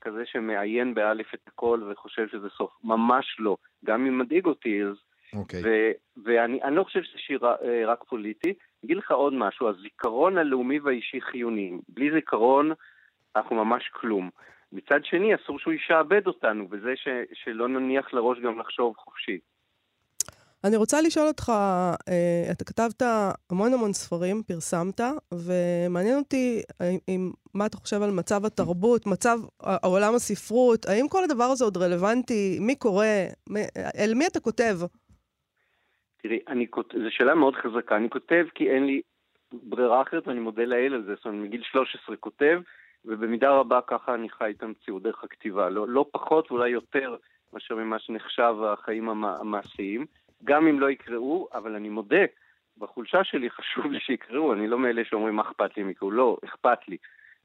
כזה 0.00 0.22
שמעיין 0.26 0.94
באלף 0.94 1.34
את 1.34 1.40
הכל 1.46 1.82
וחושב 1.90 2.28
שזה 2.28 2.48
סוף. 2.48 2.70
ממש 2.84 3.36
לא. 3.38 3.56
גם 3.84 4.06
אם 4.06 4.18
מדאיג 4.18 4.46
אותי, 4.46 4.84
אז... 4.84 4.96
אוקיי. 5.34 5.62
ו- 5.64 5.92
ואני 6.24 6.62
אני 6.62 6.76
לא 6.76 6.84
חושב 6.84 7.02
שזה 7.02 7.18
שיר 7.18 7.40
uh, 7.40 7.46
רק 7.86 8.04
פוליטי. 8.04 8.54
אגיד 8.84 8.96
לך 8.96 9.10
עוד 9.10 9.32
משהו, 9.32 9.68
הזיכרון 9.68 10.38
הלאומי 10.38 10.78
והאישי 10.78 11.20
חיוני. 11.20 11.72
בלי 11.88 12.10
זיכרון 12.10 12.72
אנחנו 13.36 13.64
ממש 13.64 13.88
כלום. 13.92 14.30
מצד 14.72 15.00
שני, 15.04 15.34
אסור 15.34 15.58
שהוא 15.58 15.74
ישעבד 15.74 16.26
אותנו, 16.26 16.68
בזה 16.68 16.96
ש, 16.96 17.08
שלא 17.32 17.68
נניח 17.68 18.14
לראש 18.14 18.38
גם 18.38 18.58
לחשוב 18.58 18.96
חופשי. 18.96 19.38
אני 20.64 20.76
רוצה 20.76 21.00
לשאול 21.00 21.26
אותך, 21.26 21.52
אה, 22.08 22.52
אתה 22.52 22.64
כתבת 22.64 23.02
המון 23.50 23.74
המון 23.74 23.92
ספרים, 23.92 24.42
פרסמת, 24.42 25.00
ומעניין 25.34 26.18
אותי 26.18 26.62
עם, 27.08 27.30
מה 27.54 27.66
אתה 27.66 27.76
חושב 27.76 28.02
על 28.02 28.10
מצב 28.10 28.44
התרבות, 28.44 29.06
מצב 29.06 29.38
עולם 29.82 30.14
הספרות, 30.14 30.86
האם 30.86 31.08
כל 31.08 31.24
הדבר 31.24 31.44
הזה 31.44 31.64
עוד 31.64 31.76
רלוונטי? 31.76 32.58
מי 32.60 32.76
קורא? 32.76 33.06
מי, 33.50 33.60
אל 33.98 34.14
מי 34.14 34.26
אתה 34.26 34.40
כותב? 34.40 34.74
תראי, 36.22 36.38
אני, 36.48 36.66
זו 37.04 37.10
שאלה 37.10 37.34
מאוד 37.34 37.54
חזקה. 37.56 37.96
אני 37.96 38.10
כותב 38.10 38.46
כי 38.54 38.70
אין 38.70 38.86
לי 38.86 39.00
ברירה 39.52 40.02
אחרת, 40.02 40.28
ואני 40.28 40.40
מודה 40.40 40.64
לאל 40.64 40.94
על 40.94 41.04
זה. 41.04 41.14
זאת 41.14 41.26
אומרת, 41.26 41.40
מגיל 41.42 41.62
13 41.62 42.16
כותב, 42.16 42.60
ובמידה 43.04 43.50
רבה 43.50 43.80
ככה 43.86 44.14
אני 44.14 44.30
חי 44.30 44.54
את 44.56 44.62
המציאות 44.62 45.02
דרך 45.02 45.24
הכתיבה. 45.24 45.68
לא, 45.68 45.88
לא 45.88 46.06
פחות 46.10 46.52
ואולי 46.52 46.70
יותר 46.70 47.16
מאשר 47.52 47.74
ממה 47.74 47.98
שנחשב 47.98 48.54
החיים 48.64 49.08
המעשיים. 49.08 50.06
גם 50.44 50.66
אם 50.66 50.80
לא 50.80 50.90
יקראו, 50.90 51.48
אבל 51.54 51.74
אני 51.74 51.88
מודה 51.88 52.24
בחולשה 52.78 53.24
שלי 53.24 53.50
חשוב 53.50 53.86
לי 53.86 54.00
שיקראו, 54.06 54.52
אני 54.52 54.66
לא 54.66 54.78
מאלה 54.78 55.02
שאומרים 55.04 55.36
מה 55.36 55.42
אכפת 55.42 55.76
לי 55.76 55.82
מקראו, 55.82 56.10
לא, 56.10 56.36
אכפת 56.44 56.88
לי. 56.88 56.96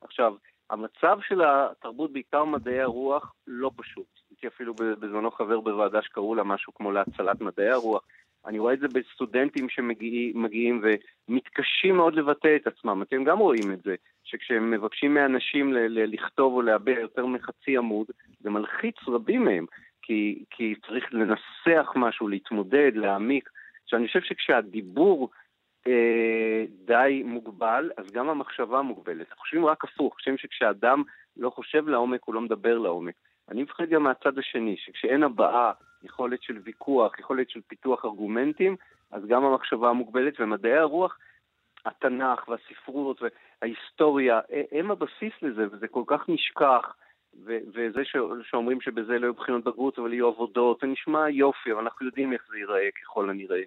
עכשיו, 0.02 0.36
המצב 0.70 1.20
של 1.28 1.42
התרבות, 1.42 2.14
בעיקר 2.14 2.44
מדעי 2.44 2.82
הרוח, 2.82 3.34
לא 3.48 3.72
פשוט. 3.76 4.06
הייתי 4.30 4.48
אפילו 4.48 4.74
בזמנו 4.74 5.32
חבר 5.32 5.60
בוועדה 5.60 6.02
שקראו 6.02 6.36
לה 6.36 6.44
משהו 6.44 6.74
כמו 6.74 6.92
להצלת 6.92 7.42
מדעי 7.42 7.70
הרוח. 7.70 8.04
אני 8.46 8.60
רואה 8.60 8.74
את 8.74 8.80
זה 8.80 8.88
בסטודנטים 8.88 9.70
שמגיעים 9.70 10.84
ומתקשים 11.30 11.96
מאוד 11.96 12.14
לבטא 12.14 12.56
את 12.56 12.68
עצמם. 12.68 13.02
אתם 13.02 13.24
גם 13.24 13.40
רואים 13.40 13.72
את 13.74 13.84
זה, 13.84 13.96
שכשהם 14.24 14.72
מבקשים 14.72 15.14
מאנשים 15.14 15.74
ל- 15.74 15.78
ל- 15.78 16.14
לכתוב 16.14 16.54
או 16.54 16.62
להביע 16.62 17.00
יותר 17.00 17.26
מחצי 17.26 17.78
עמוד, 17.78 18.08
זה 18.40 18.50
מלחיץ 18.50 18.96
רבים 19.08 19.46
מהם, 19.46 19.66
כי, 20.02 20.44
כי 20.50 20.76
צריך 20.88 21.06
לנסח 21.12 21.92
משהו, 21.96 22.28
להתמודד, 22.28 22.92
להעמיק. 22.96 23.50
עכשיו, 23.84 24.00
אני 24.00 24.08
חושב 24.08 24.22
שכשהדיבור 24.22 25.30
אה, 25.88 26.66
די 26.86 27.24
מוגבל, 27.26 27.92
אז 27.98 28.12
גם 28.12 28.30
המחשבה 28.30 28.82
מוגבלת. 28.82 29.34
חושבים 29.38 29.66
רק 29.66 29.84
הפוך, 29.84 30.14
חושבים 30.14 30.38
שכשאדם 30.38 31.04
לא 31.38 31.50
חושב 31.50 31.88
לעומק, 31.88 32.20
הוא 32.26 32.36
לא 32.36 32.42
מדבר 32.42 32.78
לעומק. 32.78 33.16
אני 33.50 33.64
מפחד 33.64 33.90
גם 33.90 34.04
מהצד 34.04 34.38
השני, 34.38 34.76
שכשאין 34.78 35.24
הבעה, 35.24 35.72
יכולת 36.04 36.44
של 36.44 36.58
ויכוח, 36.64 37.20
יכולת 37.20 37.50
של 37.50 37.62
פיתוח 37.68 38.06
ארגומנטים, 38.06 38.76
אז 39.12 39.26
גם 39.26 39.44
המחשבה 39.46 39.94
מוגבלת, 39.94 40.34
ומדעי 40.40 40.78
הרוח, 40.78 41.18
התנ"ך 41.86 42.48
והספרות 42.48 43.22
וההיסטוריה, 43.22 44.40
הם 44.72 44.92
הבסיס 44.92 45.34
לזה, 45.42 45.66
וזה 45.72 45.88
כל 45.88 46.04
כך 46.08 46.30
נשכח. 46.30 46.96
ו- 47.46 47.58
וזה 47.74 48.06
ש- 48.06 48.50
שאומרים 48.50 48.82
שבזה 48.82 49.20
לא 49.20 49.26
יהיו 49.26 49.34
בחינות 49.34 49.64
בגרות, 49.64 50.00
אבל 50.00 50.14
יהיו 50.14 50.28
עבודות, 50.28 50.80
זה 50.82 50.88
נשמע 50.88 51.30
יופי, 51.30 51.72
אבל 51.72 51.82
אנחנו 51.82 52.06
יודעים 52.06 52.34
איך 52.34 52.42
זה 52.50 52.58
ייראה 52.58 52.90
ככל 53.02 53.30
הנראה. 53.30 53.62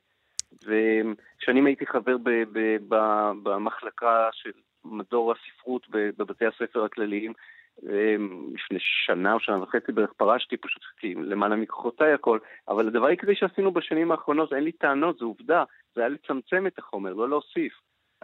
וכשאני 0.52 1.60
הייתי 1.66 1.86
חבר 1.86 2.16
ב- 2.18 2.44
ב- 2.52 2.76
ב- 2.88 3.32
במחלקה 3.42 4.28
של 4.32 4.50
מדור 4.84 5.32
הספרות 5.32 5.86
בבתי 5.90 6.46
הספר 6.46 6.84
הכלליים, 6.84 7.32
לפני 7.82 8.78
שנה 9.06 9.32
או 9.32 9.40
שנה 9.40 9.62
וחצי 9.62 9.92
בערך 9.92 10.12
פרשתי, 10.16 10.56
פשוט 10.56 10.82
כי 11.00 11.14
למעלה 11.14 11.56
מכוחותיי 11.56 12.12
הכל, 12.12 12.38
אבל 12.68 12.88
הדבר 12.88 13.06
העיקרי 13.06 13.36
שעשינו 13.36 13.72
בשנים 13.72 14.10
האחרונות, 14.10 14.52
אין 14.52 14.64
לי 14.64 14.72
טענות, 14.72 15.18
זו 15.18 15.24
עובדה, 15.24 15.64
זה 15.94 16.00
היה 16.00 16.08
לצמצם 16.08 16.66
את 16.66 16.78
החומר, 16.78 17.12
לא 17.12 17.28
להוסיף. 17.28 17.72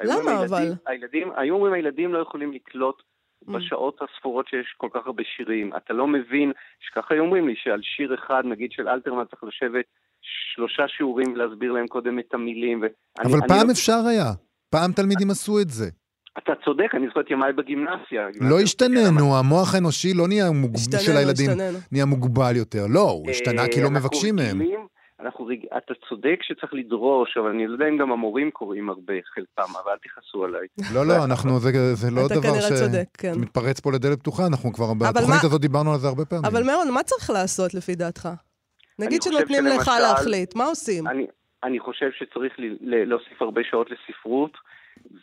למה 0.00 0.44
אבל? 0.44 0.72
הילדים, 0.86 1.28
היו 1.36 1.54
אומרים, 1.54 1.72
הילדים 1.72 2.12
לא 2.12 2.18
יכולים 2.18 2.52
לקלוט 2.52 3.02
mm. 3.02 3.52
בשעות 3.52 4.00
הספורות 4.02 4.48
שיש 4.48 4.74
כל 4.76 4.88
כך 4.94 5.06
הרבה 5.06 5.22
שירים. 5.36 5.76
אתה 5.76 5.92
לא 5.92 6.06
מבין, 6.06 6.52
שככה 6.80 7.14
היו 7.14 7.22
אומרים 7.22 7.48
לי, 7.48 7.54
שעל 7.56 7.80
שיר 7.82 8.14
אחד, 8.14 8.42
נגיד 8.44 8.72
של 8.72 8.88
אלתרמן, 8.88 9.24
צריך 9.24 9.44
לשבת 9.44 9.84
שלושה 10.20 10.88
שיעורים 10.88 11.32
ולהסביר 11.32 11.72
להם 11.72 11.86
קודם 11.86 12.18
את 12.18 12.34
המילים. 12.34 12.80
ואני, 12.80 12.92
אבל 13.24 13.48
פעם 13.48 13.66
לא... 13.66 13.72
אפשר 13.72 14.00
היה. 14.08 14.32
פעם 14.70 14.92
תלמידים 14.92 15.30
עשו 15.30 15.60
את 15.60 15.68
זה. 15.68 16.01
אתה 16.38 16.52
צודק, 16.64 16.94
אני 16.94 17.06
זוכר 17.06 17.20
את 17.20 17.30
ימיי 17.30 17.52
בגימנסיה. 17.52 18.28
לא 18.40 18.60
השתננו, 18.60 19.36
המוח 19.38 19.74
האנושי 19.74 20.14
לא 20.14 20.28
נהיה 20.28 20.50
מוגבל, 20.50 20.98
של 20.98 21.16
הילדים, 21.16 21.50
נהיה 21.92 22.04
מוגבל 22.04 22.56
יותר. 22.56 22.86
לא, 22.88 23.10
הוא 23.10 23.30
השתנה 23.30 23.62
כי 23.72 23.82
לא 23.82 23.90
מבקשים 23.90 24.36
מהם. 24.36 24.60
אנחנו, 25.20 25.48
אתה 25.76 25.94
צודק 26.08 26.38
שצריך 26.42 26.74
לדרוש, 26.74 27.36
אבל 27.36 27.48
אני 27.50 27.66
לא 27.66 27.72
יודע 27.72 27.88
אם 27.88 27.98
גם 27.98 28.12
המורים 28.12 28.50
קוראים 28.50 28.88
הרבה, 28.88 29.14
חלקם, 29.34 29.72
אבל 29.82 29.90
אל 29.92 29.96
תכעסו 30.02 30.44
עליי. 30.44 30.66
לא, 30.94 31.06
לא, 31.06 31.24
אנחנו, 31.24 31.58
זה, 31.60 31.94
זה 31.94 32.10
לא 32.10 32.28
דבר 32.28 32.60
שמתפרץ 33.22 33.80
כן. 33.80 33.82
פה 33.82 33.92
לדלת 33.92 34.18
פתוחה, 34.18 34.46
אנחנו 34.46 34.72
כבר 34.72 34.94
בתוכנית 34.94 35.44
הזאת 35.44 35.60
דיברנו 35.60 35.92
על 35.92 35.98
זה 35.98 36.08
הרבה 36.08 36.24
פעמים. 36.24 36.44
אבל 36.44 36.62
מירון, 36.62 36.90
מה 36.90 37.02
צריך 37.02 37.30
לעשות 37.30 37.74
לפי 37.74 37.94
דעתך? 37.94 38.28
נגיד 38.98 39.22
שנותנים 39.22 39.66
לך 39.66 39.90
להחליט, 40.00 40.56
מה 40.56 40.64
עושים? 40.64 41.06
אני, 41.08 41.26
אני 41.64 41.80
חושב 41.80 42.10
שצריך 42.18 42.52
להוסיף 42.80 43.42
הרבה 43.42 43.60
שעות 43.70 43.88
לספרות. 43.90 44.52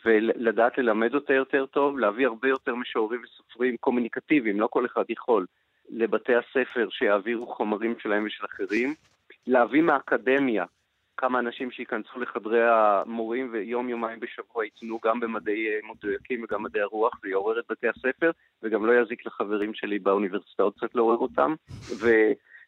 ולדעת 0.04 0.78
ללמד 0.78 1.14
אותה 1.14 1.34
יותר 1.34 1.66
טוב, 1.66 1.98
להביא 1.98 2.26
הרבה 2.26 2.48
יותר 2.48 2.74
משוררים 2.74 3.20
וסופרים 3.24 3.76
קומוניקטיביים, 3.76 4.60
לא 4.60 4.68
כל 4.70 4.86
אחד 4.86 5.04
יכול, 5.08 5.46
לבתי 5.90 6.32
הספר 6.34 6.88
שיעבירו 6.90 7.46
חומרים 7.46 7.94
שלהם 7.98 8.26
ושל 8.26 8.44
אחרים, 8.44 8.94
להביא 9.46 9.82
מהאקדמיה 9.82 10.64
כמה 11.20 11.38
אנשים 11.38 11.70
שייכנסו 11.70 12.20
לחדרי 12.20 12.68
המורים 12.68 13.48
ויום 13.52 13.88
יומיים 13.88 14.20
בשבוע 14.20 14.64
ייתנו 14.64 14.98
גם 15.04 15.20
במדעי 15.20 15.68
אה, 15.68 15.78
מדויקים 15.92 16.44
וגם 16.44 16.62
מדעי 16.62 16.82
הרוח, 16.82 17.18
זה 17.22 17.28
יעורר 17.28 17.60
את 17.60 17.64
בתי 17.70 17.88
הספר 17.88 18.30
וגם 18.62 18.86
לא 18.86 18.92
יזיק 19.00 19.26
לחברים 19.26 19.74
שלי 19.74 19.98
באוניברסיטאות 19.98 20.76
קצת 20.76 20.94
לעורר 20.94 21.16
אותם 21.16 21.54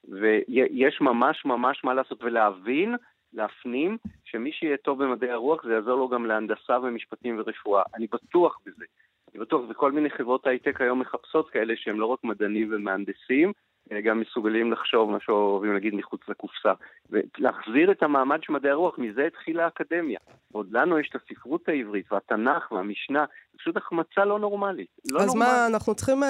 ויש 0.09 1.01
ממש 1.01 1.45
ממש 1.45 1.85
מה 1.85 1.95
לעשות 1.95 2.23
ולהבין 2.23 2.95
להפנים 3.33 3.97
שמי 4.33 4.53
שיהיה 4.53 4.77
טוב 4.77 5.05
במדעי 5.05 5.31
הרוח 5.31 5.65
זה 5.65 5.73
יעזור 5.73 5.99
לו 5.99 6.09
גם 6.09 6.27
להנדסה 6.27 6.79
ומשפטים 6.83 7.39
ורפואה. 7.39 7.83
אני 7.95 8.07
בטוח 8.07 8.59
בזה. 8.67 8.85
אני 9.33 9.41
בטוח, 9.41 9.63
וכל 9.71 9.93
מיני 9.93 10.11
חברות 10.11 10.47
הייטק 10.47 10.81
היום 10.81 11.01
מחפשות 11.01 11.51
כאלה 11.51 11.75
שהם 11.77 12.01
לא 12.01 12.07
רק 12.07 12.25
מדענים 12.25 12.69
ומהנדסים, 12.73 13.53
אלא 13.93 14.01
גם 14.01 14.21
מסוגלים 14.21 14.73
לחשוב 14.73 15.11
מה 15.11 15.19
שאוהבים 15.21 15.73
להגיד 15.73 15.95
מחוץ 15.95 16.21
לקופסה. 16.29 16.73
ולהחזיר 17.11 17.91
את 17.91 18.03
המעמד 18.03 18.39
של 18.43 18.53
מדעי 18.53 18.71
הרוח, 18.71 18.99
מזה 18.99 19.27
התחילה 19.27 19.65
האקדמיה. 19.65 20.19
עוד 20.53 20.73
לנו 20.73 20.99
יש 20.99 21.11
את 21.11 21.21
הספרות 21.23 21.69
העברית 21.69 22.13
והתנ"ך 22.13 22.73
והמשנה, 22.73 23.25
פשוט 23.59 23.77
החמצה 23.77 24.25
לא 24.25 24.39
נורמלית. 24.39 24.89
לא 25.11 25.21
אז 25.21 25.27
נורמלית. 25.27 25.49
מה, 25.49 25.67
אנחנו 25.67 25.95
צריכים 25.95 26.23
uh, 26.23 26.27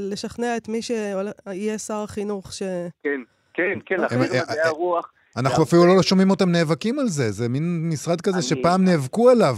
לשכנע 0.00 0.56
את 0.56 0.68
מי 0.68 0.82
שיהיה 0.82 1.78
שר 1.78 2.02
החינוך 2.04 2.52
ש... 2.52 2.62
כן, 3.02 3.20
כן, 3.54 3.78
כן, 3.86 4.00
להחזיר 4.00 4.42
את 4.42 4.48
מדעי 4.50 4.60
הרוח. 4.60 5.12
אנחנו 5.36 5.62
אפילו 5.62 5.86
לא 5.86 6.02
שומעים 6.02 6.30
אותם 6.30 6.48
נאבקים 6.50 6.98
על 6.98 7.06
זה, 7.06 7.30
זה 7.30 7.48
מין 7.48 7.88
משרד 7.92 8.20
כזה 8.20 8.42
שפעם 8.42 8.84
נאבקו 8.84 9.30
עליו. 9.30 9.54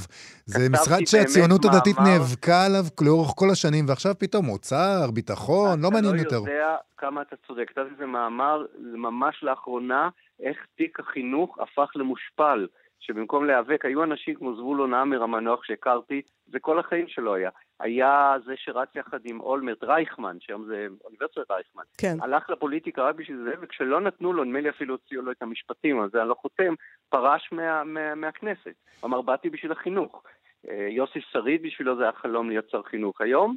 זה 0.47 0.69
משרד 0.71 1.05
שהציונות 1.07 1.65
הדתית 1.65 1.97
נאבקה 1.99 2.67
עליו 2.67 2.85
לאורך 3.01 3.31
כל 3.37 3.51
השנים, 3.53 3.85
ועכשיו 3.89 4.15
פתאום 4.19 4.49
אוצר, 4.49 5.11
ביטחון, 5.15 5.81
לא 5.83 5.91
מעניין 5.91 6.17
יותר. 6.17 6.43
אתה 6.43 6.51
לא 6.51 6.53
יודע 6.53 6.77
כמה 6.97 7.23
אתה 7.23 7.37
צודק. 7.47 7.65
כתבתי 7.69 7.91
איזה 7.93 8.07
מאמר 8.07 8.65
ממש 8.79 9.43
לאחרונה, 9.43 10.09
איך 10.43 10.57
תיק 10.77 11.01
החינוך 11.01 11.59
הפך 11.59 11.91
למושפל. 11.97 12.67
שבמקום 13.01 13.45
להיאבק, 13.45 13.85
היו 13.85 14.05
אנשים 14.05 14.35
כמו 14.35 14.57
זבולון 14.57 14.95
עמר 14.95 15.23
המנוח 15.23 15.65
שהכרתי, 15.65 16.23
זה 16.51 16.59
כל 16.59 16.79
החיים 16.79 17.09
שלו 17.09 17.35
היה. 17.35 17.51
היה 17.81 18.37
זה 18.45 18.53
שרץ 18.57 18.89
יחד 18.95 19.19
עם 19.25 19.41
אולמרט 19.41 19.85
רייכמן, 19.85 20.37
שהיום 20.41 20.65
זה 20.65 20.87
אוניברסיטת 21.05 21.51
רייכמן. 21.51 21.83
כן. 21.99 22.17
הלך 22.21 22.51
לפוליטיקה 22.51 23.03
רק 23.03 23.15
בשביל 23.15 23.45
זה, 23.45 23.55
וכשלא 23.61 24.01
נתנו 24.01 24.33
לו, 24.33 24.45
נדמה 24.45 24.61
לי 24.61 24.71
אפילו 24.71 24.95
הוציאו 24.95 25.23
לו 25.23 25.33
את 25.33 25.43
המשפטים, 25.43 26.09
זה 26.13 26.21
אני 26.21 26.29
לא 26.29 26.35
חותם, 26.35 26.75
פרש 27.09 27.49
מה, 27.53 27.85
מה, 27.85 28.15
מהכנסת. 28.15 28.75
אמר, 29.05 29.21
באתי 29.21 29.51
בשביל 29.51 29.73
החינוך. 29.73 30.23
אה, 30.69 30.89
יוסי 30.91 31.21
שריד 31.21 31.63
בשבילו 31.63 31.97
זה 31.97 32.03
היה 32.03 32.13
חלום 32.13 32.49
להיות 32.49 32.71
שר 32.71 32.83
חינוך. 32.83 33.21
היום, 33.21 33.57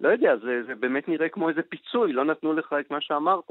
לא 0.00 0.08
יודע, 0.08 0.36
זה, 0.36 0.62
זה 0.66 0.74
באמת 0.74 1.08
נראה 1.08 1.28
כמו 1.28 1.48
איזה 1.48 1.62
פיצוי, 1.62 2.12
לא 2.12 2.24
נתנו 2.24 2.52
לך 2.52 2.74
את 2.80 2.90
מה 2.90 3.00
שאמרת. 3.00 3.50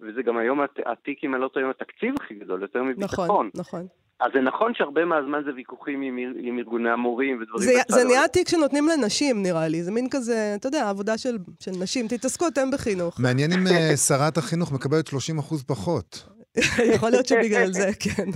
וזה 0.00 0.22
גם 0.22 0.36
היום 0.36 0.60
התיק, 0.86 1.24
אם 1.24 1.34
אני 1.34 1.42
לא 1.42 1.48
טועה, 1.48 1.64
עם 1.64 1.70
התקציב 1.70 2.14
הכי 2.20 2.34
גדול, 2.34 2.62
יותר 2.62 2.82
מביטחון. 2.82 3.24
נכון, 3.24 3.50
נכון. 3.54 3.86
אז 4.20 4.30
זה 4.34 4.40
נכון 4.40 4.74
שהרבה 4.74 5.04
מהזמן 5.04 5.42
זה 5.44 5.50
ויכוחים 5.56 6.02
עם, 6.02 6.18
עם 6.36 6.58
ארגוני 6.58 6.90
המורים 6.90 7.42
ודברים 7.42 7.62
זה, 7.62 7.72
זה 7.88 8.04
נהיה 8.04 8.28
תיק 8.28 8.48
שנותנים 8.48 8.88
לנשים, 8.88 9.42
נראה 9.42 9.68
לי. 9.68 9.82
זה 9.82 9.92
מין 9.92 10.06
כזה, 10.10 10.52
אתה 10.54 10.68
יודע, 10.68 10.88
עבודה 10.88 11.18
של, 11.18 11.36
של 11.60 11.70
נשים. 11.82 12.08
תתעסקו 12.08 12.48
אתם 12.48 12.70
בחינוך. 12.70 13.20
מעניין 13.20 13.52
אם 13.52 13.66
אה, 13.66 13.96
שרת 14.08 14.36
החינוך 14.36 14.72
מקבלת 14.72 15.06
30 15.06 15.38
אחוז 15.38 15.64
פחות. 15.64 16.28
יכול 16.94 17.10
להיות 17.10 17.26
שבגלל 17.26 17.72
זה, 17.72 17.88
כן. 18.04 18.30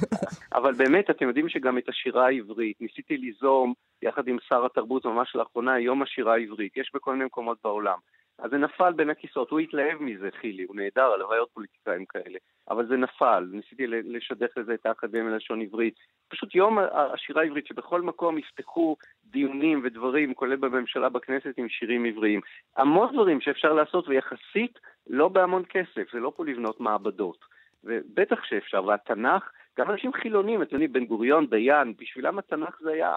אבל 0.55 0.73
באמת, 0.75 1.11
אתם 1.11 1.29
יודעים 1.29 1.49
שגם 1.49 1.79
את 1.79 1.89
השירה 1.89 2.27
העברית, 2.27 2.77
ניסיתי 2.81 3.17
ליזום 3.17 3.75
יחד 4.03 4.29
עם 4.29 4.37
שר 4.49 4.67
התרבות 4.67 5.05
ממש 5.05 5.33
לאחרונה, 5.35 5.81
יום 5.81 6.03
השירה 6.03 6.35
העברית, 6.35 6.77
יש 6.77 6.91
בכל 6.95 7.13
מיני 7.13 7.25
מקומות 7.25 7.59
בעולם. 7.65 7.99
אז 8.39 8.51
זה 8.51 8.59
נפל 8.59 8.93
בין 8.93 9.11
הכיסאות, 9.11 9.51
הוא 9.51 9.61
התלהב 9.61 10.03
מזה, 10.03 10.29
חילי, 10.41 10.65
הוא 10.69 10.77
נהדר, 10.77 11.13
הלוואי 11.13 11.39
עוד 11.39 11.49
פוליטיקאים 11.55 12.05
כאלה. 12.07 12.39
אבל 12.71 12.87
זה 12.87 12.97
נפל, 12.97 13.49
ניסיתי 13.53 13.87
לשדך 13.87 14.57
לזה 14.57 14.75
את 14.75 14.87
האקדמיה 14.87 15.33
ללשון 15.33 15.63
עברית. 15.63 15.95
פשוט 16.29 16.55
יום 16.55 16.79
השירה 16.93 17.43
העברית, 17.43 17.67
שבכל 17.67 18.03
מקום 18.03 18.39
יפתחו 18.39 18.97
דיונים 19.25 19.81
ודברים, 19.85 20.35
כולל 20.35 20.57
בממשלה, 20.57 21.09
בכנסת, 21.09 21.55
עם 21.57 21.69
שירים 21.69 22.05
עבריים. 22.05 22.41
המון 22.77 23.13
דברים 23.13 23.41
שאפשר 23.41 23.73
לעשות, 23.73 24.09
ויחסית 24.09 24.79
לא 25.07 25.29
בהמון 25.29 25.63
כסף, 25.69 26.13
זה 26.13 26.19
לא 26.19 26.33
פה 26.37 26.45
לבנות 26.45 26.81
מעבדות. 26.81 27.45
ובטח 27.85 28.45
שאפשר, 28.45 28.85
והתנ"ך, 28.85 29.51
גם 29.79 29.91
אנשים 29.91 30.13
חילונים, 30.13 30.63
אתם 30.63 30.75
יודעים, 30.75 30.93
בן 30.93 31.05
גוריון, 31.05 31.47
דיין, 31.47 31.95
בשבילם 31.99 32.39
התנ"ך 32.39 32.81
זה 32.81 32.91
היה, 32.91 33.15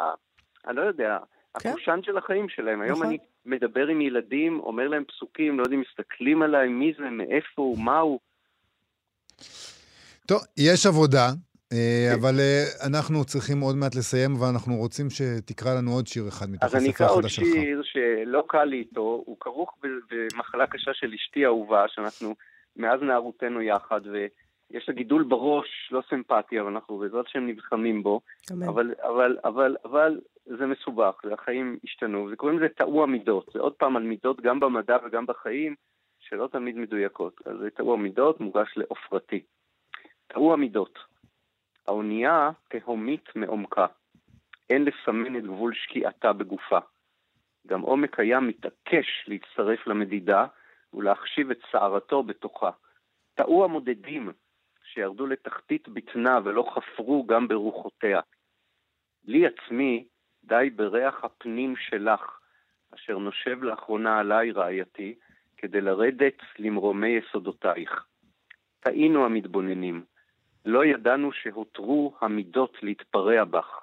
אני 0.67 0.75
לא 0.75 0.81
יודע, 0.81 1.17
כן. 1.59 1.69
הקושאן 1.69 2.03
של 2.03 2.17
החיים 2.17 2.49
שלהם. 2.49 2.81
היום 2.81 2.91
נכון. 2.91 3.07
אני 3.07 3.17
מדבר 3.45 3.87
עם 3.87 4.01
ילדים, 4.01 4.59
אומר 4.59 4.87
להם 4.87 5.03
פסוקים, 5.03 5.59
לא 5.59 5.63
יודעים, 5.63 5.83
מסתכלים 5.89 6.41
עליי, 6.41 6.67
מי 6.67 6.93
זה, 6.97 7.09
מאיפה 7.09 7.61
הוא, 7.61 7.79
מה 7.79 7.99
הוא. 7.99 8.19
טוב, 10.27 10.39
יש 10.57 10.85
עבודה, 10.85 11.27
אה, 11.73 12.07
כן. 12.09 12.19
אבל 12.19 12.39
אה, 12.39 12.87
אנחנו 12.87 13.25
צריכים 13.25 13.59
עוד 13.59 13.75
מעט 13.75 13.95
לסיים, 13.95 14.41
ואנחנו 14.41 14.75
רוצים 14.75 15.09
שתקרא 15.09 15.73
לנו 15.73 15.91
עוד 15.91 16.07
שיר 16.07 16.27
אחד 16.27 16.49
מתוך 16.49 16.63
הספר 16.63 16.77
החדש 16.77 16.95
שלך. 16.95 17.01
אז 17.01 17.07
אני 17.07 17.07
אקרא 17.07 17.15
עוד 17.15 17.27
שיר 17.27 17.81
שלא 17.83 18.43
קל 18.47 18.63
לי 18.63 18.77
איתו, 18.77 19.23
הוא 19.25 19.37
כרוך 19.39 19.77
במחלה 20.11 20.67
קשה 20.67 20.91
של 20.93 21.13
אשתי 21.13 21.45
האהובה, 21.45 21.85
שאנחנו 21.87 22.35
מאז 22.75 23.01
נערותנו 23.01 23.61
יחד, 23.61 24.01
יש 24.71 24.85
לה 24.89 24.93
גידול 24.93 25.23
בראש 25.23 25.67
לא 25.91 26.01
סימפטי, 26.09 26.59
אבל 26.59 26.69
אנחנו 26.69 26.97
בעזרת 26.97 27.25
השם 27.27 27.45
נלחמים 27.45 28.03
בו. 28.03 28.21
אבל, 28.51 28.93
אבל, 29.03 29.37
אבל, 29.43 29.75
אבל 29.85 30.19
זה 30.45 30.65
מסובך, 30.65 31.15
והחיים 31.23 31.79
השתנו, 31.83 32.29
וקוראים 32.31 32.59
לזה 32.59 32.69
טעו 32.69 33.03
המידות. 33.03 33.49
זה 33.53 33.59
עוד 33.59 33.73
פעם 33.73 33.97
על 33.97 34.03
מידות 34.03 34.41
גם 34.41 34.59
במדע 34.59 34.97
וגם 35.05 35.25
בחיים, 35.25 35.75
שלא 36.19 36.47
תמיד 36.47 36.77
מדויקות. 36.77 37.47
אז 37.47 37.57
זה 37.59 37.69
טעו 37.69 37.93
המידות 37.93 38.39
מוגש 38.39 38.73
לעופרתי. 38.77 39.43
טעו 40.27 40.53
המידות. 40.53 40.99
האונייה 41.87 42.51
תהומית 42.69 43.35
מעומקה. 43.35 43.85
אין 44.69 44.85
לסמן 44.85 45.35
את 45.35 45.43
גבול 45.43 45.73
שקיעתה 45.73 46.33
בגופה. 46.33 46.79
גם 47.67 47.81
עומק 47.81 48.19
הים 48.19 48.47
מתעקש 48.47 49.25
להצטרף 49.27 49.87
למדידה 49.87 50.45
ולהחשיב 50.93 51.51
את 51.51 51.59
סערתו 51.71 52.23
בתוכה. 52.23 52.69
טעו 53.33 53.63
המודדים 53.63 54.31
שירדו 54.83 55.27
לתחתית 55.27 55.87
בטנה 55.87 56.39
ולא 56.43 56.71
חפרו 56.75 57.25
גם 57.25 57.47
ברוחותיה. 57.47 58.19
לי 59.23 59.47
עצמי 59.47 60.07
די 60.43 60.69
בריח 60.69 61.23
הפנים 61.23 61.75
שלך, 61.75 62.39
אשר 62.95 63.17
נושב 63.17 63.63
לאחרונה 63.63 64.19
עליי 64.19 64.51
רעייתי, 64.51 65.15
כדי 65.57 65.81
לרדת 65.81 66.37
למרומי 66.59 67.07
יסודותייך. 67.09 68.05
טעינו 68.79 69.25
המתבוננים, 69.25 70.05
לא 70.65 70.85
ידענו 70.85 71.31
שהותרו 71.31 72.15
המידות 72.21 72.83
להתפרע 72.83 73.43
בך. 73.43 73.79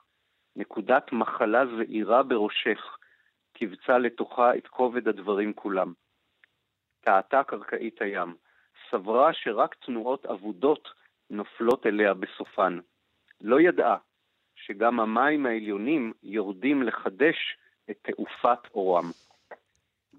נקודת 0.56 1.12
מחלה 1.12 1.64
זעירה 1.76 2.22
בראשך, 2.22 2.98
קיבצה 3.52 3.98
לתוכה 3.98 4.56
את 4.56 4.68
כובד 4.68 5.08
הדברים 5.08 5.52
כולם. 5.52 5.92
טעתה 7.00 7.42
קרקעית 7.44 8.02
הים, 8.02 8.34
סברה 8.90 9.32
שרק 9.32 9.74
תנועות 9.74 10.26
אבודות 10.26 10.88
נופלות 11.30 11.86
אליה 11.86 12.14
בסופן. 12.14 12.78
לא 13.40 13.60
ידעה 13.60 13.96
שגם 14.68 15.00
המים 15.00 15.46
העליונים 15.46 16.12
יורדים 16.22 16.82
לחדש 16.82 17.36
את 17.90 17.96
תעופת 18.02 18.58
אורם. 18.74 19.10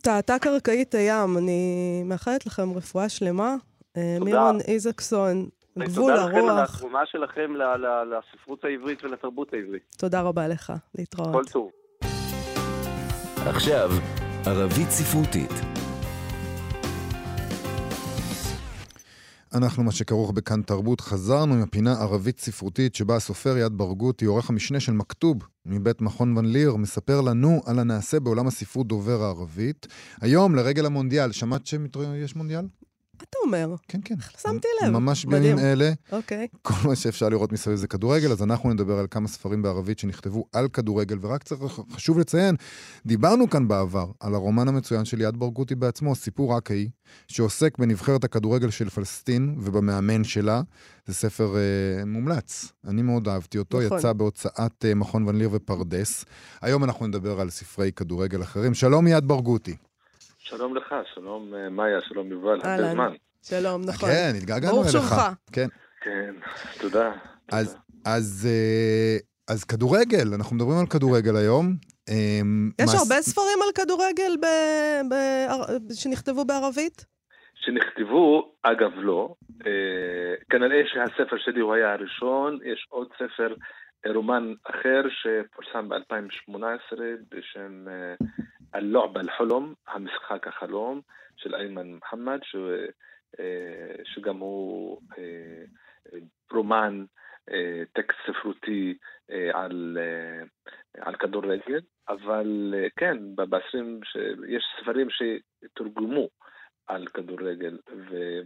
טעתה 0.01 0.39
קרקעית 0.41 0.95
הים, 0.95 1.37
אני 1.37 1.61
מאחלת 2.05 2.45
לכם 2.45 2.71
רפואה 2.75 3.09
שלמה. 3.09 3.55
אה, 3.97 4.15
תודה. 4.19 4.25
מירון 4.31 4.57
איזקסון, 4.67 5.45
גבול 5.79 6.11
ותודה 6.13 6.25
לכם 6.27 6.35
על 6.37 6.49
הרוח. 6.49 6.75
התרומה 6.75 7.05
שלכם 7.05 7.55
ל- 7.55 7.75
ל- 7.75 8.13
לספרות 8.17 8.63
העברית 8.63 9.03
ולתרבות 9.03 9.53
העברית. 9.53 9.83
תודה 9.97 10.21
רבה 10.21 10.47
לך, 10.47 10.65
כל 10.67 10.73
להתראות. 10.95 11.49
טוב. 11.49 11.71
עכשיו, 13.47 13.89
ערבית 14.45 14.89
ספרותית. 14.89 15.78
אנחנו, 19.53 19.83
מה 19.83 19.91
שכרוך 19.91 20.31
בכאן 20.31 20.61
תרבות, 20.61 21.01
חזרנו 21.01 21.53
עם 21.53 21.61
הפינה 21.61 21.93
ערבית 21.93 22.39
ספרותית 22.39 22.95
שבה 22.95 23.15
הסופר 23.15 23.57
יד 23.57 23.71
ברגותי, 23.77 24.25
עורך 24.25 24.49
המשנה 24.49 24.79
של 24.79 24.91
מכתוב 24.91 25.37
מבית 25.65 26.01
מכון 26.01 26.37
ון 26.37 26.45
ליר, 26.45 26.75
מספר 26.75 27.21
לנו 27.21 27.61
על 27.65 27.79
הנעשה 27.79 28.19
בעולם 28.19 28.47
הספרות 28.47 28.87
דובר 28.87 29.23
הערבית. 29.23 29.87
היום, 30.21 30.55
לרגל 30.55 30.85
המונדיאל, 30.85 31.31
שמעת 31.31 31.67
שיש 31.67 32.35
מונדיאל? 32.35 32.65
מה 33.19 33.25
אתה 33.29 33.37
אומר? 33.45 33.75
כן, 33.87 33.99
כן. 34.05 34.15
שמתי 34.41 34.67
לב. 34.83 34.89
ממש. 34.89 35.25
בימים 35.25 35.59
אלה, 35.59 35.91
אוקיי. 36.11 36.47
כל 36.61 36.87
מה 36.87 36.95
שאפשר 36.95 37.29
לראות 37.29 37.51
מסביב 37.51 37.75
זה 37.75 37.87
כדורגל, 37.87 38.31
אז 38.31 38.43
אנחנו 38.43 38.73
נדבר 38.73 38.99
על 38.99 39.07
כמה 39.11 39.27
ספרים 39.27 39.61
בערבית 39.61 39.99
שנכתבו 39.99 40.45
על 40.53 40.67
כדורגל, 40.67 41.17
ורק 41.21 41.43
צריך, 41.43 41.81
חשוב 41.91 42.19
לציין, 42.19 42.55
דיברנו 43.05 43.49
כאן 43.49 43.67
בעבר 43.67 44.11
על 44.19 44.35
הרומן 44.35 44.67
המצוין 44.67 45.05
של 45.05 45.21
יד 45.21 45.37
ברגותי 45.37 45.75
בעצמו, 45.75 46.15
סיפור 46.15 46.55
עכאי, 46.55 46.89
שעוסק 47.27 47.77
בנבחרת 47.77 48.23
הכדורגל 48.23 48.69
של 48.69 48.89
פלסטין 48.89 49.55
ובמאמן 49.59 50.23
שלה. 50.23 50.61
זה 51.05 51.13
ספר 51.13 51.55
אה, 51.55 52.05
מומלץ, 52.05 52.71
אני 52.87 53.01
מאוד 53.01 53.27
אהבתי 53.27 53.57
אותו, 53.57 53.81
נכון. 53.81 53.97
יצא 53.97 54.13
בהוצאת 54.13 54.85
אה, 54.85 54.95
מכון 54.95 55.27
ון 55.27 55.35
ליר 55.37 55.49
ופרדס. 55.51 56.25
היום 56.61 56.83
אנחנו 56.83 57.07
נדבר 57.07 57.41
על 57.41 57.49
ספרי 57.49 57.91
כדורגל 57.91 58.41
אחרים. 58.41 58.73
שלום 58.73 59.07
יד 59.07 59.27
ברגותי. 59.27 59.75
שלום 60.49 60.75
לך, 60.75 60.95
שלום 61.13 61.53
אה, 61.55 61.69
מאיה, 61.69 62.01
שלום 62.01 62.31
יובל, 62.31 62.59
הרבה. 62.63 62.91
זמן. 62.91 63.11
שלום, 63.43 63.81
נכון. 63.85 64.09
כן, 64.09 64.31
התגעגענו 64.37 64.71
ברוך 64.73 64.83
אליך. 64.85 64.91
שובך. 64.93 65.29
כן. 65.51 65.67
כן, 66.01 66.33
תודה. 66.81 67.11
אז, 67.51 67.67
תודה. 67.73 67.79
אז, 68.05 68.47
אה, 68.51 69.17
אז 69.53 69.63
כדורגל, 69.63 70.33
אנחנו 70.35 70.55
מדברים 70.55 70.77
על 70.79 70.87
כדורגל 70.87 71.35
היום. 71.35 71.65
אה, 72.09 72.15
יש 72.79 72.87
מעש- 72.89 72.95
הרבה 73.01 73.21
ספרים 73.21 73.59
על 73.65 73.83
כדורגל 73.85 74.31
ב- 74.41 75.13
ב- 75.13 75.93
שנכתבו 75.93 76.45
בערבית? 76.45 77.05
שנכתבו, 77.55 78.51
אגב 78.63 78.91
לא, 78.95 79.35
אה, 79.65 79.71
כנראה 80.49 80.81
שהספר 80.93 81.35
שלי 81.37 81.59
הוא 81.59 81.73
היה 81.73 81.93
הראשון, 81.93 82.59
יש 82.65 82.85
עוד 82.89 83.07
ספר, 83.15 83.53
רומן 84.15 84.53
אחר 84.63 85.01
שפורסם 85.09 85.89
ב-2018 85.89 86.97
בשם 87.31 87.85
אה, 88.75 88.79
אל-לועב 88.79 89.17
אל-חלום, 89.17 89.73
המשחק 89.87 90.47
החלום, 90.47 91.01
של 91.37 91.55
איימן 91.55 91.93
מוחמד, 91.93 92.39
ש, 92.43 92.55
אה, 93.39 94.03
שגם 94.05 94.37
הוא 94.37 95.01
אה, 95.17 95.63
רומן, 96.51 97.05
אה, 97.51 97.83
טקסט 97.93 98.17
ספרותי 98.27 98.97
על, 99.53 99.97
על 100.97 101.15
כדורגל, 101.15 101.81
אבל 102.09 102.73
כן, 102.95 103.17
ב-20, 103.35 104.19
יש 104.47 104.63
ספרים 104.81 105.07
שתורגמו 105.09 106.29
על 106.87 107.07
כדורגל, 107.07 107.77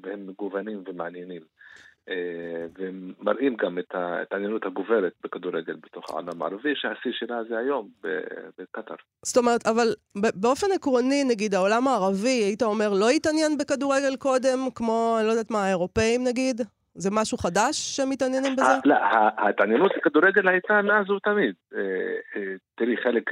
והם 0.02 0.28
מגוונים 0.28 0.84
ומעניינים. 0.88 1.42
אה, 2.10 2.16
והם 2.78 3.14
מראים 3.20 3.56
גם 3.56 3.80
את 3.80 3.96
ה- 3.96 4.22
את 4.22 4.34
העניינות 4.34 4.66
הגוברת 4.66 5.14
בכדורגל 5.24 5.76
בתוך 5.76 6.10
העולם 6.10 6.42
הערבי, 6.42 6.74
שהשיא 6.76 7.12
שלה 7.14 7.44
זה 7.50 7.58
היום 7.58 7.90
בקטאר. 8.60 8.96
זאת 9.26 9.38
אומרת, 9.38 9.68
אבל 9.68 9.88
באופן 10.16 10.68
עקרוני, 10.76 11.24
נגיד, 11.24 11.54
העולם 11.54 11.88
הערבי, 11.88 12.30
היית 12.44 12.62
אומר, 12.64 12.90
לא 13.00 13.10
התעניין 13.10 13.58
בכדורגל 13.58 14.16
קודם, 14.16 14.60
כמו, 14.76 15.16
אני 15.20 15.28
לא 15.28 15.32
יודעת 15.32 15.52
מה, 15.52 15.64
האירופאים 15.66 16.24
נגיד? 16.28 16.62
זה 16.96 17.10
משהו 17.12 17.38
חדש 17.38 17.76
שמתעניינים 17.98 18.54
בזה? 18.56 18.74
לא, 18.86 18.96
ההתעניינות 19.38 19.92
לכדורגל 19.98 20.48
הייתה 20.48 20.82
מאז 20.82 21.10
ותמיד. 21.10 21.54
אה, 21.76 21.80
אה, 22.36 22.54
תראי, 22.76 22.98
חלק, 23.04 23.24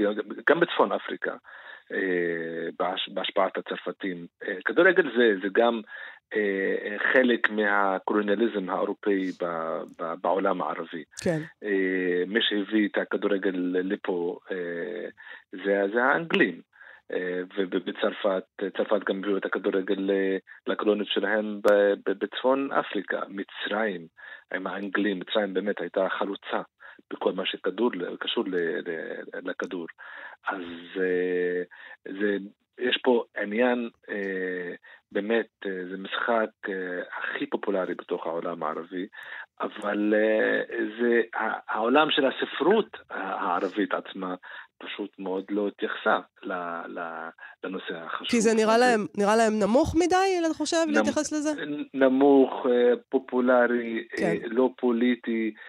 גם 0.50 0.60
בצפון 0.60 0.92
אפריקה, 0.92 1.32
בהש- 2.80 3.10
בהשפעת 3.14 3.58
הצרפתים. 3.58 4.26
כדורגל 4.66 5.04
זה, 5.18 5.34
זה 5.44 5.48
גם 5.54 5.82
חלק 7.14 7.50
מהקולוניאליזם 7.50 8.70
האירופאי 8.70 9.32
בעולם 10.22 10.62
הערבי. 10.62 11.04
כן. 11.24 11.42
אה, 11.64 12.24
מי 12.28 12.40
שהביא 12.42 12.88
את 12.88 12.98
הכדורגל 12.98 13.56
לפה 13.74 14.40
אה, 14.52 15.08
זה, 15.52 15.84
זה 15.94 16.04
האנגלים. 16.04 16.62
אה, 17.14 17.42
ובצרפת, 17.58 18.44
צרפת 18.78 19.10
גם 19.10 19.20
הביאו 19.20 19.38
את 19.38 19.46
הכדורגל 19.46 20.10
לקולוניות 20.68 21.08
שלהם 21.08 21.60
בצפון 22.06 22.72
אפריקה, 22.72 23.22
מצרים, 23.30 24.08
עם 24.54 24.68
האנגלים, 24.68 25.20
מצרים 25.20 25.54
באמת 25.54 25.82
הייתה 25.82 26.08
חלוצה 26.10 26.62
בכל 27.14 27.34
מה 27.34 27.46
שקשור 27.46 28.44
לכדור. 29.44 29.86
אז 30.48 30.64
אה, 30.98 31.64
זה, 32.06 32.38
יש 32.80 33.00
פה 33.04 33.24
עניין, 33.38 33.90
אה, 34.10 34.74
באמת, 35.12 35.48
אה, 35.66 35.72
זה 35.92 35.98
משחק 35.98 36.50
אה, 36.70 37.02
הכי 37.18 37.46
פופולרי 37.46 37.96
בתוך 37.96 38.26
העולם 38.26 38.64
הערבי, 38.64 39.08
אבל 39.62 40.14
אה, 40.18 40.62
זה, 41.02 41.22
העולם 41.70 42.08
של 42.12 42.24
הספרות 42.26 42.98
הערבית 43.10 43.94
עצמה 43.94 44.36
פשוט 44.78 45.10
מאוד 45.20 45.44
לא 45.50 45.68
התייחסה 45.68 46.20
ל- 46.44 46.54
ל- 47.00 47.30
לנושא 47.64 47.94
החשוב. 47.98 48.28
כי 48.28 48.42
זה 48.42 48.50
נראה. 48.56 48.78
להם, 48.78 49.06
נראה 49.18 49.36
להם 49.36 49.54
נמוך 49.60 49.96
מדי, 49.96 50.16
אתה 50.46 50.54
חושב, 50.54 50.78
נמ- 50.88 50.94
להתייחס 50.98 51.32
לזה? 51.34 51.50
נמוך, 51.94 52.66
אה, 52.66 52.94
פופולרי, 53.10 54.08
כן. 54.18 54.26
אה, 54.26 54.34
לא 54.44 54.70
פוליטי, 54.78 55.54
אה, 55.56 55.62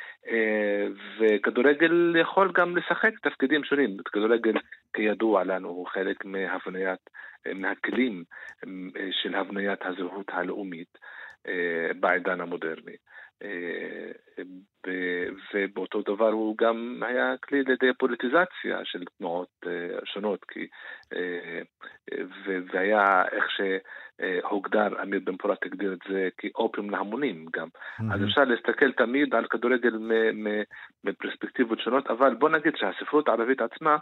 וכדורגל 1.18 2.16
יכול 2.20 2.52
גם 2.54 2.76
לשחק 2.76 3.10
תפקידים 3.22 3.64
שונים. 3.64 3.96
כדורגל, 4.12 4.54
כידוע 4.92 5.44
לנו, 5.44 5.68
הוא 5.68 5.86
חלק 5.86 6.24
מהבניית, 6.24 7.10
אה, 7.46 7.54
מהכלים 7.54 8.24
אה, 8.66 9.08
של 9.22 9.34
הבניית 9.34 9.86
הזהות 9.86 10.26
הלאומית 10.28 10.98
אה, 11.46 11.90
בעידן 12.00 12.40
המודרני. 12.40 12.96
אה, 13.44 14.12
ובאותו 15.54 16.02
דבר 16.02 16.28
הוא 16.28 16.56
גם 16.58 17.02
היה 17.06 17.34
כלי 17.44 17.62
לידי 17.62 17.92
פוליטיזציה 17.98 18.84
של 18.84 19.04
תנועות 19.18 19.48
אה, 19.66 19.98
שונות, 20.04 20.44
כי, 20.44 20.66
אה, 21.12 21.60
והיה 22.72 23.22
איך 23.32 23.44
שהוגדר, 23.50 25.02
אמיר 25.02 25.20
בן 25.24 25.36
פורת 25.36 25.66
הגדיר 25.66 25.92
את 25.92 25.98
זה 26.08 26.28
כאופיום 26.38 26.90
להמונים 26.90 27.46
גם. 27.52 27.68
אז 28.12 28.24
אפשר 28.24 28.44
להסתכל 28.44 28.92
תמיד 28.92 29.34
על 29.34 29.46
כדורגל 29.46 29.98
מפרספקטיבות 31.04 31.80
שונות, 31.80 32.06
אבל 32.06 32.34
בוא 32.34 32.48
נגיד 32.48 32.72
שהספרות 32.76 33.28
הערבית 33.28 33.60
עצמה 33.60 33.96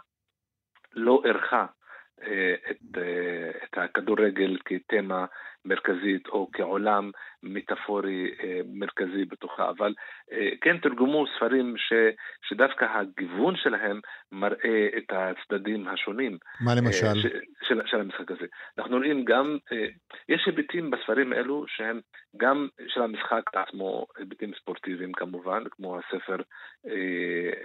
לא 0.93 1.21
אירחה 1.25 1.65
את, 2.69 2.97
את 3.63 3.77
הכדורגל 3.77 4.57
כתמה 4.65 5.25
מרכזית 5.65 6.27
או 6.27 6.49
כעולם 6.53 7.11
מטאפורי 7.43 8.31
מרכזי 8.73 9.25
בתוכה, 9.25 9.69
אבל 9.69 9.93
כן 10.61 10.77
תרגמו 10.77 11.25
ספרים 11.35 11.73
ש, 11.77 11.93
שדווקא 12.47 12.85
הגיוון 12.85 13.55
שלהם 13.55 13.99
מראה 14.31 14.87
את 14.97 15.11
הצדדים 15.11 15.87
השונים. 15.87 16.37
מה 16.61 16.75
למשל? 16.75 17.13
ש, 17.15 17.25
של, 17.67 17.81
של 17.85 17.99
המשחק 17.99 18.31
הזה. 18.31 18.45
אנחנו 18.77 18.97
רואים 18.97 19.25
גם, 19.25 19.57
יש 20.29 20.43
היבטים 20.45 20.91
בספרים 20.91 21.33
אלו 21.33 21.65
שהם 21.67 21.99
גם 22.37 22.67
של 22.87 23.01
המשחק 23.01 23.41
עצמו, 23.55 24.05
היבטים 24.17 24.51
ספורטיביים 24.61 25.11
כמובן, 25.11 25.63
כמו 25.71 25.99
הספר 25.99 26.37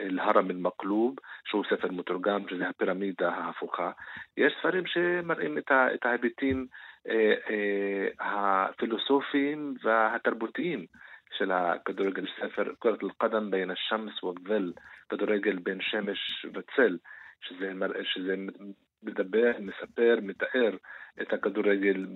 אל-הרם 0.00 0.50
אל-מקלוב, 0.50 1.16
שהוא 1.44 1.64
ספר 1.70 1.88
מתורגם, 1.92 2.48
שזה 2.50 2.68
הפירמידה 2.68 3.28
ההפוכה. 3.28 3.90
יש 4.36 4.52
ספרים 4.58 4.86
שמראים 4.86 5.58
את, 5.58 6.04
ההיבטים 6.04 6.56
אה, 6.56 6.62
אה, 6.62 6.66
הפילוסופיים 8.20 9.74
והתרבותיים 9.82 10.86
של 11.38 11.52
הכדורגל, 11.52 12.26
ספר 12.40 12.74
קורת 12.78 13.02
אל-קדם 13.02 13.50
בין 13.50 13.70
השמס 13.70 14.24
והגבל, 14.24 14.72
כדורגל 15.08 15.56
בין 15.58 15.78
שמש 15.80 16.46
וצל, 16.54 16.98
שזה, 17.40 17.72
שזה 18.02 18.34
מדבר, 19.02 19.52
מספר, 19.58 20.18
מתאר 20.22 20.76
את 21.22 21.32
הכדורגל 21.32 22.06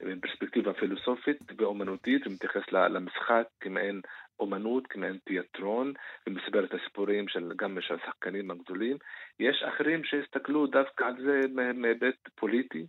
בפרספקטיבה 0.00 0.72
פילוסופית 0.72 1.38
ואומנותית 1.56 2.26
ומתייחס 2.26 2.72
למשחק 2.72 3.44
כמעין 3.60 4.00
אומנות, 4.40 4.86
כמעין 4.86 5.18
תיאטרון, 5.24 5.92
ומספר 6.26 6.64
את 6.64 6.74
הסיפורים 6.74 7.28
של, 7.28 7.52
גם 7.56 7.78
של 7.80 7.94
השחקנים 7.94 8.50
הגדולים. 8.50 8.96
יש 9.40 9.62
אחרים 9.62 10.04
שהסתכלו 10.04 10.66
דווקא 10.66 11.04
על 11.04 11.14
זה 11.22 11.40
מהיבט 11.74 12.28
פוליטי, 12.34 12.86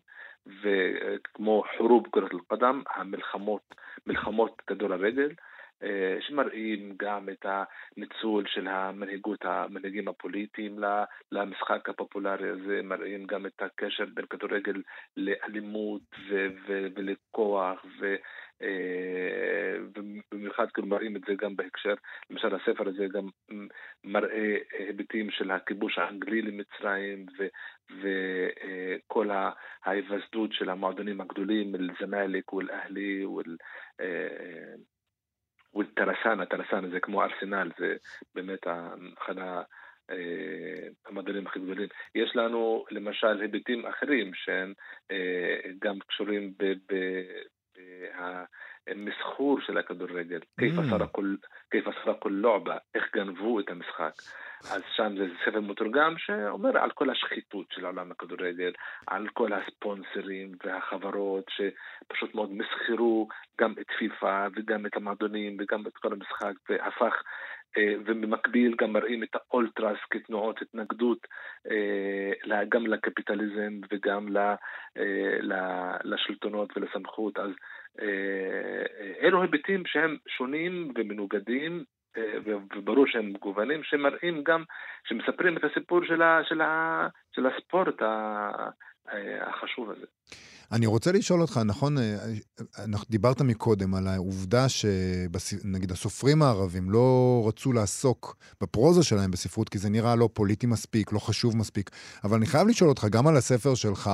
וכמו 0.62 1.63
חורוב 1.77 2.08
כרת 2.12 2.34
אל-קדם, 2.34 2.81
המלחמות, 2.95 3.75
מלחמות 4.08 4.62
כדור 4.67 4.93
הרגל. 4.93 5.29
אה, 5.84 6.17
שמראים 6.21 6.93
גם 6.97 7.29
את 7.29 7.45
הניצול 7.45 8.43
של 8.47 8.67
המנהיגות, 8.67 9.45
המנהיגים 9.45 10.08
הפוליטיים 10.08 10.79
למשחק 11.31 11.89
הפופולרי 11.89 12.49
הזה, 12.49 12.81
מראים 12.84 13.25
גם 13.25 13.45
את 13.45 13.62
הקשר 13.62 14.05
בין 14.13 14.25
כדורגל 14.25 14.81
לאלימות 15.17 16.01
ולכוח, 16.95 17.86
ו... 17.99 18.15
אה, 18.62 19.78
ובמיוחד 19.82 20.72
כאילו 20.72 20.88
מראים 20.88 21.15
את 21.15 21.22
זה 21.28 21.34
גם 21.38 21.56
בהקשר, 21.56 21.94
למשל 22.30 22.56
הספר 22.56 22.89
הזה 22.89 23.08
גם 23.08 23.28
מראה 24.04 24.58
היבטים 24.80 25.32
של 25.32 25.52
הכיבוש 25.52 25.98
האנגלי 25.98 26.41
למצרים 26.41 27.26
וכל 28.02 29.30
ההיווסדות 29.86 30.54
של 30.54 30.70
המועדונים 30.70 31.22
הגדולים, 31.22 31.76
אל-זמאלק 31.76 32.54
ואל-אהלי 32.54 33.26
ואל... 33.26 33.56
וטרסן, 35.76 36.46
טרסן 36.46 36.89
זה 36.89 37.00
כמו 37.00 37.24
ארסנל, 37.24 37.72
זה 37.80 37.96
באמת 38.36 38.68
אחד 39.18 39.38
אה, 40.10 40.88
המדענים 41.06 41.48
הכי 41.48 41.60
גדולים. 41.60 41.88
יש 42.15 42.36
לנו 42.36 42.86
למשל 42.91 43.41
היבטים 43.41 43.86
אחרים 43.86 44.32
שהם 44.34 44.74
אה, 45.12 45.72
גם 45.80 46.00
קשורים 46.08 46.54
במסחור 48.88 49.62
של 49.62 49.78
הכדורגל, 49.78 50.40
כיף 51.72 51.88
עשרה 51.88 52.14
כל 52.14 52.30
לועבה, 52.30 52.78
איך 52.96 53.04
גנבו 53.16 53.60
את 53.60 53.70
המשחק. 53.70 54.14
אז 54.72 54.82
שם 54.96 55.16
זה 55.18 55.28
ספר 55.46 55.62
מתורגם 55.62 56.18
שאומר 56.18 56.78
על 56.78 56.92
כל 56.92 57.10
השחיתות 57.10 57.66
של 57.72 57.86
עולם 57.86 58.12
הכדורגל, 58.12 58.72
על 59.08 59.28
כל 59.34 59.50
הספונסרים 59.54 60.52
והחברות 60.66 61.46
שפשוט 61.50 62.36
מאוד 62.36 62.52
מסחרו 62.52 63.28
גם 63.62 63.74
את 63.82 63.86
פיפ"א 64.00 64.48
וגם 64.56 64.86
את 64.86 64.96
המועדונים 64.96 65.58
וגם 65.60 65.88
את 65.88 65.98
כל 65.98 66.14
המשחק 66.14 66.54
והפך 66.70 67.14
אה, 67.14 67.22
ובמקביל 67.78 68.76
גם 68.78 68.94
מראים 68.94 69.24
את 69.24 69.36
האולטרס 69.36 69.98
כתנועות 70.10 70.62
התנגדות 70.62 71.28
אה, 71.72 72.66
גם 72.70 72.88
לקפיטליזם 72.88 73.80
וגם 73.92 74.38
אה, 74.38 75.98
לשלטונות 76.04 76.78
ולסמכות. 76.78 77.40
אז 77.40 77.52
אלו 79.22 79.42
היבטים 79.42 79.86
שהם 79.86 80.18
שונים 80.28 80.92
ומנוגדים 80.96 81.84
וברור 82.46 83.08
שהם 83.08 83.34
מגוונים, 83.34 83.84
שמראים 83.84 84.44
גם, 84.44 84.64
שמספרים 85.08 85.58
את 85.58 85.64
הסיפור 85.64 86.06
של, 86.06 86.22
ה, 86.22 86.40
של, 86.44 86.62
ה, 86.62 87.08
של 87.32 87.46
הספורט 87.46 88.02
החשוב 89.48 89.89
הזה. 89.91 90.06
אני 90.72 90.86
רוצה 90.86 91.12
לשאול 91.12 91.41
אותך, 91.41 91.60
נכון, 91.65 91.98
דיברת 93.10 93.41
מקודם 93.41 93.96
על 93.96 94.08
העובדה 94.08 94.70
שנגיד 94.70 95.91
הסופרים 95.91 96.41
הערבים 96.41 96.89
לא 96.89 97.44
רצו 97.48 97.74
לעסוק 97.74 98.36
בפרוזה 98.62 99.04
שלהם 99.04 99.32
בספרות, 99.32 99.70
כי 99.70 99.78
זה 99.78 99.89
נראה 99.89 100.15
לא 100.15 100.30
פוליטי 100.34 100.68
מספיק, 100.68 101.12
לא 101.12 101.20
חשוב 101.20 101.58
מספיק, 101.58 101.89
אבל 102.24 102.38
אני 102.38 102.46
חייב 102.46 102.68
לשאול 102.68 102.89
אותך, 102.89 103.08
גם 103.12 103.28
על 103.28 103.38
הספר 103.38 103.76
שלך, 103.76 104.12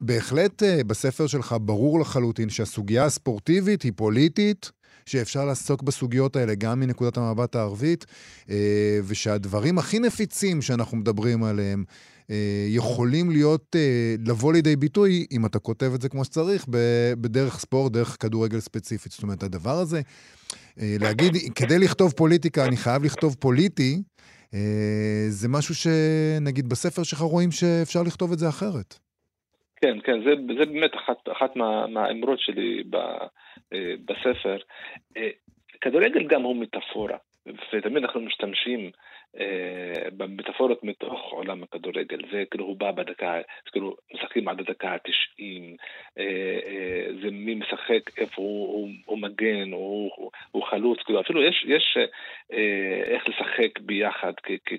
בהחלט 0.00 0.62
בספר 0.86 1.26
שלך 1.26 1.54
ברור 1.60 2.00
לחלוטין 2.00 2.50
שהסוגיה 2.50 3.04
הספורטיבית 3.04 3.82
היא 3.82 3.92
פוליטית, 3.96 4.70
שאפשר 5.06 5.44
לעסוק 5.44 5.82
בסוגיות 5.82 6.36
האלה 6.36 6.54
גם 6.54 6.80
מנקודת 6.80 7.16
המבט 7.16 7.56
הערבית, 7.56 8.06
אה, 8.50 9.00
ושהדברים 9.04 9.78
הכי 9.78 9.98
נפיצים 9.98 10.62
שאנחנו 10.62 10.96
מדברים 10.96 11.44
עליהם 11.44 11.84
אה, 11.88 12.21
יכולים 12.68 13.30
להיות, 13.30 13.76
אה, 13.76 14.14
לבוא 14.28 14.52
לידי 14.52 14.76
ביטוי, 14.76 15.26
אם 15.32 15.46
אתה 15.46 15.58
כותב 15.58 15.90
את 15.94 16.00
זה 16.00 16.08
כמו 16.08 16.24
שצריך, 16.24 16.66
בדרך 17.20 17.58
ספורט, 17.58 17.92
דרך 17.92 18.16
כדורגל 18.20 18.58
ספציפית. 18.58 19.12
זאת 19.12 19.22
אומרת, 19.22 19.42
הדבר 19.42 19.78
הזה, 19.82 20.00
להגיד, 20.76 21.32
כדי 21.54 21.78
לכתוב 21.78 22.12
פוליטיקה, 22.12 22.66
אני 22.66 22.76
חייב 22.76 23.04
לכתוב 23.04 23.36
פוליטי, 23.40 24.02
זה 25.28 25.48
משהו 25.48 25.74
שנגיד 25.74 26.68
בספר 26.68 27.02
שלך 27.02 27.18
רואים 27.18 27.50
שאפשר 27.50 28.02
לכתוב 28.02 28.32
את 28.32 28.38
זה 28.38 28.48
אחרת. 28.48 28.98
כן, 29.82 29.98
כן, 30.04 30.22
זה, 30.24 30.30
זה 30.58 30.64
באמת 30.66 30.94
אחת, 30.94 31.16
אחת 31.32 31.56
מה, 31.56 31.86
מהאמרות 31.86 32.40
שלי 32.40 32.82
ב, 32.90 32.96
אה, 33.72 33.94
בספר. 34.04 34.58
אה, 35.16 35.30
כדורגל 35.80 36.26
גם 36.28 36.42
הוא 36.42 36.56
מטאפורה, 36.56 37.16
ותמיד 37.46 38.02
אנחנו 38.04 38.20
משתמשים 38.20 38.80
אה, 38.80 38.90
במטאפורות 40.16 40.84
מתוך 40.84 41.32
עולם 41.32 41.62
הכדורגל. 41.62 42.18
זה 42.32 42.44
כאילו 42.50 42.64
הוא 42.64 42.76
בא 42.76 42.90
בדקה, 42.90 43.40
כאילו 43.72 43.96
משחקים 44.14 44.48
עד 44.48 44.60
הדקה 44.60 44.88
ה-90, 44.88 46.22
זה 47.22 47.30
מי 47.30 47.54
משחק, 47.54 48.18
איפה 48.18 48.42
הוא, 48.42 48.68
הוא, 48.68 48.88
הוא 49.06 49.18
מגן, 49.18 49.72
הוא, 49.72 50.10
הוא, 50.50 50.62
חלוץ, 50.64 51.02
כאילו 51.02 51.20
אפילו 51.20 51.42
יש, 51.42 51.64
יש 51.68 51.98
איך 53.04 53.28
לשחק 53.28 53.78
ביחד 53.80 54.32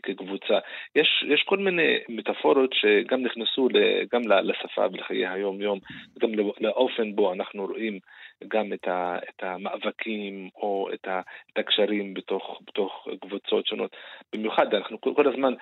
כקבוצה. 0.04 0.60
יש, 0.96 1.26
יש 1.28 1.44
כל 1.44 1.58
מיני 1.58 1.98
מטאפורות 2.10 2.74
שגם 2.74 3.24
נכנסו 3.24 3.68
גם 4.12 4.22
לשפה 4.28 4.86
ולחיי 4.94 5.28
היום-יום, 5.28 5.80
גם 6.20 6.32
לאופן 6.60 7.16
בו 7.16 7.34
אנחנו 7.34 7.66
רואים 7.66 8.00
גם 8.48 8.74
את, 8.74 8.88
ה, 8.88 9.18
את 9.30 9.44
המאבקים 9.44 10.50
או 10.56 10.90
את, 10.94 11.08
ה, 11.08 11.22
את 11.54 11.58
הקשרים 11.58 12.14
בתוך, 12.14 12.62
בתוך 12.68 13.08
קבוצות 13.22 13.68
שונות. 13.68 13.96
במיוחד, 14.34 14.74
אנחנו 14.74 15.02
כל, 15.02 15.14
כל 15.16 15.28
הזמן, 15.28 15.54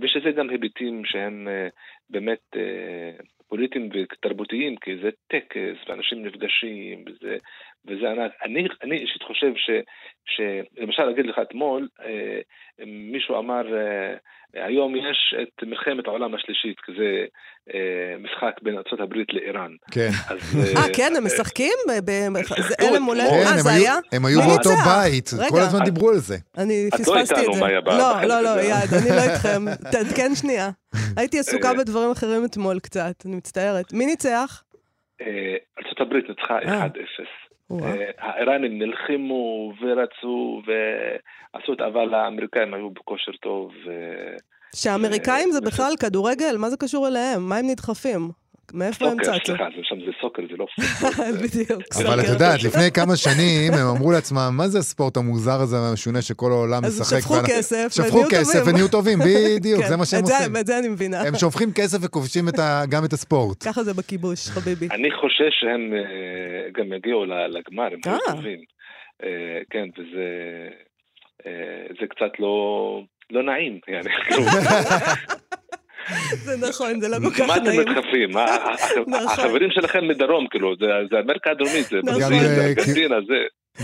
ויש 0.00 0.16
לזה 0.16 0.32
גם 0.32 0.50
היבטים 0.50 1.04
שהם 1.04 1.48
אה, 1.48 1.68
באמת 2.10 2.56
אה, 2.56 3.24
פוליטיים 3.48 3.88
ותרבותיים, 3.92 4.76
כי 4.76 4.96
זה 5.02 5.10
טקס, 5.26 5.88
ואנשים 5.88 6.26
נפגשים, 6.26 7.04
וזה, 7.06 7.36
וזה 7.86 8.10
ענק. 8.10 8.32
אני, 8.44 8.66
אני 8.82 8.96
אישית 8.96 9.22
חושב 9.22 9.52
ש, 9.56 9.70
שלמשל, 10.26 11.02
אגיד 11.10 11.26
לך 11.26 11.38
אתמול, 11.42 11.88
אה, 12.04 12.40
מישהו 12.86 13.38
אמר, 13.38 13.62
אה, 13.76 14.14
היום 14.54 14.96
יש 14.96 15.34
את 15.42 15.62
מלחמת 15.62 16.06
העולם 16.06 16.34
השלישית, 16.34 16.80
כי 16.80 16.92
זה 16.98 17.24
אה, 17.74 18.18
משחק 18.18 18.62
בין 18.62 18.74
ארה"ב 18.74 19.14
לאיראן. 19.32 19.70
כן. 19.90 20.08
אה, 20.76 20.94
כן, 20.96 21.12
הם 21.16 21.24
משחקים? 21.24 21.72
אלה 22.80 23.00
מולנו? 23.00 23.30
אה, 23.30 23.58
זה 23.58 23.70
היה? 23.72 23.94
הם 24.12 24.26
היו 24.26 24.40
באותו 24.40 24.70
בית, 24.70 25.30
כל 25.50 25.60
הזמן 25.60 25.84
דיברו 25.84 26.10
על 26.10 26.18
זה. 26.18 26.36
אני 26.58 26.88
פספסתי 26.92 27.40
את 27.46 27.54
זה. 27.54 27.60
לא, 27.86 28.22
לא, 28.22 28.40
לא, 28.40 28.60
יד, 28.60 28.90
אני 29.02 29.10
לא 29.10 29.22
איתכם. 29.32 29.90
תעדכן 29.92 30.34
שנייה. 30.34 30.70
הייתי 31.18 31.38
עסוקה 31.38 31.74
בדברים 31.78 32.10
אחרים 32.10 32.44
אתמול 32.44 32.78
קצת, 32.80 33.14
אני 33.26 33.36
מצטערת. 33.36 33.92
מי 33.92 34.06
ניצח? 34.06 34.62
ארה"ב 35.20 36.14
ניצחה 36.14 36.58
1-0. 36.58 37.51
האיראנים 38.18 38.78
נלחמו 38.78 39.72
ורצו 39.80 40.62
ועשו 40.66 41.72
את, 41.72 41.80
אבל 41.80 42.14
האמריקאים 42.14 42.74
היו 42.74 42.90
בכושר 42.90 43.32
טוב. 43.32 43.72
שהאמריקאים 44.74 45.50
זה 45.50 45.60
בכלל 45.60 45.92
כדורגל? 46.00 46.56
מה 46.58 46.70
זה 46.70 46.76
קשור 46.76 47.08
אליהם? 47.08 47.48
מה 47.48 47.56
הם 47.56 47.66
נדחפים? 47.70 48.41
מאיפה 48.72 49.04
הם 49.08 49.16
סוקר, 49.24 49.38
צצו? 49.38 49.46
סליחה, 49.46 49.64
שם 49.82 49.96
זה 50.06 50.12
סוקר, 50.20 50.42
זה 50.50 50.56
לא 50.58 50.66
פוטבול. 50.74 51.36
בדיוק. 51.36 51.70
אבל 51.70 52.20
את 52.20 52.24
סוקר. 52.26 52.32
יודעת, 52.32 52.62
לפני 52.62 52.90
כמה 52.94 53.16
שנים 53.16 53.72
הם 53.72 53.86
אמרו 53.96 54.12
לעצמם, 54.12 54.50
מה 54.56 54.68
זה 54.68 54.78
הספורט 54.78 55.16
המוזר 55.16 55.60
הזה 55.60 55.76
והמשונה 55.80 56.22
שכל 56.22 56.50
העולם 56.52 56.84
אז 56.84 57.00
משחק? 57.00 57.18
שפכו 57.20 57.32
ואנחנו- 57.34 57.54
כסף, 57.56 57.88
שפכו 57.90 58.22
כסף. 58.30 58.62
ונהיו 58.66 58.88
טובים, 58.88 59.18
בדיוק, 59.26 59.82
כן, 59.82 59.88
זה 59.88 59.96
מה 59.96 60.04
שהם 60.06 60.22
עושים. 60.22 60.56
את 60.56 60.66
זה 60.66 60.78
אני 60.78 60.88
מבינה. 60.88 61.20
הם 61.20 61.34
שופכים 61.38 61.68
כסף 61.74 61.98
וכובשים 62.02 62.44
גם 62.88 63.04
את 63.04 63.12
הספורט. 63.12 63.64
ככה 63.68 63.82
זה 63.82 63.94
בכיבוש, 63.94 64.48
חביבי. 64.48 64.88
אני 64.90 65.10
חושש 65.20 65.60
שהם 65.60 65.92
אה, 65.94 66.02
גם 66.82 66.92
יגיעו 66.92 67.24
לגמר, 67.24 67.84
הם 67.92 68.00
אה. 68.06 68.18
טובים. 68.36 68.58
אה, 69.24 69.28
כן, 69.70 69.84
וזה 69.98 70.26
זה 72.00 72.06
קצת 72.10 72.32
לא... 72.38 73.02
לא 73.30 73.42
נעים, 73.42 73.78
יעני, 73.88 74.10
זה 76.44 76.68
נכון, 76.68 77.00
זה 77.00 77.08
לא 77.08 77.16
כל 77.16 77.22
מה 77.22 77.30
כך 77.30 77.56
אתם 77.56 77.64
נעים. 77.64 77.80
מדחפים? 77.80 78.36
ה- 78.36 78.40
ה- 78.40 78.74
נכון. 79.06 79.26
החברים 79.26 79.70
שלכם 79.70 80.08
מדרום, 80.08 80.46
כאילו, 80.50 80.74
זה 80.80 80.86
זה 81.10 81.16
אמריקה 81.24 81.50
הדרומית, 81.50 81.86
זה 81.90 81.96
נכון. 82.04 82.32
אה, 82.32 82.66
ארגנטינה, 82.66 83.16
זה... 83.28 83.34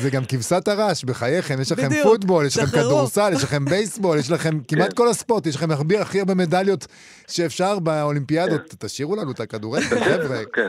זה 0.00 0.10
גם 0.10 0.22
כבשת 0.28 0.68
הרש, 0.68 1.04
בחייכם, 1.04 1.60
יש 1.60 1.72
לכם 1.72 1.88
פוטבול, 2.02 2.46
יש 2.46 2.58
לכם. 2.58 2.66
כדורסל, 2.78 3.30
יש 3.36 3.42
לכם 3.44 3.64
בייסבול, 3.64 4.18
יש 4.18 4.30
לכם 4.30 4.50
כמעט 4.68 4.88
כן. 4.88 4.94
כל 4.96 5.08
הספורט, 5.08 5.46
יש 5.46 5.56
לכם 5.56 5.66
הכי 6.00 6.18
הרבה 6.18 6.34
מדליות 6.34 6.86
שאפשר 7.28 7.78
באולימפיאדות. 7.78 8.74
תשאירו 8.78 9.16
לנו 9.16 9.30
את 9.32 9.40
הכדורגל, 9.40 9.84
חבר'ה. 10.08 10.38
כן, 10.52 10.68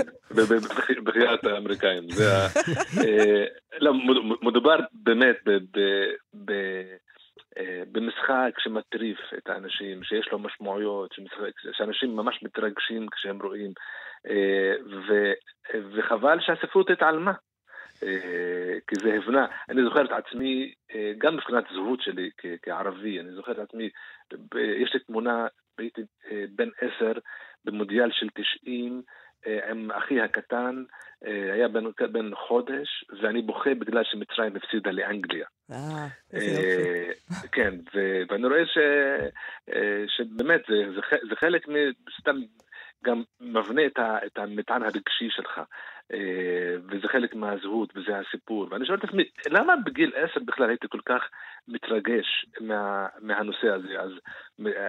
בחייאת 1.03 1.43
האמריקאים. 1.43 2.03
אה, 2.19 2.47
לא, 3.81 3.93
מד- 3.93 4.37
מדובר 4.47 4.75
באמת 4.93 5.35
במשחק 7.91 8.51
שמטריף 8.59 9.17
את 9.37 9.49
האנשים, 9.49 10.03
שיש 10.03 10.27
לו 10.31 10.39
משמעויות, 10.39 11.13
שמשחק- 11.13 11.71
שאנשים 11.71 12.15
ממש 12.15 12.43
מתרגשים 12.43 13.07
כשהם 13.09 13.41
רואים, 13.41 13.71
אה, 14.29 14.73
ו- 15.07 15.33
וחבל 15.93 16.39
שהספרות 16.41 16.89
התעלמה. 16.89 17.33
אה, 18.03 18.77
כי 18.87 18.95
זה 18.95 19.13
הבנה. 19.13 19.45
אני 19.69 19.83
זוכר 19.83 20.05
את 20.05 20.11
עצמי, 20.11 20.73
אה, 20.95 21.11
גם 21.17 21.33
מבחינת 21.35 21.63
זהות 21.73 22.01
שלי 22.01 22.29
כערבי, 22.61 23.19
אני 23.19 23.31
זוכר 23.31 23.51
את 23.51 23.59
עצמי, 23.59 23.89
יש 24.57 24.93
לי 24.93 24.99
תמונה, 24.99 25.47
הייתי 25.77 26.01
אה, 26.31 26.45
בן 26.55 26.69
עשר 26.81 27.11
במונדיאל 27.65 28.11
של 28.11 28.27
90, 28.35 29.01
אה, 29.01 29.03
עם 29.45 29.91
אחי 29.91 30.21
הקטן, 30.21 30.83
אה, 31.25 31.53
היה 31.53 31.67
בן, 31.67 31.83
בן 32.11 32.35
חודש, 32.35 33.05
ואני 33.21 33.41
בוכה 33.41 33.73
בגלל 33.73 34.03
שמצרים 34.03 34.55
הפסידה 34.55 34.91
לאנגליה. 34.91 35.45
אה, 35.71 36.07
איזה 36.33 36.61
יופי. 36.61 37.09
אה, 37.31 37.47
כן, 37.55 37.73
ו- 37.95 38.21
ואני 38.29 38.47
רואה 38.47 38.65
ש, 38.65 38.77
אה, 39.73 40.03
שבאמת 40.07 40.61
זה, 40.67 40.75
זה, 40.95 41.17
זה 41.29 41.35
חלק 41.35 41.67
מ... 41.67 41.73
סתם 42.19 42.35
גם 43.05 43.23
מבנה 43.41 43.85
את, 43.85 43.99
ה, 43.99 44.17
את 44.25 44.37
המטען 44.37 44.83
הרגשי 44.83 45.29
שלך, 45.29 45.57
אה, 45.57 45.63
וזה 46.89 47.07
חלק 47.07 47.35
מהזהות 47.35 47.93
וזה 47.95 48.17
הסיפור. 48.17 48.67
ואני 48.71 48.85
שואל 48.85 48.97
את 48.97 49.03
עצמי, 49.03 49.23
למה 49.49 49.75
בגיל 49.85 50.11
עשר 50.15 50.39
בכלל 50.45 50.69
הייתי 50.69 50.87
כל 50.89 50.99
כך 51.05 51.23
מתרגש 51.67 52.45
מה, 52.61 53.07
מהנושא 53.21 53.67
הזה? 53.67 53.99
אז, 54.01 54.11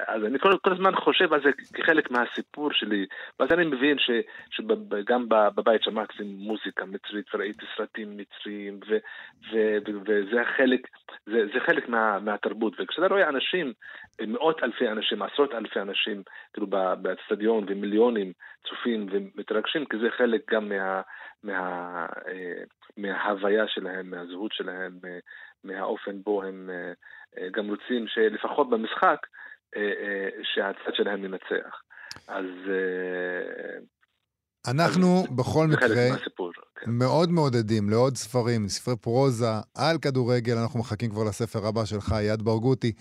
אז 0.07 0.25
אני 0.25 0.39
כל, 0.39 0.53
כל 0.64 0.73
הזמן 0.73 0.97
חושב 0.97 1.33
על 1.33 1.43
זה 1.43 1.51
כחלק 1.75 2.11
מהסיפור 2.11 2.73
שלי, 2.73 3.07
ואז 3.41 3.53
אני 3.53 3.64
מבין 3.64 3.99
ש, 3.99 4.11
שגם 4.51 5.29
בבית 5.29 5.83
שמעתי 5.83 6.23
מוזיקה 6.23 6.85
מצרית 6.85 7.35
וראיתי 7.35 7.66
סרטים 7.77 8.16
מצריים, 8.16 8.81
ו, 8.89 8.97
ו, 9.53 9.79
ו, 9.87 10.01
וזה 10.07 10.41
חלק, 10.57 10.81
זה, 11.27 11.47
זה 11.55 11.61
חלק 11.66 11.89
מה, 11.89 12.18
מהתרבות. 12.18 12.73
וכשאתה 12.79 13.07
רואה 13.07 13.29
אנשים, 13.29 13.73
מאות 14.27 14.62
אלפי 14.62 14.89
אנשים, 14.89 15.23
עשרות 15.23 15.55
אלפי 15.55 15.81
אנשים, 15.81 16.23
כאילו 16.53 16.66
באצטדיון 17.03 17.64
ומיליונים 17.68 18.33
צופים 18.68 19.07
ומתרגשים, 19.11 19.85
כי 19.85 19.97
זה 19.99 20.11
חלק 20.11 20.51
גם 20.51 20.68
מה, 20.68 21.01
מה, 21.43 22.07
אה, 22.29 22.63
מההוויה 22.97 23.65
שלהם, 23.69 24.11
מהזהות 24.11 24.53
שלהם, 24.53 24.99
מהאופן 25.65 26.23
בו 26.23 26.43
הם 26.43 26.71
אה, 26.71 26.93
אה, 27.39 27.49
גם 27.51 27.69
רוצים 27.69 28.07
שלפחות 28.09 28.71
במשחק, 28.71 29.27
שהצד 30.43 30.95
שלהם 30.95 31.25
ינצח. 31.25 31.83
אז 32.29 32.45
אנחנו 34.71 35.23
בכל 35.37 35.67
מקרה 35.67 36.11
מהסיפור. 36.13 36.53
כן. 36.81 36.91
מאוד 36.91 37.31
מעודדים 37.31 37.91
לעוד 37.91 38.17
ספרים, 38.17 38.69
ספרי 38.69 38.97
פרוזה 38.97 39.47
על 39.75 39.99
כדורגל. 39.99 40.53
אנחנו 40.63 40.81
מחכים 40.81 41.11
כבר 41.11 41.25
לספר 41.29 41.67
הבא 41.67 41.85
שלך, 41.85 42.15
יד 42.23 42.43
ברגותי. 42.43 42.93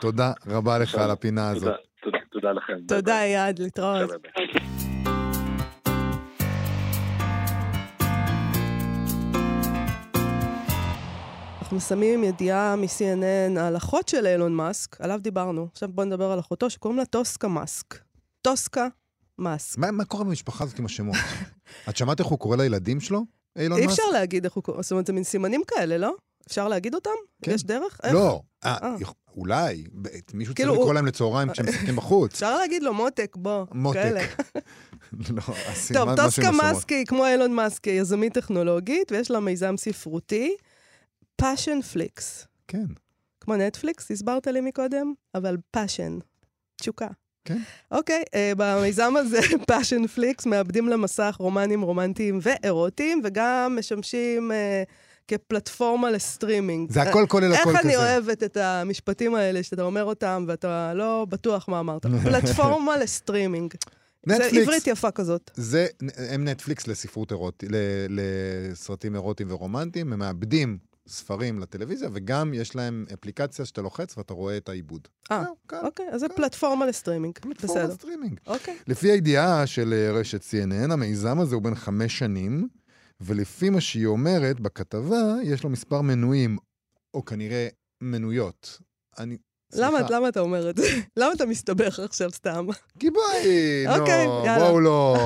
תודה 0.00 0.32
רבה 0.46 0.78
לך 0.78 0.94
על 0.94 1.10
הפינה 1.10 1.50
הזאת. 1.50 1.62
תודה, 1.64 1.78
תודה, 2.02 2.18
תודה 2.30 2.52
לכם. 2.52 2.76
תודה, 2.88 3.22
אייד, 3.22 3.58
להתראות. 3.58 4.10
אנחנו 11.72 11.96
עם 12.02 12.24
ידיעה 12.24 12.76
מ-CNN 12.76 13.60
על 13.60 13.76
אחות 13.76 14.08
של 14.08 14.26
אילון 14.26 14.54
מאסק, 14.54 15.00
עליו 15.00 15.18
דיברנו. 15.22 15.68
עכשיו 15.72 15.88
בואו 15.92 16.06
נדבר 16.06 16.32
על 16.32 16.40
אחותו, 16.40 16.70
שקוראים 16.70 16.98
לה 16.98 17.04
טוסקה 17.04 17.48
מאסק. 17.48 17.94
טוסקה 18.42 18.86
מאסק. 19.38 19.78
מה 19.78 19.90
מה 19.90 20.04
קורה 20.04 20.24
במשפחה 20.24 20.64
הזאת 20.64 20.78
עם 20.78 20.84
השמות? 20.84 21.16
את 21.88 21.96
שמעת 21.96 22.18
איך 22.18 22.28
הוא 22.28 22.38
קורא 22.38 22.56
לילדים 22.56 23.00
שלו? 23.00 23.24
אילון 23.58 23.78
אי 23.78 23.86
מאסק? 23.86 23.98
אפשר 24.00 24.10
להגיד 24.12 24.44
איך 24.44 24.54
הוא 24.54 24.62
קורא, 24.64 24.82
זאת 24.82 24.90
אומרת, 24.92 25.06
זה 25.06 25.12
מין 25.12 25.24
סימנים 25.24 25.62
כאלה, 25.66 25.98
לא? 25.98 26.14
אפשר 26.46 26.68
להגיד 26.68 26.94
אותם? 26.94 27.10
כן. 27.42 27.50
יש 27.50 27.64
דרך? 27.64 28.00
איך? 28.02 28.14
לא. 28.14 28.40
אה, 28.64 28.76
אה. 28.82 28.94
אולי. 29.36 29.84
מישהו 30.34 30.54
צריך 30.54 30.56
כאילו, 30.56 30.72
לקרוא 30.72 30.86
הוא- 30.86 30.94
להם 30.94 31.06
לצהריים 31.06 31.52
כשהם 31.52 31.66
משחקים 31.68 31.96
בחוץ. 32.00 32.32
אפשר 32.32 32.56
להגיד 32.56 32.82
לו 32.82 32.94
מותק, 32.94 33.36
בוא. 33.36 33.64
מותק. 33.74 34.14
לא, 35.30 35.42
טוב, 35.94 36.16
טוסקה 36.16 36.48
השמות. 36.48 36.54
מאסק 36.62 36.88
היא 36.92 37.06
כמו 37.06 37.26
אילון 37.26 37.52
מאסק, 37.52 37.84
היא 37.84 38.00
יזמית 38.00 38.34
טכנולוגית, 38.34 39.12
ויש 39.12 39.30
לה 39.30 39.40
מיזם 39.40 39.74
ספרותי, 39.76 40.56
Passionflix. 41.40 42.46
כן. 42.68 42.84
כמו 43.40 43.56
נטפליקס, 43.56 44.10
הסברת 44.10 44.46
לי 44.46 44.60
מקודם, 44.60 45.12
אבל 45.34 45.56
passion, 45.70 46.18
תשוקה. 46.76 47.08
כן. 47.44 47.58
אוקיי, 47.90 48.22
אה, 48.34 48.52
במיזם 48.56 49.14
הזה, 49.16 49.40
Passionflix, 49.68 50.46
מעבדים 50.46 50.88
למסך 50.88 51.36
רומנים 51.38 51.82
רומנטיים 51.82 52.38
ואירוטיים, 52.42 53.20
וגם 53.24 53.76
משמשים 53.78 54.52
אה, 54.52 54.82
כפלטפורמה 55.28 56.10
לסטרימינג. 56.10 56.90
זה 56.90 57.02
הכל 57.02 57.24
כולל 57.28 57.52
איך 57.52 57.60
הכל 57.60 57.70
אני 57.70 57.80
כזה. 57.80 57.96
אוהבת 57.96 58.42
את 58.42 58.56
המשפטים 58.56 59.34
האלה, 59.34 59.62
שאתה 59.62 59.82
אומר 59.82 60.04
אותם 60.04 60.44
ואתה 60.48 60.94
לא 60.94 61.26
בטוח 61.28 61.68
מה 61.68 61.80
אמרת. 61.80 62.06
פלטפורמה 62.24 62.96
לסטרימינג. 62.96 63.74
זה 64.26 64.34
נטפליקס. 64.34 64.56
עברית 64.68 64.86
יפה 64.86 65.10
כזאת. 65.10 65.50
זה, 65.54 65.86
הם 66.30 66.48
נטפליקס 66.48 66.86
לספרות 66.86 67.30
אירוטית, 67.30 67.70
לסרטים 68.08 69.14
אירוטיים 69.14 69.50
ורומנטיים, 69.50 70.12
הם 70.12 70.18
מעבדים 70.18 70.78
ספרים 71.08 71.58
לטלוויזיה, 71.58 72.08
וגם 72.12 72.54
יש 72.54 72.76
להם 72.76 73.06
אפליקציה 73.14 73.64
שאתה 73.64 73.82
לוחץ 73.82 74.18
ואתה 74.18 74.34
רואה 74.34 74.56
את 74.56 74.68
העיבוד. 74.68 75.08
אה, 75.30 75.44
קל. 75.66 75.76
אוקיי, 75.82 76.06
אז 76.12 76.20
זה 76.20 76.28
קל. 76.28 76.34
פלטפורמה 76.34 76.86
לסטרימינג. 76.86 77.38
פלטפורמה 77.38 77.82
בסדר. 77.82 77.94
סטרימינג. 77.94 78.40
אוקיי. 78.46 78.76
לפי 78.86 79.10
הידיעה 79.10 79.66
של 79.66 79.92
אה, 79.92 80.12
רשת 80.12 80.42
CNN, 80.42 80.92
המיזם 80.92 81.40
הזה 81.40 81.54
הוא 81.54 81.62
בן 81.62 81.74
חמש 81.74 82.18
שנים, 82.18 82.68
ולפי 83.20 83.70
מה 83.70 83.80
שהיא 83.80 84.06
אומרת 84.06 84.60
בכתבה, 84.60 85.34
יש 85.42 85.64
לו 85.64 85.70
מספר 85.70 86.00
מנויים, 86.00 86.58
או 87.14 87.24
כנראה 87.24 87.68
מנויות. 88.00 88.78
אני... 89.18 89.36
למה, 89.74 89.98
למה 90.10 90.28
אתה 90.28 90.40
אומר 90.40 90.70
את 90.70 90.76
זה? 90.76 90.82
למה 91.16 91.32
אתה 91.32 91.46
מסתבך 91.46 91.98
עכשיו 91.98 92.30
סתם? 92.30 92.66
כי 92.98 93.10
בואי, 93.10 93.84
נו. 93.86 94.04
בואו 94.58 94.80
לא 94.80 95.16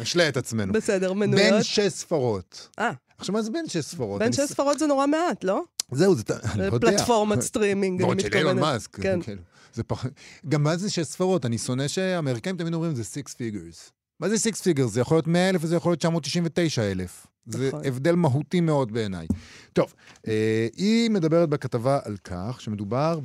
נשלה 0.00 0.28
את 0.28 0.36
עצמנו. 0.36 0.72
בסדר, 0.72 1.12
בין 1.12 1.30
מנויות. 1.30 1.64
שש 1.64 1.80
ספרות. 1.80 2.68
אה. 2.78 2.90
עכשיו, 3.22 3.32
מה 3.32 3.42
זה 3.42 3.50
בין 3.50 3.68
שש 3.68 3.78
ספרות? 3.78 4.18
בין 4.18 4.32
שש 4.32 4.40
ספרות 4.40 4.78
זה 4.78 4.86
נורא 4.86 5.06
מעט, 5.06 5.44
לא? 5.44 5.62
זהו, 5.92 6.14
זה... 6.14 6.22
אני 6.52 6.58
לא 6.58 6.64
יודע. 6.64 6.90
פלטפורמת 6.90 7.40
סטרימינג, 7.40 8.00
אני 8.00 8.04
ועוד 8.04 8.20
של 8.20 8.26
אילון 8.34 8.56
מתכוונת. 8.56 8.72
מאסק. 8.74 9.00
כן. 9.00 9.22
כאילו, 9.22 9.42
זה 9.74 9.82
פח... 9.82 10.06
גם 10.48 10.62
מה 10.62 10.76
זה 10.76 10.90
שש 10.90 11.02
ספרות? 11.06 11.46
אני 11.46 11.58
שונא 11.58 11.88
שהאמריקאים 11.88 12.56
תמיד 12.56 12.74
אומרים 12.74 12.94
זה 12.94 13.04
six 13.04 13.34
figures. 13.34 13.90
מה 14.20 14.28
זה 14.28 14.38
six 14.38 14.60
figures? 14.60 14.92
זה 14.92 15.00
יכול 15.00 15.16
להיות 15.16 15.26
100 15.26 15.48
אלף 15.48 15.60
וזה 15.64 15.76
יכול 15.76 15.92
להיות 15.92 15.98
999 15.98 16.82
אלף. 16.82 17.26
זה 17.46 17.68
נכון. 17.68 17.80
הבדל 17.84 18.14
מהותי 18.14 18.60
מאוד 18.60 18.92
בעיניי. 18.92 19.26
טוב, 19.72 19.94
אה, 20.28 20.68
היא 20.76 21.10
מדברת 21.10 21.48
בכתבה 21.48 21.98
על 22.04 22.16
כך 22.24 22.60
שמדובר 22.60 23.20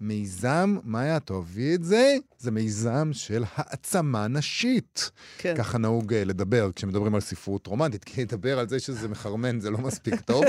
במיזם, 0.00 0.76
מאיה, 0.84 1.20
תאהבי 1.20 1.74
את 1.74 1.84
זה? 1.84 2.16
זה 2.38 2.50
מיזם 2.50 3.10
של 3.12 3.44
העצמה 3.54 4.28
נשית. 4.28 5.10
כן. 5.38 5.54
ככה 5.58 5.78
נהוג 5.78 6.14
אה, 6.14 6.24
לדבר 6.24 6.70
כשמדברים 6.72 7.14
על 7.14 7.20
ספרות 7.20 7.66
רומנטית, 7.66 8.04
כי 8.04 8.22
לדבר 8.22 8.58
על 8.58 8.68
זה 8.68 8.80
שזה 8.80 9.08
מחרמן 9.12 9.60
זה 9.60 9.70
לא 9.70 9.78
מספיק 9.78 10.20
טוב. 10.20 10.44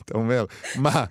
אתה 0.00 0.14
אומר, 0.14 0.44
מה, 0.76 1.04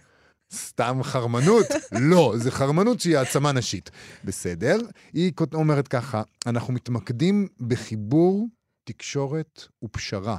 סתם 0.54 1.00
חרמנות? 1.04 1.66
לא, 1.92 2.34
זה 2.38 2.52
חרמנות 2.52 3.00
שהיא 3.00 3.18
העצמה 3.18 3.52
נשית. 3.52 3.92
בסדר. 4.24 4.78
היא 5.14 5.32
אומרת 5.54 5.88
ככה, 5.88 6.22
אנחנו 6.48 6.74
מתמקדים 6.74 7.48
בחיבור, 7.68 8.48
תקשורת 8.84 9.62
ופשרה. 9.84 10.38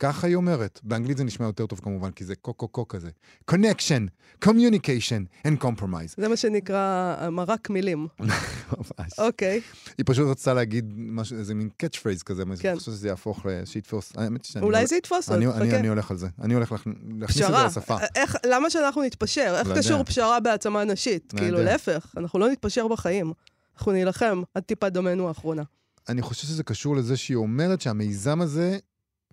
ככה 0.00 0.26
היא 0.26 0.36
אומרת. 0.36 0.80
באנגלית 0.82 1.16
זה 1.16 1.24
נשמע 1.24 1.46
יותר 1.46 1.66
טוב 1.66 1.80
כמובן, 1.82 2.10
כי 2.10 2.24
זה 2.24 2.34
קו-קו-קו 2.36 2.88
כזה. 2.88 3.08
connection, 3.50 4.08
communication 4.44 5.46
and 5.46 5.64
compromise. 5.64 6.14
זה 6.16 6.28
מה 6.28 6.36
שנקרא 6.36 6.76
אה, 7.20 7.30
מרק 7.30 7.70
מילים. 7.70 8.06
ממש. 8.20 9.12
אוקיי. 9.18 9.60
היא 9.98 10.04
פשוט 10.06 10.28
רצתה 10.30 10.54
להגיד 10.54 10.92
משהו, 10.96 11.38
איזה 11.38 11.54
מין 11.54 11.68
catchphrase 11.76 12.22
כזה, 12.22 12.42
כן. 12.60 12.68
אני 12.68 12.78
חושב 12.78 12.92
שזה 12.92 13.08
יהפוך, 13.08 13.46
שיתפוס. 13.64 14.12
האמת 14.16 14.44
שאני... 14.44 14.64
אולי 14.64 14.78
הולך- 14.78 14.88
זה 14.90 14.96
יתפוס 14.96 15.28
עוד, 15.30 15.42
חכה. 15.54 15.62
אני 15.78 15.88
הולך 15.88 16.10
על 16.10 16.16
זה. 16.16 16.28
אני 16.42 16.54
הולך 16.54 16.72
להכ- 16.72 16.88
להכניס 17.20 17.40
את 17.46 17.50
זה. 17.50 17.66
לשפה. 17.66 17.96
איך, 18.14 18.36
למה 18.46 18.70
שאנחנו 18.70 19.02
נתפשר? 19.02 19.54
איך 19.58 19.68
לא 19.68 19.74
קשור. 19.78 20.02
פשרה 20.04 20.40
בהעצמה 20.40 20.84
נשית? 20.84 21.32
לא 21.34 21.38
כאילו. 21.38 21.58
להפך, 21.62 22.14
אנחנו 22.16 22.38
לא 22.38 22.48
נתפשר 22.50 22.88
בחיים. 22.88 23.32
אנחנו 23.76 23.92
נילחם 23.92 24.42
עד 24.54 24.62
טיפת 24.62 24.92
דמנו 24.92 25.28
האחרונה. 25.28 25.62
אני 26.08 26.22
חושב 26.22 26.46
שזה 26.46 26.62
קשור 26.62 26.96
לזה 26.96 27.16
שהיא 27.16 27.36
אומרת 27.36 27.80
שהמיזם 27.80 28.40
הזה, 28.40 28.78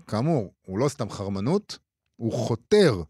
כאמור, 0.07 0.53
הוא 0.65 0.79
לא 0.79 0.89
סתם 0.89 1.09
חרמנות, 1.09 1.77
הוא 2.15 2.33
חותר 2.33 3.01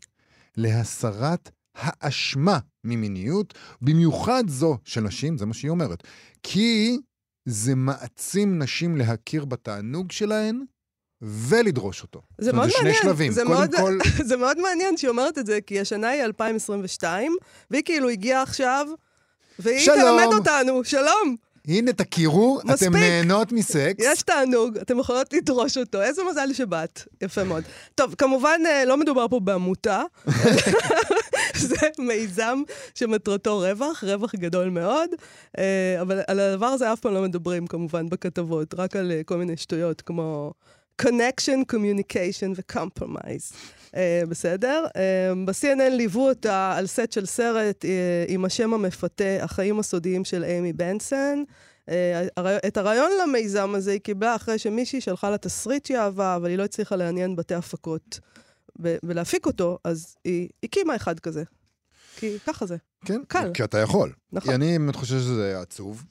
להסרת 0.57 1.49
האשמה 1.75 2.59
ממיניות, 2.83 3.53
במיוחד 3.81 4.43
זו 4.47 4.77
של 4.85 5.01
נשים, 5.01 5.37
זה 5.37 5.45
מה 5.45 5.53
שהיא 5.53 5.69
אומרת. 5.71 6.03
כי 6.43 6.97
זה 7.45 7.75
מעצים 7.75 8.59
נשים 8.59 8.97
להכיר 8.97 9.45
בתענוג 9.45 10.11
שלהן 10.11 10.63
ולדרוש 11.21 12.01
אותו. 12.03 12.21
זה 12.37 12.53
מאוד 12.53 12.69
זה 12.69 12.75
מעניין. 12.77 12.93
שני 12.95 13.03
שלבים. 13.03 13.31
זה 13.31 13.41
קודם 13.45 13.53
מאוד- 13.57 13.75
כל, 13.75 13.97
זה 14.29 14.37
מאוד 14.37 14.57
מעניין 14.61 14.97
שהיא 14.97 15.09
אומרת 15.09 15.37
את 15.37 15.45
זה, 15.45 15.59
כי 15.61 15.79
השנה 15.79 16.07
היא 16.09 16.23
2022, 16.23 17.35
והיא 17.71 17.83
כאילו 17.83 18.09
הגיעה 18.09 18.41
עכשיו, 18.41 18.87
והיא 19.59 19.79
שלום. 19.79 19.97
תלמד 20.19 20.33
אותנו, 20.39 20.83
שלום, 20.83 21.35
הנה 21.67 21.93
תכירו, 21.93 22.59
מספיק. 22.65 22.87
אתם 22.87 22.97
נהנות 22.97 23.51
מסקס. 23.51 24.05
יש 24.05 24.21
תענוג, 24.21 24.77
אתם 24.77 24.99
יכולות 24.99 25.33
לדרוש 25.33 25.77
אותו. 25.77 26.01
איזה 26.01 26.21
מזל 26.31 26.53
שבאת. 26.53 27.01
יפה 27.21 27.43
מאוד. 27.43 27.63
טוב, 27.95 28.15
כמובן, 28.17 28.61
אה, 28.65 28.85
לא 28.85 28.97
מדובר 28.97 29.27
פה 29.27 29.39
בעמותה. 29.39 30.03
זה 31.69 31.87
מיזם 31.99 32.61
שמטרתו 32.95 33.59
רווח, 33.59 34.03
רווח 34.03 34.35
גדול 34.35 34.69
מאוד, 34.69 35.09
אה, 35.57 35.97
אבל 36.01 36.21
על 36.27 36.39
הדבר 36.39 36.65
הזה 36.65 36.93
אף 36.93 36.99
פעם 36.99 37.13
לא 37.13 37.21
מדברים, 37.21 37.67
כמובן, 37.67 38.09
בכתבות, 38.09 38.73
רק 38.77 38.95
על 38.95 39.11
אה, 39.11 39.21
כל 39.25 39.37
מיני 39.37 39.57
שטויות, 39.57 40.01
כמו 40.01 40.53
connection, 41.01 41.73
communication 41.73 42.55
ו-compromise. 42.55 43.53
אה, 43.95 44.21
בסדר? 44.29 44.85
אה, 44.95 45.33
ב-CNN 45.45 45.89
ליוו 45.91 46.27
אותה 46.29 46.73
על 46.77 46.87
סט 46.87 47.11
של 47.11 47.25
סרט 47.25 47.85
אה, 47.85 47.89
עם 48.27 48.45
השם 48.45 48.73
המפתה, 48.73 49.23
החיים 49.43 49.79
הסודיים 49.79 50.25
של 50.25 50.43
אימי 50.43 50.73
הרעיון- 52.37 52.59
את 52.67 52.77
הרעיון 52.77 53.11
למיזם 53.23 53.75
הזה 53.75 53.91
היא 53.91 53.99
קיבלה 53.99 54.35
אחרי 54.35 54.59
שמישהי 54.59 55.01
שלחה 55.01 55.29
לה 55.29 55.37
תסריט 55.37 55.85
שהיא 55.85 55.97
אהבה, 55.97 56.35
אבל 56.35 56.49
היא 56.49 56.57
לא 56.57 56.63
הצליחה 56.63 56.95
לעניין 56.95 57.35
בתי 57.35 57.55
הפקות 57.55 58.19
ולהפיק 58.79 59.45
אותו, 59.45 59.77
אז 59.83 60.15
היא 60.25 60.49
הקימה 60.63 60.95
אחד 60.95 61.19
כזה. 61.19 61.43
כי 62.15 62.37
ככה 62.47 62.65
זה. 62.65 62.75
כן, 63.05 63.21
קל. 63.27 63.51
כי 63.53 63.63
אתה 63.63 63.77
יכול. 63.77 64.13
נכון. 64.31 64.53
אני 64.53 64.79
באמת 64.79 64.95
חושב 64.95 65.19
שזה 65.19 65.59
עצוב, 65.61 66.03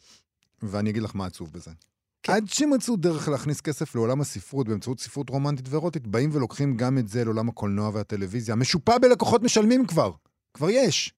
ואני 0.63 0.91
אגיד 0.91 1.03
לך 1.03 1.11
מה 1.17 1.27
עצוב 1.27 1.53
בזה. 1.53 1.71
כן. 2.27 2.33
עד 2.33 2.49
שמצאו 2.49 2.97
דרך 2.97 3.29
להכניס 3.29 3.61
כסף 3.61 3.95
לעולם 3.95 4.21
הספרות 4.21 4.69
באמצעות 4.69 5.01
ספרות 5.01 5.31
רומנטית 5.31 5.69
ואירוטית, 5.69 6.07
באים 6.07 6.31
ולוקחים 6.33 6.77
גם 6.77 6.99
את 6.99 7.09
זה 7.09 7.25
לעולם 7.25 7.49
הקולנוע 7.49 7.91
והטלוויזיה. 7.95 8.55
משופע 8.55 8.99
בלקוחות 8.99 9.43
משלמים 9.43 9.87
כבר. 9.87 10.11
כבר 10.55 10.71
יש. 10.71 11.13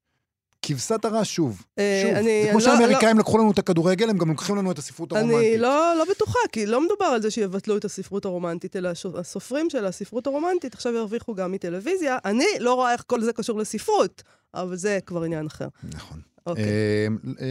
כבשת 0.62 1.04
הרש 1.04 1.34
שוב. 1.34 1.62
אה, 1.78 2.02
שוב. 2.06 2.14
אני- 2.14 2.42
זה 2.44 2.48
כמו 2.50 2.58
לא- 2.58 2.64
שהאמריקאים 2.64 3.18
לקחו 3.18 3.38
לנו 3.38 3.50
את 3.50 3.58
הכדורגל, 3.58 4.10
הם 4.10 4.18
גם 4.18 4.28
לוקחים 4.28 4.56
לנו 4.56 4.70
את 4.72 4.78
הספרות 4.78 5.12
הרומנטית. 5.12 5.38
אני 5.38 5.58
לא, 5.58 5.94
לא 5.98 6.04
בטוחה, 6.10 6.38
כי 6.52 6.66
לא 6.66 6.80
מדובר 6.84 7.04
על 7.04 7.22
זה 7.22 7.30
שיבטלו 7.30 7.76
את 7.76 7.84
הספרות 7.84 8.24
הרומנטית, 8.24 8.76
אלא 8.76 8.88
הסופרים 9.18 9.70
של 9.70 9.84
הספרות 9.86 10.26
הרומנטית 10.26 10.74
עכשיו 10.74 10.94
ירוויחו 10.94 11.34
גם 11.34 11.52
מטלוויזיה. 11.52 12.18
אני 12.24 12.44
לא 12.60 12.74
רואה 12.74 12.92
איך 12.92 13.04
כל 13.06 13.20
זה 13.20 13.32
קשור 13.32 13.58
לספרות, 13.58 14.22
אבל 14.54 14.76
זה 14.76 14.98
כבר 15.06 15.22
עניין 15.22 15.46
אחר. 15.46 15.68
נכון. 15.94 16.20
אוקיי. 16.50 16.64
אה, 16.64 17.06
אה, 17.40 17.46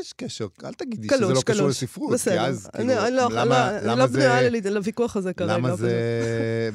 יש 0.00 0.12
קשר, 0.12 0.46
אל 0.64 0.72
תגידי 0.72 1.08
שזה 1.14 1.32
לא 1.32 1.40
קשור. 1.44 1.68
לספרות, 1.68 2.20
כי. 2.20 2.38
אז 2.40 2.68
כאילו, 2.76 2.88
לא- 2.88 3.28
למה 3.30 3.72
לא- 3.82 3.92
אני 3.92 3.98
לא 3.98 4.06
זה... 4.06 4.12
בנויה 4.18 4.40
לוויכוח 4.70 5.16
הזה 5.16 5.32
כרגע. 5.32 5.56
למה. 5.56 5.76
זה 5.76 5.90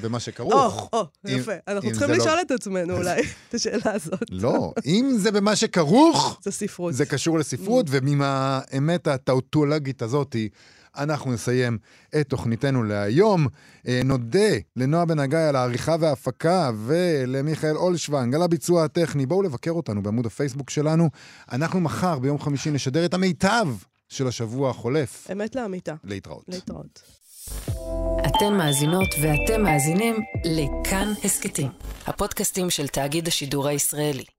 במה 0.01 0.19
שכרוך? 0.19 0.89
או, 0.93 0.99
או, 0.99 1.05
אם- 1.27 1.37
יפה. 1.39 1.51
אנחנו 1.67 1.89
צריכים 1.91 2.07
זה 2.07 2.13
לא- 2.13 2.19
לשאול 2.23 2.39
את 2.41 2.51
עצמנו 2.51 2.97
אולי 2.97 3.21
את 3.49 3.53
השאלה 3.53 3.91
הזאת. 3.93 4.19
לא, 4.31 4.73
אם 4.85 5.11
זה 5.17 5.31
במה 5.31 5.55
שכרוך, 5.55 6.39
זה 6.43 6.51
ספרות. 6.51 6.93
זה 6.93 7.05
קשור 7.05 7.39
לספרות, 7.39 7.85
ועם 7.89 8.21
האמת 8.23 9.07
הטאוטולוגית 9.07 10.01
הזאתי, 10.01 10.49
אנחנו 10.97 11.33
נסיים 11.33 11.77
את 12.21 12.29
תוכניתנו 12.29 12.83
להיום. 12.83 13.47
אה, 13.87 14.01
נודה 14.05 14.49
לנועה 14.75 15.05
בן 15.05 15.19
הגיא 15.19 15.39
על 15.39 15.55
העריכה 15.55 15.95
וההפקה, 15.99 16.71
ולמיכאל 16.85 17.75
אולשוונג 17.75 18.35
על 18.35 18.41
הביצוע 18.41 18.83
הטכני. 18.83 19.25
בואו 19.25 19.41
לבקר 19.41 19.71
אותנו 19.71 20.03
בעמוד 20.03 20.25
הפייסבוק 20.25 20.69
שלנו. 20.69 21.09
אנחנו 21.51 21.79
מחר, 21.79 22.19
ביום 22.19 22.39
חמישי, 22.39 22.71
נשדר 22.71 23.05
את 23.05 23.13
המיטב 23.13 23.67
של 24.09 24.27
השבוע 24.27 24.69
החולף. 24.69 25.27
אמת 25.31 25.55
לאמיתה. 25.55 25.95
להתראות. 26.03 26.43
להתראות. 26.47 27.01
אתן 28.25 28.53
מאזינות 28.57 29.09
ואתם 29.21 29.63
מאזינים 29.63 30.15
לכאן 30.45 31.13
הסכתים, 31.23 31.67
הפודקאסטים 32.07 32.69
של 32.69 32.87
תאגיד 32.87 33.27
השידור 33.27 33.67
הישראלי. 33.67 34.34